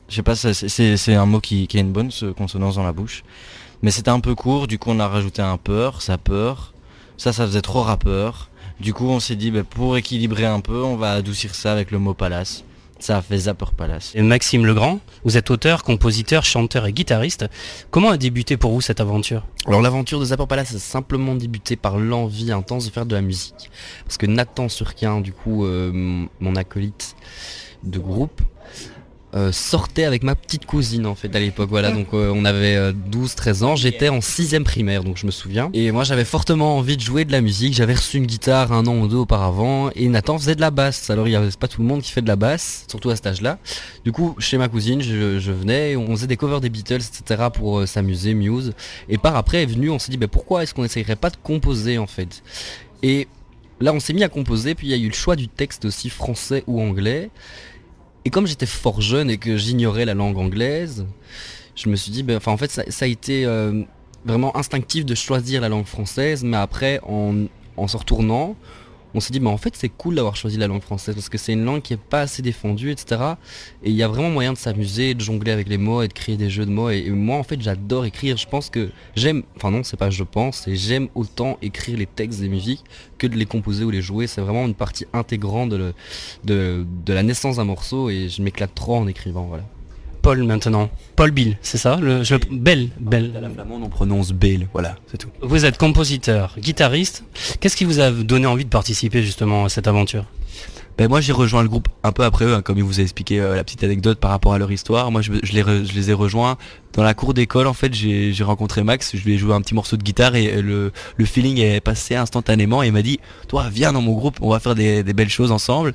Je 0.08 0.16
sais 0.18 0.22
pas, 0.22 0.36
c'est- 0.36 1.16
un 1.16 1.26
mot 1.26 1.40
qui, 1.40 1.66
qui 1.66 1.78
a 1.78 1.82
une 1.82 1.92
bonne 1.92 2.12
consonance 2.38 2.76
dans 2.76 2.84
la 2.84 2.92
bouche. 2.94 3.24
Mais 3.82 3.90
c'était 3.90 4.12
un 4.12 4.20
peu 4.20 4.36
court, 4.36 4.68
du 4.68 4.78
coup 4.78 4.92
on 4.92 5.00
a 5.00 5.08
rajouté 5.08 5.42
un 5.42 5.58
peur, 5.58 6.04
ça 6.04 6.20
peur. 6.20 6.76
Ça 7.18 7.34
ça 7.34 7.48
faisait 7.48 7.64
trop 7.64 7.82
rappeur. 7.82 8.52
Du 8.80 8.94
coup 8.94 9.08
on 9.08 9.20
s'est 9.20 9.36
dit 9.36 9.52
bah, 9.52 9.64
pour 9.64 9.98
équilibrer 9.98 10.46
un 10.46 10.60
peu 10.60 10.84
on 10.84 10.96
va 10.96 11.14
adoucir 11.14 11.56
ça 11.56 11.72
avec 11.72 11.92
le 11.92 12.00
mot 12.00 12.14
palace. 12.14 12.64
Ça 13.00 13.18
a 13.18 13.22
fait 13.22 13.38
Zapper 13.38 13.68
Palace. 13.76 14.12
Et 14.16 14.24
Maxime 14.24 14.66
Legrand, 14.66 15.00
vous 15.24 15.38
êtes 15.38 15.52
auteur, 15.52 15.84
compositeur, 15.84 16.44
chanteur 16.44 16.88
et 16.88 16.94
guitariste. 16.94 17.46
Comment 17.92 18.10
a 18.10 18.18
débuté 18.18 18.58
pour 18.58 18.72
vous 18.72 18.82
cette 18.82 19.00
aventure? 19.00 19.46
Alors 19.68 19.84
l'aventure 19.84 20.20
de 20.20 20.26
Zapper 20.26 20.48
Palace 20.48 20.74
a 20.74 20.80
simplement 20.80 21.36
débuté 21.36 21.76
par 21.76 22.00
l'envie 22.00 22.52
intense 22.52 22.86
de 22.86 22.92
faire 22.92 23.06
de 23.06 23.14
la 23.14 23.22
musique. 23.22 23.70
Parce 24.04 24.18
que 24.18 24.26
Nathan 24.26 24.68
Surquin, 24.68 25.22
du 25.22 25.32
coup, 25.32 25.66
euh, 25.66 26.26
mon 26.40 26.56
acolyte 26.56 27.16
de 27.84 28.00
groupe, 28.00 28.42
euh, 29.38 29.52
sortait 29.52 30.04
avec 30.04 30.24
ma 30.24 30.36
petite 30.36 30.66
cousine 30.66 31.06
en 31.06 31.16
fait 31.16 31.34
à 31.36 31.40
l'époque. 31.40 31.70
Voilà, 31.70 31.92
donc 31.92 32.08
euh, 32.14 32.32
on 32.36 32.44
avait 32.44 32.92
12-13 32.92 33.64
ans, 33.64 33.76
j'étais 33.76 34.10
en 34.10 34.20
6ème 34.20 34.64
primaire, 34.64 35.04
donc 35.04 35.18
je 35.18 35.26
me 35.26 35.32
souviens. 35.32 35.70
Et 35.74 35.92
moi 35.92 36.04
j'avais 36.04 36.26
fortement 36.26 36.78
envie 36.78 36.98
de 36.98 37.02
jouer 37.02 37.24
de 37.24 37.32
la 37.32 37.42
musique, 37.42 37.74
j'avais 37.74 37.96
reçu 37.96 38.18
une 38.18 38.26
guitare 38.26 38.72
un 38.72 38.86
an 38.88 38.98
ou 38.98 39.08
deux 39.08 39.18
auparavant, 39.18 39.90
et 39.96 40.08
Nathan 40.10 40.38
faisait 40.38 40.56
de 40.56 40.62
la 40.62 40.72
basse. 40.72 41.10
Alors 41.10 41.28
il 41.28 41.32
y 41.32 41.36
avait 41.36 41.50
pas 41.58 41.68
tout 41.68 41.82
le 41.82 41.88
monde 41.88 42.02
qui 42.02 42.12
fait 42.12 42.22
de 42.22 42.28
la 42.28 42.36
basse, 42.36 42.86
surtout 42.90 43.10
à 43.10 43.16
cet 43.16 43.28
âge-là. 43.28 43.60
Du 44.04 44.12
coup, 44.12 44.36
chez 44.40 44.58
ma 44.58 44.68
cousine, 44.68 45.02
je, 45.02 45.52
venais, 45.52 45.96
on 45.96 46.16
faisait 46.16 46.28
des 46.28 46.38
covers 46.38 46.62
des 46.62 46.70
Beatles, 46.70 46.96
etc. 46.96 47.50
pour 47.54 47.80
euh, 47.80 47.86
s'amuser, 47.86 48.34
Muse. 48.34 48.74
Et 49.10 49.18
par 49.18 49.36
après 49.36 49.64
est 49.64 49.66
venu, 49.66 49.90
on 49.90 50.00
s'est 50.00 50.12
dit, 50.12 50.18
bah, 50.18 50.28
pourquoi 50.28 50.64
est-ce 50.64 50.74
qu'on 50.74 50.84
essayerait 50.84 51.16
pas 51.16 51.30
de 51.30 51.38
composer 51.42 51.98
en 51.98 52.08
fait? 52.08 52.44
Et 53.04 53.28
là, 53.80 53.94
on 53.94 54.00
s'est 54.00 54.14
mis 54.14 54.24
à 54.24 54.30
composer, 54.30 54.76
puis 54.76 54.88
il 54.88 54.90
y 54.92 54.94
a 54.94 54.98
eu 54.98 55.08
le 55.08 55.14
choix 55.14 55.36
du 55.36 55.48
texte 55.48 55.86
aussi 55.86 56.10
français 56.10 56.64
ou 56.68 56.82
anglais. 56.82 57.30
Et 58.26 58.30
comme 58.30 58.48
j'étais 58.48 58.66
fort 58.66 59.02
jeune 59.02 59.30
et 59.30 59.38
que 59.38 59.58
j'ignorais 59.58 60.06
la 60.06 60.14
langue 60.14 60.38
anglaise, 60.38 61.06
je 61.76 61.90
me 61.90 61.96
suis 61.96 62.12
dit, 62.12 62.24
ben, 62.24 62.38
enfin 62.38 62.52
en 62.52 62.58
fait 62.58 62.72
ça, 62.72 62.84
a 62.84 63.08
été 63.08 63.46
euh, 63.46 63.84
vraiment 64.26 64.56
instinctif 64.58 65.06
de 65.06 65.16
choisir 65.16 65.62
la 65.62 65.70
langue 65.70 65.86
française, 65.86 66.44
mais 66.44 66.58
après 66.58 67.00
en 67.04 67.88
se 67.88 67.98
retournant, 67.98 68.56
on 69.18 69.20
s'est 69.20 69.34
dit, 69.34 69.40
bah 69.40 69.50
en 69.50 69.58
fait 69.58 69.76
c'est 69.76 69.90
cool 69.90 70.16
d'avoir 70.16 70.36
choisi 70.36 70.58
la 70.58 70.68
langue 70.68 70.84
française 70.84 71.16
parce 71.16 71.28
que 71.28 71.40
c'est 71.40 71.54
une 71.54 71.66
langue 71.66 71.82
qui 71.82 71.94
est 71.94 72.00
pas 72.00 72.22
assez 72.22 72.44
défendue, 72.44 72.92
etc. 72.92 73.20
Et 73.84 73.90
il 73.90 73.96
y 73.96 74.04
a 74.04 74.08
vraiment 74.08 74.30
moyen 74.30 74.54
de 74.54 74.58
s'amuser, 74.58 75.16
de 75.16 75.22
jongler 75.22 75.52
avec 75.52 75.68
les 75.68 75.80
mots 75.80 76.04
et 76.04 76.08
de 76.08 76.14
créer 76.14 76.38
des 76.38 76.52
jeux 76.52 76.68
de 76.68 76.72
mots. 76.72 76.92
Et, 76.92 77.00
et 77.00 77.10
moi 77.10 77.38
en 77.38 77.44
fait 77.44 77.60
j'adore 77.60 78.06
écrire, 78.06 78.38
je 78.38 78.48
pense 78.48 78.70
que 78.70 78.92
j'aime, 79.16 79.42
enfin 79.56 79.72
non 79.72 79.84
c'est 79.84 79.98
pas 79.98 80.12
je 80.12 80.24
pense, 80.24 80.62
c'est 80.66 80.76
j'aime 80.76 81.08
autant 81.16 81.58
écrire 81.64 81.98
les 81.98 82.06
textes 82.06 82.40
des 82.40 82.50
musiques 82.50 82.84
que 83.18 83.26
de 83.26 83.36
les 83.36 83.48
composer 83.48 83.84
ou 83.84 83.90
les 83.90 84.04
jouer. 84.04 84.28
C'est 84.28 84.42
vraiment 84.42 84.68
une 84.68 84.76
partie 84.76 85.06
intégrante 85.14 85.70
de, 85.70 85.94
de 86.44 87.14
la 87.14 87.24
naissance 87.24 87.56
d'un 87.56 87.66
morceau 87.66 88.12
et 88.12 88.30
je 88.30 88.42
m'éclate 88.44 88.76
trop 88.76 88.96
en 88.96 89.08
écrivant, 89.08 89.46
voilà. 89.48 89.64
Paul 90.22 90.44
maintenant. 90.44 90.90
Paul 91.16 91.32
Bill, 91.32 91.58
c'est 91.62 91.78
ça 91.78 91.96
le, 91.98 92.24
je, 92.24 92.36
Bell, 92.52 92.90
Bell. 93.00 93.32
La 93.42 93.50
flamande, 93.50 93.84
on 93.84 93.90
prononce 93.90 94.32
Bale, 94.32 94.68
voilà, 94.74 94.96
c'est 95.12 95.18
tout. 95.18 95.30
Vous 95.42 95.66
êtes 95.66 95.78
compositeur, 95.78 96.56
guitariste. 96.60 97.24
Qu'est-ce 97.60 97.76
qui 97.78 97.86
vous 97.86 98.00
a 98.00 98.12
donné 98.12 98.46
envie 98.46 98.66
de 98.66 98.70
participer 98.70 99.24
justement 99.24 99.66
à 99.66 99.70
cette 99.70 99.88
aventure? 99.88 100.26
Ben 100.98 101.08
moi 101.08 101.22
j'ai 101.22 101.32
rejoint 101.32 101.62
le 101.62 101.70
groupe 101.70 101.88
un 102.02 102.12
peu 102.12 102.24
après 102.24 102.46
eux, 102.46 102.56
hein, 102.56 102.64
comme 102.64 102.80
il 102.80 102.84
vous 102.84 103.00
a 103.00 103.04
expliqué 103.04 103.40
euh, 103.40 103.56
la 103.56 103.64
petite 103.64 103.84
anecdote 103.84 104.18
par 104.20 104.32
rapport 104.32 104.56
à 104.56 104.58
leur 104.58 104.72
histoire. 104.72 105.12
Moi 105.12 105.22
je, 105.22 105.32
je 105.44 105.54
les, 105.54 105.62
re- 105.62 105.86
je 105.88 105.94
les 105.94 106.10
ai 106.10 106.14
rejoints 106.14 106.58
dans 106.94 107.04
la 107.04 107.14
cour 107.14 107.36
d'école 107.36 107.68
en 107.68 107.74
fait, 107.76 107.94
j'ai 107.94 108.34
rencontré 108.44 108.82
Max, 108.82 109.16
je 109.16 109.24
lui 109.24 109.36
ai 109.36 109.38
joué 109.38 109.54
un 109.54 109.62
petit 109.62 109.76
morceau 109.76 109.96
de 109.96 110.02
guitare 110.02 110.36
et 110.36 110.56
euh, 110.56 110.62
le, 110.64 110.92
le 111.16 111.26
feeling 111.26 111.60
est 111.60 111.82
passé 111.82 112.16
instantanément 112.16 112.82
et 112.82 112.88
il 112.88 112.94
m'a 112.94 113.04
dit 113.04 113.20
toi 113.48 113.70
viens 113.72 113.94
dans 113.94 114.02
mon 114.02 114.14
groupe, 114.14 114.40
on 114.42 114.50
va 114.50 114.60
faire 114.60 114.74
des, 114.74 115.04
des 115.04 115.14
belles 115.14 115.30
choses 115.30 115.52
ensemble. 115.52 115.94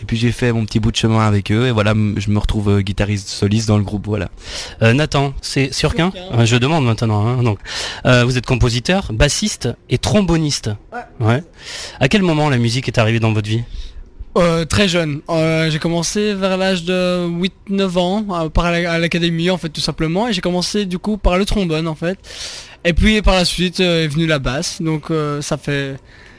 Et 0.00 0.04
puis 0.04 0.16
j'ai 0.16 0.32
fait 0.32 0.52
mon 0.52 0.64
petit 0.66 0.80
bout 0.80 0.90
de 0.90 0.96
chemin 0.96 1.26
avec 1.26 1.50
eux 1.52 1.66
et 1.68 1.70
voilà, 1.70 1.94
je 2.16 2.30
me 2.30 2.38
retrouve 2.38 2.68
euh, 2.68 2.80
guitariste 2.82 3.28
soliste 3.28 3.68
dans 3.68 3.78
le 3.78 3.84
groupe, 3.84 4.06
voilà. 4.06 4.28
Euh, 4.82 4.92
Nathan, 4.92 5.32
c'est 5.40 5.72
Surquin 5.72 6.12
Euh, 6.32 6.44
Je 6.44 6.56
demande 6.56 6.84
maintenant. 6.84 7.26
hein, 7.26 7.42
donc, 7.42 7.58
Euh, 8.04 8.24
vous 8.24 8.36
êtes 8.36 8.44
compositeur, 8.46 9.12
bassiste 9.12 9.68
et 9.88 9.98
tromboniste. 9.98 10.70
Ouais. 11.20 11.42
À 12.00 12.08
quel 12.08 12.22
moment 12.22 12.50
la 12.50 12.58
musique 12.58 12.88
est 12.88 12.98
arrivée 12.98 13.20
dans 13.20 13.32
votre 13.32 13.48
vie? 13.48 13.62
Euh, 14.36 14.64
très 14.64 14.88
jeune. 14.88 15.20
Euh, 15.30 15.70
j'ai 15.70 15.78
commencé 15.78 16.34
vers 16.34 16.56
l'âge 16.56 16.82
de 16.84 17.24
8-9 17.28 17.96
ans 17.98 18.26
euh, 18.32 18.48
par 18.48 18.72
la- 18.72 18.92
à 18.92 18.98
l'académie 18.98 19.48
en 19.48 19.58
fait 19.58 19.68
tout 19.68 19.80
simplement 19.80 20.26
et 20.28 20.32
j'ai 20.32 20.40
commencé 20.40 20.86
du 20.86 20.98
coup 20.98 21.16
par 21.18 21.38
le 21.38 21.44
trombone 21.44 21.86
en 21.86 21.94
fait. 21.94 22.18
Et 22.84 22.92
puis 22.94 23.22
par 23.22 23.36
la 23.36 23.44
suite 23.44 23.78
euh, 23.78 24.02
est 24.04 24.08
venue 24.08 24.26
la 24.26 24.40
basse. 24.40 24.82
Donc 24.82 25.12
euh, 25.12 25.40
ça 25.40 25.56
fait 25.56 25.96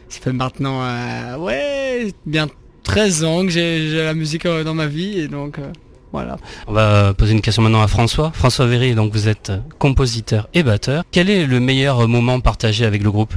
ça 0.09 0.19
fait 0.21 0.33
maintenant 0.33 0.81
euh, 0.83 1.37
ouais 1.37 2.13
bien 2.25 2.47
13 2.85 3.23
ans 3.25 3.41
que 3.43 3.49
j'ai 3.49 4.03
la 4.03 4.13
musique 4.13 4.45
euh, 4.45 4.63
dans 4.63 4.73
ma 4.73 4.85
vie 4.87 5.19
et 5.19 5.27
donc 5.27 5.59
euh, 5.59 5.71
voilà. 6.13 6.37
On 6.67 6.73
va 6.73 7.13
poser 7.13 7.33
une 7.33 7.41
question 7.41 7.61
maintenant 7.63 7.81
à 7.81 7.87
François. 7.87 8.31
François 8.33 8.67
Véry, 8.67 8.95
donc 8.95 9.11
vous 9.11 9.27
êtes 9.27 9.49
euh, 9.49 9.57
compositeur 9.79 10.47
et 10.53 10.63
batteur. 10.63 11.03
Quel 11.11 11.29
est 11.29 11.45
le 11.45 11.59
meilleur 11.59 12.07
moment 12.07 12.39
partagé 12.39 12.85
avec 12.85 13.03
le 13.03 13.11
groupe? 13.11 13.33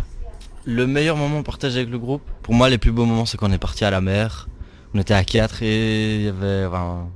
Le 0.64 0.86
meilleur 0.86 1.16
moment 1.16 1.42
partagé 1.42 1.78
avec 1.80 1.90
le 1.90 1.98
groupe, 1.98 2.22
pour 2.42 2.54
moi 2.54 2.68
les 2.68 2.78
plus 2.78 2.92
beaux 2.92 3.06
moments 3.06 3.24
c'est 3.26 3.38
quand 3.38 3.48
on 3.48 3.52
est 3.52 3.58
parti 3.58 3.84
à 3.84 3.90
la 3.90 4.00
mer. 4.00 4.48
On 4.94 4.98
était 5.00 5.14
à 5.14 5.24
4 5.24 5.62
et 5.62 6.16
il 6.16 6.22
y 6.22 6.28
avait... 6.28 6.66
enfin, 6.66 7.08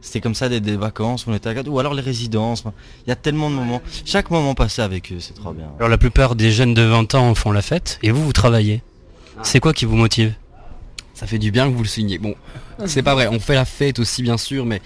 c'était 0.00 0.20
comme 0.20 0.34
ça 0.34 0.48
des, 0.48 0.60
des 0.60 0.76
vacances, 0.76 1.26
on 1.26 1.34
était 1.34 1.48
à 1.48 1.54
4, 1.54 1.68
ou 1.68 1.78
alors 1.78 1.92
les 1.94 2.00
résidences. 2.02 2.60
enfin, 2.60 2.72
Il 3.06 3.10
y 3.10 3.12
a 3.12 3.16
tellement 3.16 3.50
de 3.50 3.54
moments. 3.56 3.82
Chaque 4.04 4.30
moment 4.30 4.54
passé 4.54 4.80
avec 4.82 5.12
eux, 5.12 5.16
c'est 5.20 5.34
trop 5.34 5.52
bien. 5.52 5.66
Alors 5.78 5.88
la 5.88 5.98
plupart 5.98 6.36
des 6.36 6.50
jeunes 6.50 6.74
de 6.74 6.82
20 6.82 7.14
ans 7.16 7.34
font 7.34 7.50
la 7.52 7.60
fête 7.62 7.98
et 8.02 8.10
vous, 8.10 8.24
vous 8.24 8.32
travaillez. 8.32 8.82
C'est 9.42 9.60
quoi 9.60 9.72
qui 9.72 9.84
vous 9.84 9.96
motive? 9.96 10.32
Ça 11.18 11.26
fait 11.26 11.40
du 11.40 11.50
bien 11.50 11.68
que 11.68 11.74
vous 11.74 11.82
le 11.82 11.88
signiez. 11.88 12.18
Bon, 12.18 12.36
c'est 12.86 13.02
pas 13.02 13.14
vrai, 13.14 13.26
on 13.26 13.40
fait 13.40 13.56
la 13.56 13.64
fête 13.64 13.98
aussi 13.98 14.22
bien 14.22 14.38
sûr, 14.38 14.64
mais, 14.64 14.80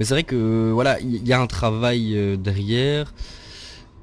c'est 0.00 0.08
vrai 0.08 0.24
que 0.24 0.72
voilà, 0.74 0.98
il 0.98 1.24
y, 1.24 1.32
a 1.32 1.40
un 1.40 1.46
travail 1.46 2.16
euh, 2.16 2.36
derrière. 2.36 3.14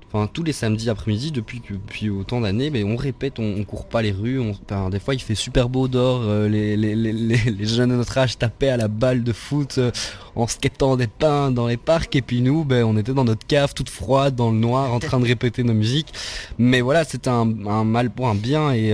Enfin, 0.07 0.29
tous 0.31 0.43
les 0.43 0.53
samedis 0.53 0.89
après-midi 0.89 1.33
depuis, 1.33 1.61
depuis 1.69 2.09
autant 2.09 2.39
d'années, 2.39 2.69
mais 2.69 2.85
on 2.85 2.95
répète, 2.95 3.39
on, 3.39 3.55
on 3.59 3.65
court 3.65 3.87
pas 3.87 4.01
les 4.01 4.13
rues. 4.13 4.39
on- 4.39 4.89
des 4.89 4.99
fois, 5.01 5.15
il 5.15 5.19
fait 5.19 5.35
super 5.35 5.67
beau 5.67 5.89
dehors. 5.89 6.21
euh, 6.23 6.47
les, 6.47 7.65
jeunes 7.65 7.89
de 7.89 7.95
notre 7.95 8.17
âge 8.17 8.37
tapaient 8.37 8.69
à 8.69 8.77
la 8.77 8.87
balle 8.87 9.25
de 9.25 9.33
foot 9.33 9.77
euh, 9.77 9.91
en 10.35 10.47
skatant 10.47 10.95
des 10.95 11.07
pains 11.07 11.51
dans 11.51 11.67
les 11.67 11.75
parcs. 11.75 12.15
Et 12.15 12.21
puis 12.21 12.39
nous, 12.39 12.63
ben, 12.63 12.85
on 12.85 12.95
était 12.95 13.13
dans 13.13 13.25
notre 13.25 13.45
cave 13.45 13.73
toute 13.73 13.89
froide, 13.89 14.33
dans 14.33 14.51
le 14.51 14.57
noir, 14.57 14.93
en 14.93 14.99
train 14.99 15.19
de 15.19 15.25
répéter 15.25 15.63
nos 15.63 15.73
musiques. 15.73 16.13
Mais 16.57 16.79
voilà, 16.79 17.03
c'est 17.03 17.27
un, 17.27 17.43
mal 17.43 18.09
pour 18.11 18.29
un 18.29 18.35
bien. 18.35 18.71
Et, 18.71 18.93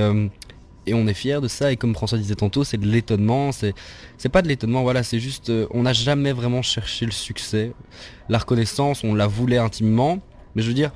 et 0.91 0.93
on 0.93 1.07
est 1.07 1.13
fier 1.13 1.41
de 1.41 1.47
ça. 1.47 1.71
Et 1.71 1.77
comme 1.77 1.93
François 1.95 2.17
disait 2.17 2.35
tantôt 2.35 2.63
c'est 2.63 2.77
de 2.77 2.85
l'étonnement. 2.85 3.51
C'est 3.51 3.73
c'est 4.17 4.29
pas 4.29 4.41
de 4.41 4.47
l'étonnement 4.47 4.83
voilà. 4.83 5.03
C'est 5.03 5.19
juste 5.19 5.49
euh, 5.49 5.67
on 5.71 5.83
n'a 5.83 5.93
jamais 5.93 6.33
vraiment 6.33 6.61
cherché 6.61 7.05
le 7.05 7.11
succès. 7.11 7.71
La 8.29 8.37
reconnaissance 8.37 9.03
on 9.03 9.15
la 9.15 9.27
voulait 9.27 9.57
intimement. 9.57 10.19
Mais 10.55 10.61
je 10.61 10.67
veux 10.67 10.73
dire 10.73 10.91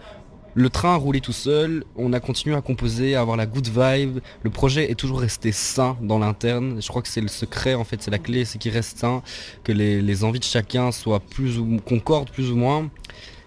le 0.53 0.69
train 0.69 0.93
a 0.93 0.97
roulé 0.97 1.19
tout 1.19 1.33
seul. 1.33 1.83
On 1.95 2.13
a 2.13 2.19
continué 2.19 2.55
à 2.55 2.61
composer 2.61 3.15
à 3.15 3.21
avoir 3.21 3.35
la 3.37 3.45
good 3.45 3.67
vibe. 3.67 4.19
Le 4.43 4.49
projet 4.49 4.89
est 4.91 4.95
toujours 4.95 5.19
resté 5.19 5.51
sain 5.51 5.97
dans 6.01 6.19
l'interne. 6.19 6.81
Je 6.81 6.87
crois 6.87 7.01
que 7.01 7.09
c'est 7.09 7.21
le 7.21 7.27
secret 7.27 7.73
en 7.73 7.83
fait. 7.83 8.01
C'est 8.01 8.11
la 8.11 8.19
clé 8.19 8.45
c'est 8.45 8.57
qu'il 8.57 8.71
reste 8.71 8.97
sain. 8.99 9.23
Que 9.63 9.71
les, 9.71 10.23
envies 10.23 10.39
de 10.39 10.45
chacun 10.45 10.91
soient 10.91 11.19
plus 11.19 11.57
ou 11.57 11.79
concordent 11.85 12.31
plus 12.31 12.51
ou 12.51 12.55
moins. 12.55 12.89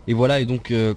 Et 0.07 0.15
voilà. 0.15 0.41
Et 0.41 0.47
donc 0.47 0.71
euh, 0.71 0.95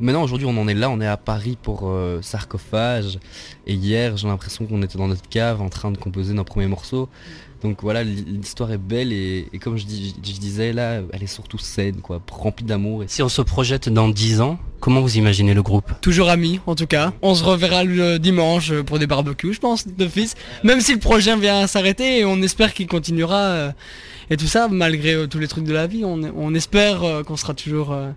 maintenant 0.00 0.22
aujourd'hui 0.22 0.46
on 0.46 0.56
en 0.58 0.66
est 0.68 0.74
là, 0.74 0.90
on 0.90 1.00
est 1.00 1.06
à 1.06 1.16
Paris 1.16 1.56
pour 1.62 1.82
euh, 1.84 2.20
Sarcophage. 2.22 3.18
Et 3.66 3.74
hier 3.74 4.16
j'ai 4.16 4.26
l'impression 4.28 4.66
qu'on 4.66 4.82
était 4.82 4.98
dans 4.98 5.08
notre 5.08 5.28
cave 5.28 5.60
en 5.60 5.68
train 5.68 5.90
de 5.90 5.98
composer 5.98 6.32
nos 6.34 6.44
premiers 6.44 6.66
morceaux. 6.66 7.08
Donc 7.62 7.82
voilà, 7.82 8.02
l'histoire 8.02 8.72
est 8.72 8.78
belle 8.78 9.12
et, 9.12 9.46
et 9.52 9.58
comme 9.58 9.76
je, 9.76 9.84
dis- 9.84 10.14
je 10.24 10.32
disais 10.40 10.72
là, 10.72 11.00
elle 11.12 11.22
est 11.22 11.26
surtout 11.26 11.58
saine, 11.58 11.96
quoi, 11.96 12.22
remplie 12.30 12.64
d'amour. 12.64 13.02
Et 13.02 13.08
Si 13.08 13.22
on 13.22 13.28
se 13.28 13.42
projette 13.42 13.90
dans 13.90 14.08
10 14.08 14.40
ans, 14.40 14.58
comment 14.80 15.02
vous 15.02 15.18
imaginez 15.18 15.52
le 15.52 15.62
groupe? 15.62 15.92
Toujours 16.00 16.30
amis, 16.30 16.58
en 16.66 16.74
tout 16.74 16.86
cas. 16.86 17.12
On 17.20 17.34
se 17.34 17.44
reverra 17.44 17.84
le 17.84 18.18
dimanche 18.18 18.72
pour 18.86 18.98
des 18.98 19.06
barbecues, 19.06 19.52
je 19.52 19.60
pense, 19.60 19.86
d'office. 19.86 20.36
Même 20.64 20.80
si 20.80 20.94
le 20.94 21.00
projet 21.00 21.36
vient 21.36 21.60
à 21.60 21.66
s'arrêter, 21.66 22.20
et 22.20 22.24
on 22.24 22.40
espère 22.40 22.72
qu'il 22.72 22.86
continuera. 22.86 23.36
euh, 23.42 23.72
et 24.30 24.38
tout 24.38 24.46
ça, 24.46 24.68
malgré 24.68 25.12
euh, 25.12 25.26
tous 25.26 25.38
les 25.38 25.48
trucs 25.48 25.64
de 25.64 25.74
la 25.74 25.86
vie, 25.86 26.02
on, 26.02 26.18
on 26.34 26.54
espère 26.54 27.02
euh, 27.04 27.22
qu'on 27.24 27.36
sera 27.36 27.52
toujours 27.52 27.92
euh, 27.92 28.10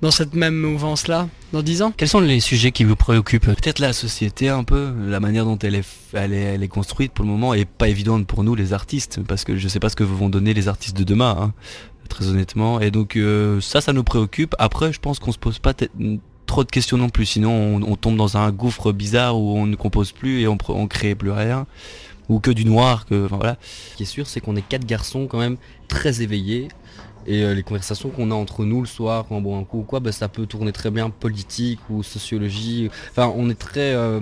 dans 0.00 0.10
cette 0.10 0.34
même 0.34 0.54
mouvance-là 0.56 1.28
dans 1.52 1.62
10 1.62 1.82
ans. 1.82 1.92
Quels 1.96 2.08
sont 2.08 2.20
les 2.20 2.40
sujets 2.40 2.70
qui 2.72 2.84
vous 2.84 2.94
préoccupent 2.96 3.46
Peut-être 3.46 3.78
la 3.80 3.92
société 3.92 4.48
un 4.48 4.62
peu, 4.64 4.92
la 5.06 5.18
manière 5.20 5.44
dont 5.44 5.58
elle 5.58 5.74
est, 5.74 5.80
f- 5.80 6.12
elle 6.14 6.32
est, 6.32 6.42
elle 6.54 6.62
est 6.62 6.68
construite 6.68 7.12
pour 7.12 7.24
le 7.24 7.30
moment 7.30 7.54
est 7.54 7.64
pas 7.64 7.88
évidente 7.88 8.26
pour 8.26 8.44
nous 8.44 8.54
les 8.54 8.72
artistes, 8.72 9.20
parce 9.26 9.44
que 9.44 9.56
je 9.56 9.66
sais 9.68 9.80
pas 9.80 9.88
ce 9.88 9.96
que 9.96 10.04
vont 10.04 10.28
donner 10.28 10.54
les 10.54 10.68
artistes 10.68 10.96
de 10.96 11.04
demain, 11.04 11.36
hein, 11.40 11.52
très 12.08 12.28
honnêtement. 12.28 12.80
Et 12.80 12.90
donc 12.90 13.16
euh, 13.16 13.60
ça, 13.60 13.80
ça 13.80 13.92
nous 13.92 14.04
préoccupe. 14.04 14.54
Après, 14.58 14.92
je 14.92 15.00
pense 15.00 15.18
qu'on 15.18 15.32
se 15.32 15.38
pose 15.38 15.58
pas 15.58 15.74
trop 16.46 16.64
de 16.64 16.70
questions 16.70 16.96
non 16.96 17.08
plus, 17.08 17.26
sinon 17.26 17.50
on, 17.52 17.82
on 17.82 17.96
tombe 17.96 18.16
dans 18.16 18.36
un 18.36 18.50
gouffre 18.52 18.92
bizarre 18.92 19.36
où 19.38 19.56
on 19.58 19.66
ne 19.66 19.76
compose 19.76 20.12
plus 20.12 20.40
et 20.40 20.48
on, 20.48 20.56
on 20.68 20.86
crée 20.86 21.14
plus 21.14 21.30
rien, 21.32 21.66
ou 22.28 22.38
que 22.40 22.50
du 22.50 22.64
noir, 22.64 23.04
que 23.06 23.24
enfin, 23.26 23.36
voilà. 23.36 23.56
Ce 23.90 23.96
qui 23.96 24.02
est 24.04 24.06
sûr, 24.06 24.26
c'est 24.26 24.40
qu'on 24.40 24.54
est 24.56 24.62
quatre 24.66 24.86
garçons 24.86 25.26
quand 25.26 25.38
même 25.38 25.56
très 25.88 26.22
éveillés. 26.22 26.68
Et 27.28 27.42
euh, 27.44 27.54
les 27.54 27.62
conversations 27.62 28.08
qu'on 28.08 28.30
a 28.30 28.34
entre 28.34 28.64
nous 28.64 28.80
le 28.80 28.86
soir, 28.86 29.26
quand 29.28 29.36
on 29.36 29.42
boit 29.42 29.58
un 29.58 29.64
coup 29.64 29.80
ou 29.80 29.82
quoi, 29.82 30.00
bah, 30.00 30.12
ça 30.12 30.28
peut 30.28 30.46
tourner 30.46 30.72
très 30.72 30.90
bien 30.90 31.10
politique 31.10 31.78
ou 31.90 32.02
sociologie. 32.02 32.88
Enfin, 33.10 33.30
on 33.36 33.50
est 33.50 33.58
très... 33.58 33.94
euh, 33.94 34.20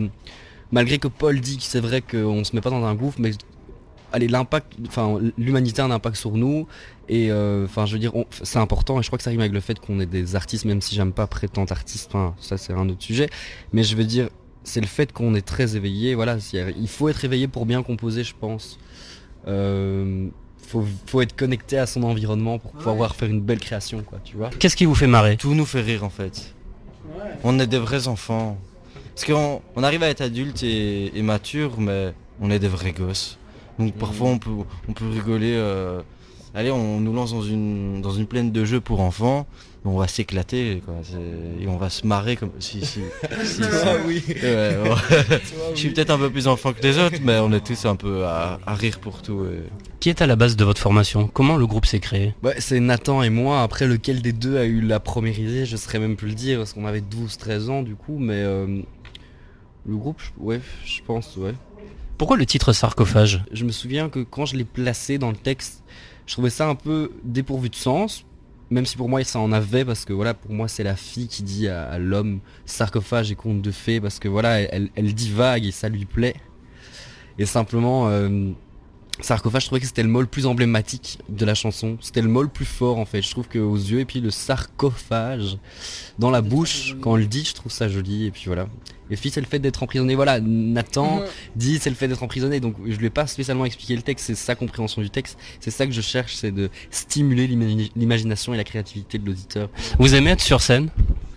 malgré 0.72 0.98
que 0.98 1.06
Paul 1.06 1.40
dit 1.40 1.56
que 1.56 1.62
c'est 1.62 1.80
vrai 1.80 2.02
qu'on 2.02 2.42
se 2.42 2.54
met 2.54 2.60
pas 2.60 2.70
dans 2.70 2.84
un 2.84 2.96
gouffre, 2.96 3.18
mais 3.20 3.30
allez, 4.12 4.26
l'impact, 4.26 4.72
enfin, 4.88 5.20
l'humanité 5.38 5.82
a 5.82 5.84
un 5.84 5.92
impact 5.92 6.16
sur 6.16 6.32
nous. 6.32 6.66
Et 7.08 7.30
euh, 7.30 7.66
enfin, 7.66 7.86
je 7.86 7.92
veux 7.92 8.00
dire, 8.00 8.12
c'est 8.42 8.58
important. 8.58 8.98
Et 8.98 9.04
je 9.04 9.06
crois 9.06 9.18
que 9.18 9.24
ça 9.24 9.30
rime 9.30 9.38
avec 9.40 9.52
le 9.52 9.60
fait 9.60 9.78
qu'on 9.78 10.00
est 10.00 10.06
des 10.06 10.34
artistes, 10.34 10.64
même 10.64 10.80
si 10.80 10.96
j'aime 10.96 11.12
pas 11.12 11.28
prétendre 11.28 11.70
artiste. 11.70 12.08
Enfin, 12.08 12.34
ça 12.40 12.58
c'est 12.58 12.72
un 12.72 12.88
autre 12.88 13.04
sujet. 13.04 13.30
Mais 13.72 13.84
je 13.84 13.94
veux 13.94 14.04
dire, 14.04 14.30
c'est 14.64 14.80
le 14.80 14.88
fait 14.88 15.12
qu'on 15.12 15.36
est 15.36 15.46
très 15.46 15.76
éveillé. 15.76 16.16
Voilà, 16.16 16.38
il 16.52 16.88
faut 16.88 17.08
être 17.08 17.24
éveillé 17.24 17.46
pour 17.46 17.66
bien 17.66 17.84
composer, 17.84 18.24
je 18.24 18.34
pense. 18.34 18.80
Faut, 20.66 20.84
faut 21.06 21.20
être 21.20 21.36
connecté 21.36 21.78
à 21.78 21.86
son 21.86 22.02
environnement 22.02 22.58
pour 22.58 22.72
pouvoir 22.72 23.14
faire 23.14 23.28
une 23.28 23.40
belle 23.40 23.60
création, 23.60 24.02
quoi, 24.02 24.18
tu 24.24 24.36
vois. 24.36 24.50
Qu'est-ce 24.58 24.76
qui 24.76 24.84
vous 24.84 24.94
fait 24.94 25.06
marrer? 25.06 25.36
Tout 25.36 25.54
nous 25.54 25.66
fait 25.66 25.80
rire 25.80 26.04
en 26.04 26.10
fait. 26.10 26.54
On 27.44 27.58
est 27.58 27.66
des 27.66 27.78
vrais 27.78 28.08
enfants. 28.08 28.58
Parce 29.14 29.24
qu'on 29.24 29.62
on 29.76 29.82
arrive 29.82 30.02
à 30.02 30.08
être 30.08 30.20
adulte 30.20 30.62
et, 30.62 31.16
et 31.16 31.22
mature, 31.22 31.80
mais 31.80 32.12
on 32.40 32.50
est 32.50 32.58
des 32.58 32.68
vrais 32.68 32.92
gosses. 32.92 33.38
Donc 33.78 33.94
parfois 33.94 34.28
on 34.28 34.38
peut, 34.38 34.50
on 34.88 34.92
peut 34.92 35.08
rigoler. 35.08 35.54
euh, 35.54 36.02
allez, 36.54 36.70
on 36.70 37.00
nous 37.00 37.14
lance 37.14 37.32
dans 37.32 37.42
une, 37.42 38.02
dans 38.02 38.12
une 38.12 38.26
plaine 38.26 38.52
de 38.52 38.64
jeux 38.64 38.80
pour 38.80 39.00
enfants. 39.00 39.46
On 39.88 39.98
va 39.98 40.08
s'éclater 40.08 40.82
quoi. 40.84 40.94
Et 41.60 41.68
on 41.68 41.76
va 41.76 41.88
se 41.90 42.06
marrer 42.06 42.36
comme 42.36 42.50
si. 42.58 42.80
si, 42.84 42.86
si- 42.86 43.00
Tu 43.30 43.44
si- 43.46 43.60
vois, 43.62 43.96
oui. 44.06 44.22
Ouais, 44.28 44.76
ouais. 44.82 45.40
Je 45.74 45.78
suis 45.78 45.90
peut-être 45.90 46.10
un 46.10 46.18
peu 46.18 46.28
plus 46.28 46.48
enfant 46.48 46.72
que 46.72 46.82
les 46.82 46.98
autres, 46.98 47.18
mais 47.22 47.38
on 47.38 47.52
est 47.52 47.64
tous 47.64 47.84
un 47.86 47.94
peu 47.96 48.24
à, 48.24 48.58
à 48.66 48.74
rire 48.74 48.98
pour 48.98 49.22
tout. 49.22 49.44
et- 49.46 49.62
Qui 50.00 50.08
est 50.10 50.20
à 50.22 50.26
la 50.26 50.34
base 50.36 50.56
de 50.56 50.64
votre 50.64 50.80
formation? 50.80 51.28
Comment 51.28 51.56
le 51.56 51.66
groupe 51.66 51.86
s'est 51.86 52.00
créé? 52.00 52.34
Ouais, 52.42 52.56
c'est 52.58 52.80
Nathan 52.80 53.22
et 53.22 53.30
moi. 53.30 53.62
Après, 53.62 53.86
lequel 53.86 54.22
des 54.22 54.32
deux 54.32 54.58
a 54.58 54.64
eu 54.64 54.80
la 54.80 54.98
première 55.00 55.38
idée, 55.38 55.64
je 55.66 55.76
saurais 55.76 56.00
même 56.00 56.16
plus 56.16 56.28
le 56.28 56.34
dire, 56.34 56.58
parce 56.58 56.72
qu'on 56.72 56.84
avait 56.86 57.00
12-13 57.00 57.68
ans 57.70 57.82
du 57.82 57.94
coup, 57.94 58.18
mais 58.18 58.34
euh, 58.42 58.82
le 59.86 59.96
groupe, 59.96 60.20
je- 60.20 60.42
ouais, 60.42 60.60
je 60.84 61.00
pense, 61.06 61.36
ouais. 61.36 61.54
Pourquoi 62.18 62.36
le 62.36 62.44
titre 62.46 62.72
sarcophage? 62.72 63.44
Je 63.52 63.64
me 63.64 63.70
souviens 63.72 64.08
que 64.08 64.18
quand 64.20 64.46
je 64.46 64.56
l'ai 64.56 64.64
placé 64.64 65.18
dans 65.18 65.30
le 65.30 65.36
texte, 65.36 65.84
je 66.26 66.32
trouvais 66.32 66.50
ça 66.50 66.66
un 66.68 66.74
peu 66.74 67.12
dépourvu 67.22 67.68
de 67.70 67.76
sens, 67.76 68.24
même 68.70 68.86
si 68.86 68.96
pour 68.96 69.08
moi 69.08 69.22
ça 69.24 69.38
en 69.38 69.52
avait, 69.52 69.84
parce 69.84 70.04
que 70.04 70.12
voilà, 70.12 70.34
pour 70.34 70.52
moi 70.52 70.68
c'est 70.68 70.82
la 70.82 70.96
fille 70.96 71.28
qui 71.28 71.42
dit 71.42 71.68
à, 71.68 71.98
l'homme 71.98 72.40
sarcophage 72.64 73.30
et 73.30 73.34
conte 73.34 73.62
de 73.62 73.70
fées, 73.70 74.00
parce 74.00 74.18
que 74.18 74.28
voilà, 74.28 74.60
elle, 74.60 74.90
elle 74.94 75.14
dit 75.14 75.30
vague 75.30 75.64
et 75.64 75.72
ça 75.72 75.88
lui 75.88 76.04
plaît. 76.04 76.34
Et 77.38 77.46
simplement, 77.46 78.08
euh, 78.08 78.50
sarcophage, 79.20 79.62
je 79.62 79.66
trouvais 79.68 79.80
que 79.80 79.86
c'était 79.86 80.02
le 80.02 80.08
mot 80.08 80.20
le 80.20 80.26
plus 80.26 80.46
emblématique 80.46 81.18
de 81.28 81.44
la 81.44 81.54
chanson. 81.54 81.96
C'était 82.00 82.22
le 82.22 82.28
mot 82.28 82.42
le 82.42 82.48
plus 82.48 82.64
fort 82.64 82.98
en 82.98 83.04
fait. 83.06 83.22
Je 83.22 83.30
trouve 83.30 83.48
qu'aux 83.48 83.74
yeux, 83.76 84.00
et 84.00 84.04
puis 84.04 84.20
le 84.20 84.30
sarcophage 84.30 85.58
dans 86.18 86.30
la 86.30 86.42
bouche, 86.42 86.96
quand 87.00 87.12
on 87.12 87.16
le 87.16 87.26
dit, 87.26 87.44
je 87.44 87.54
trouve 87.54 87.72
ça 87.72 87.88
joli. 87.88 88.26
Et 88.26 88.30
puis 88.30 88.44
voilà. 88.46 88.66
Et 89.08 89.16
puis 89.16 89.30
c'est 89.30 89.40
le 89.40 89.46
fait 89.46 89.60
d'être 89.60 89.82
emprisonné. 89.84 90.14
Voilà, 90.16 90.40
Nathan 90.40 91.20
Mhm. 91.20 91.24
dit 91.54 91.78
c'est 91.80 91.90
le 91.90 91.96
fait 91.96 92.08
d'être 92.08 92.22
emprisonné. 92.22 92.58
Donc 92.60 92.74
je 92.84 92.96
lui 92.96 93.06
ai 93.06 93.10
pas 93.10 93.26
spécialement 93.26 93.64
expliqué 93.64 93.94
le 93.94 94.02
texte, 94.02 94.26
c'est 94.26 94.34
sa 94.34 94.54
compréhension 94.54 95.00
du 95.00 95.10
texte. 95.10 95.38
C'est 95.60 95.70
ça 95.70 95.86
que 95.86 95.92
je 95.92 96.00
cherche, 96.00 96.34
c'est 96.34 96.50
de 96.50 96.70
stimuler 96.90 97.46
l'imagi- 97.46 97.92
l'imagination 97.96 98.52
et 98.52 98.56
la 98.56 98.64
créativité 98.64 99.18
de 99.18 99.26
l'auditeur. 99.26 99.68
Vous 99.98 100.14
aimez 100.14 100.30
être 100.30 100.40
sur 100.42 100.60
scène? 100.60 100.88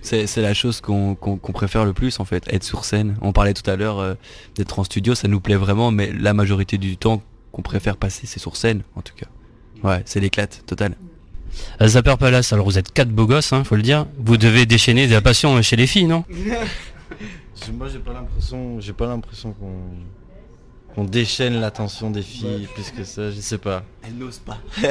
C'est 0.02 0.38
la 0.38 0.54
chose 0.54 0.80
qu'on 0.82 1.16
préfère 1.54 1.86
le 1.86 1.94
plus 1.94 2.20
en 2.20 2.26
fait, 2.26 2.44
être 2.52 2.64
sur 2.64 2.86
scène. 2.86 3.18
On 3.22 3.34
parlait 3.34 3.54
tout 3.54 3.70
à 3.70 3.76
l'heure 3.76 4.00
euh, 4.00 4.14
d'être 4.56 4.80
en 4.80 4.84
studio, 4.86 5.14
ça 5.14 5.28
nous 5.28 5.42
plaît 5.42 5.58
vraiment, 5.58 5.92
mais 5.92 6.12
la 6.14 6.34
majorité 6.34 6.78
du 6.78 6.96
temps 6.98 7.22
qu'on 7.52 7.62
préfère 7.62 7.98
passer, 7.98 8.28
c'est 8.28 8.40
sur 8.40 8.56
scène 8.56 8.84
en 8.96 9.02
tout 9.02 9.14
cas. 9.16 9.28
Ouais, 9.84 10.02
c'est 10.06 10.20
l'éclate 10.20 10.64
totale. 10.66 10.96
À 11.80 11.88
Zapper 11.88 12.16
Palace, 12.20 12.54
alors 12.54 12.66
vous 12.66 12.78
êtes 12.78 12.92
quatre 12.92 13.10
beaux 13.10 13.26
gosses, 13.26 13.54
hein, 13.54 13.64
faut 13.64 13.76
le 13.76 13.82
dire. 13.82 14.06
Vous 14.18 14.38
devez 14.38 14.66
déchaîner 14.66 15.08
de 15.08 15.14
la 15.14 15.22
passion 15.22 15.62
chez 15.62 15.76
les 15.76 15.88
filles, 15.88 16.06
non? 16.06 16.24
Moi 17.74 17.88
j'ai 17.90 18.00
pas 18.00 18.14
l'impression, 18.14 18.80
j'ai 18.80 18.94
pas 18.94 19.08
l'impression 19.08 19.52
qu'on 19.54 19.82
qu'on 20.96 21.04
déchaîne 21.04 21.60
l'attention 21.60 22.10
des 22.12 22.22
filles 22.22 22.68
plus 22.74 22.92
que 22.92 23.04
ça, 23.04 23.32
je 23.32 23.40
sais 23.40 23.58
pas. 23.58 23.84
Elle 24.06 24.16
n'ose 24.18 24.40
pas. 24.40 24.58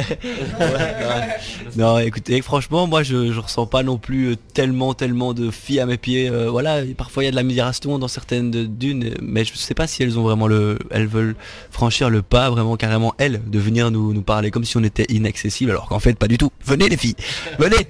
Non, 1.77 1.99
écoutez, 1.99 2.41
franchement, 2.43 2.87
moi 2.87 3.03
je, 3.03 3.33
je 3.33 3.41
ressens 3.41 3.67
pas 3.67 3.83
non 3.83 3.99
plus 3.99 4.33
euh, 4.33 4.37
tellement, 4.55 4.95
tellement 4.95 5.33
de 5.35 5.51
filles 5.51 5.81
à 5.81 5.87
mes 5.87 5.97
pieds. 5.97 6.29
euh, 6.29 6.51
voilà, 6.51 6.83
et 6.83 6.95
parfois 6.95 7.23
il 7.23 7.27
y 7.27 7.29
a 7.29 7.31
de 7.31 7.37
l'admiration 7.37 7.99
dans 7.99 8.09
certaines 8.09 8.51
dunes, 8.51 9.15
mais 9.23 9.45
je 9.45 9.55
sais 9.57 9.75
pas 9.75 9.87
si 9.87 10.03
elles 10.03 10.19
ont 10.19 10.23
vraiment 10.23 10.47
le, 10.47 10.79
elles 10.91 11.07
veulent 11.07 11.37
franchir 11.71 12.11
le 12.11 12.23
pas, 12.23 12.51
vraiment 12.51 12.77
carrément 12.77 13.15
elles, 13.19 13.41
de 13.47 13.59
venir 13.59 13.91
nous, 13.91 14.13
nous 14.13 14.23
parler 14.23 14.51
comme 14.51 14.65
si 14.65 14.77
on 14.77 14.85
était 14.85 15.07
inaccessible, 15.09 15.71
alors 15.71 15.89
qu'en 15.89 16.01
fait 16.01 16.15
pas 16.19 16.29
du 16.29 16.39
tout. 16.39 16.51
Venez 16.65 16.89
les 16.89 16.97
filles, 16.97 17.17
venez. 17.59 17.87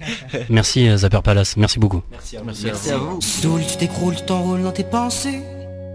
Merci 0.48 0.88
euh, 0.88 0.96
Zapper 0.98 1.20
Palace, 1.22 1.56
merci 1.56 1.78
beaucoup. 1.78 2.02
Merci 2.10 2.36
à 2.36 2.42
Merci 2.44 2.90
à 2.90 2.98
vous. 2.98 3.20
Saoul, 3.20 3.60
tu 3.68 3.76
t'écroules, 3.76 4.16
tu 4.16 4.22
t'enroules 4.24 4.62
dans 4.62 4.72
tes 4.72 4.84
pensées. 4.84 5.40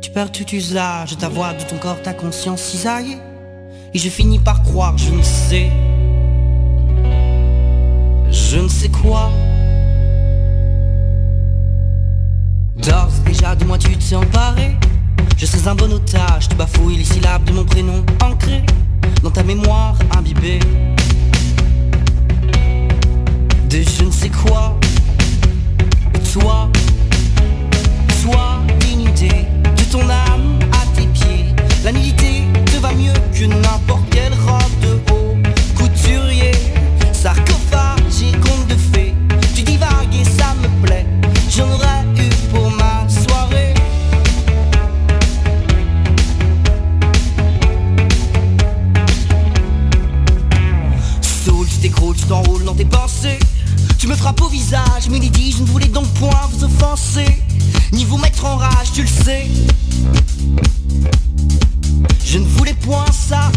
Tu 0.04 0.12
perds 0.12 0.34
tout 0.34 0.46
usage, 0.54 1.18
ta 1.18 1.30
voix 1.30 1.54
de 1.54 1.64
ton 1.64 1.78
corps, 1.78 2.02
ta 2.02 2.14
conscience 2.14 2.62
cisaillée. 2.62 3.18
Et 3.94 3.98
je 3.98 4.10
finis 4.10 4.38
par 4.38 4.62
croire, 4.62 4.98
je 4.98 5.12
ne 5.12 5.24
sais. 5.24 5.72
Je 8.30 8.60
ne 8.60 8.68
sais 8.68 8.90
quoi. 8.90 9.32
D'ores 12.76 13.14
et 13.26 13.30
déjà 13.30 13.56
de 13.56 13.64
moi 13.64 13.78
tu 13.78 13.96
t'es 13.96 14.16
emparé? 14.16 14.76
Je 15.38 15.46
serais 15.46 15.70
un 15.70 15.76
bon 15.76 15.90
otage, 15.94 16.50
tu 16.50 16.56
bafouilles 16.58 16.98
les 16.98 17.06
syllabes 17.06 17.46
de 17.46 17.54
mon 17.54 17.64
prénom 17.64 18.06
ancré 18.22 18.62
dans 19.24 19.32
ta 19.32 19.44
mémoire 19.44 19.98
imbibée. 20.18 20.60
De 23.70 23.82
je 23.82 24.04
ne 24.04 24.12
sais 24.12 24.30
quoi. 24.30 24.78
Toi, 26.34 26.70
Sois 28.22 28.60
dénudé 28.82 29.53
mieux 32.96 33.14
que 33.34 33.46
n'importe 33.46 34.10
quelle 34.12 34.34
robe 34.34 34.80
de 34.82 35.12
haut 35.12 35.36
couturier. 35.76 36.52
Sarcophage 37.12 38.22
et 38.22 38.32
conte 38.32 38.68
de 38.68 38.76
fées. 38.76 39.14
Tu 39.56 39.64
divagues 39.64 40.14
et 40.14 40.24
ça 40.24 40.54
me 40.62 40.86
plaît. 40.86 41.06
J'en 41.50 41.70
aurais 41.70 42.04
eu 42.18 42.30
pour 42.52 42.70
ma 42.72 43.08
soirée. 43.10 43.74
Saul, 51.22 51.68
tu 51.68 51.78
t'écroules, 51.78 52.16
tu 52.16 52.26
t'enroules 52.26 52.64
dans 52.66 52.76
tes 52.76 52.86
pensées. 52.86 53.40
Tu 53.98 54.08
me 54.08 54.16
frappes 54.16 54.42
au 54.42 54.50
visage, 54.50 55.10
Milady, 55.10 55.54
je 55.54 55.62
ne 55.62 55.68
voulais 55.68 55.88
donc 55.88 56.06
point 56.16 56.50
vous 56.52 56.66
offenser, 56.66 57.42
ni 57.94 58.04
vous 58.04 58.18
mettre 58.18 58.46
en 58.46 58.58
rage, 58.58 58.92
tu 58.94 59.02
le 59.02 59.08
sais 59.08 59.48
les 62.64 62.74
points 62.74 63.06
ça. 63.12 63.52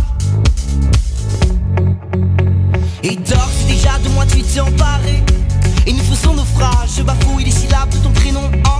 Et 3.03 3.17
Doc 3.17 3.49
c'est 3.53 3.67
déjà 3.67 3.99
de 3.99 4.09
moi 4.11 4.25
tu 4.27 4.43
t'es 4.43 4.61
emparé. 4.61 5.23
Et 5.87 5.93
nous 5.93 6.03
faisons 6.03 6.35
naufrage 6.35 6.91
Je 6.97 7.03
bafouille 7.03 7.45
les 7.45 7.51
syllabes 7.51 7.91
de 7.91 7.99
ton 7.99 8.11
prénom 8.11 8.51
en 8.65 8.76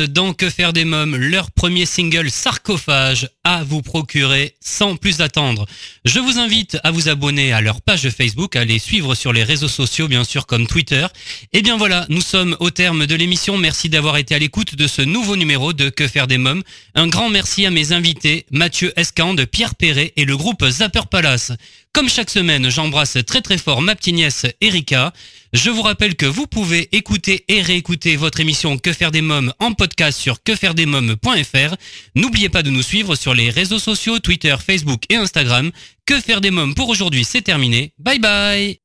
Dans 0.00 0.32
Que 0.32 0.50
faire 0.50 0.72
des 0.72 0.84
mômes, 0.84 1.16
leur 1.16 1.50
premier 1.50 1.86
single 1.86 2.30
Sarcophage 2.30 3.28
à 3.44 3.62
vous 3.62 3.82
procurer 3.82 4.54
sans 4.60 4.96
plus 4.96 5.20
attendre. 5.20 5.66
Je 6.04 6.18
vous 6.18 6.38
invite 6.38 6.78
à 6.82 6.90
vous 6.90 7.08
abonner 7.08 7.52
à 7.52 7.60
leur 7.60 7.80
page 7.80 8.08
Facebook, 8.10 8.56
à 8.56 8.64
les 8.64 8.78
suivre 8.78 9.14
sur 9.14 9.32
les 9.32 9.44
réseaux 9.44 9.68
sociaux 9.68 10.08
bien 10.08 10.24
sûr 10.24 10.46
comme 10.46 10.66
Twitter. 10.66 11.06
Et 11.52 11.62
bien 11.62 11.76
voilà, 11.76 12.06
nous 12.08 12.20
sommes 12.20 12.56
au 12.60 12.70
terme 12.70 13.06
de 13.06 13.14
l'émission. 13.14 13.56
Merci 13.56 13.88
d'avoir 13.88 14.16
été 14.16 14.34
à 14.34 14.38
l'écoute 14.38 14.74
de 14.74 14.86
ce 14.86 15.02
nouveau 15.02 15.36
numéro 15.36 15.72
de 15.72 15.88
Que 15.90 16.08
faire 16.08 16.26
des 16.26 16.38
mômes. 16.38 16.62
Un 16.94 17.06
grand 17.06 17.30
merci 17.30 17.66
à 17.66 17.70
mes 17.70 17.92
invités 17.92 18.46
Mathieu 18.50 18.92
Escande, 18.96 19.44
Pierre 19.44 19.74
Perret 19.74 20.12
et 20.16 20.24
le 20.24 20.36
groupe 20.36 20.64
Zapper 20.68 21.06
Palace. 21.10 21.52
Comme 21.92 22.08
chaque 22.08 22.30
semaine, 22.30 22.70
j'embrasse 22.70 23.18
très 23.24 23.40
très 23.40 23.58
fort 23.58 23.80
ma 23.80 23.94
petite 23.94 24.14
nièce 24.14 24.46
Erika. 24.60 25.12
Je 25.54 25.70
vous 25.70 25.82
rappelle 25.82 26.16
que 26.16 26.26
vous 26.26 26.48
pouvez 26.48 26.88
écouter 26.90 27.44
et 27.46 27.62
réécouter 27.62 28.16
votre 28.16 28.40
émission 28.40 28.76
Que 28.76 28.92
faire 28.92 29.12
des 29.12 29.22
mômes 29.22 29.52
en 29.60 29.72
podcast 29.72 30.18
sur 30.18 30.42
quefairedesmômes.fr. 30.42 31.76
N'oubliez 32.16 32.48
pas 32.48 32.64
de 32.64 32.70
nous 32.70 32.82
suivre 32.82 33.14
sur 33.14 33.34
les 33.34 33.50
réseaux 33.50 33.78
sociaux 33.78 34.18
Twitter, 34.18 34.56
Facebook 34.58 35.04
et 35.10 35.14
Instagram. 35.14 35.70
Que 36.06 36.20
faire 36.20 36.40
des 36.40 36.50
mômes 36.50 36.74
pour 36.74 36.88
aujourd'hui, 36.88 37.22
c'est 37.22 37.42
terminé. 37.42 37.92
Bye 38.00 38.18
bye 38.18 38.83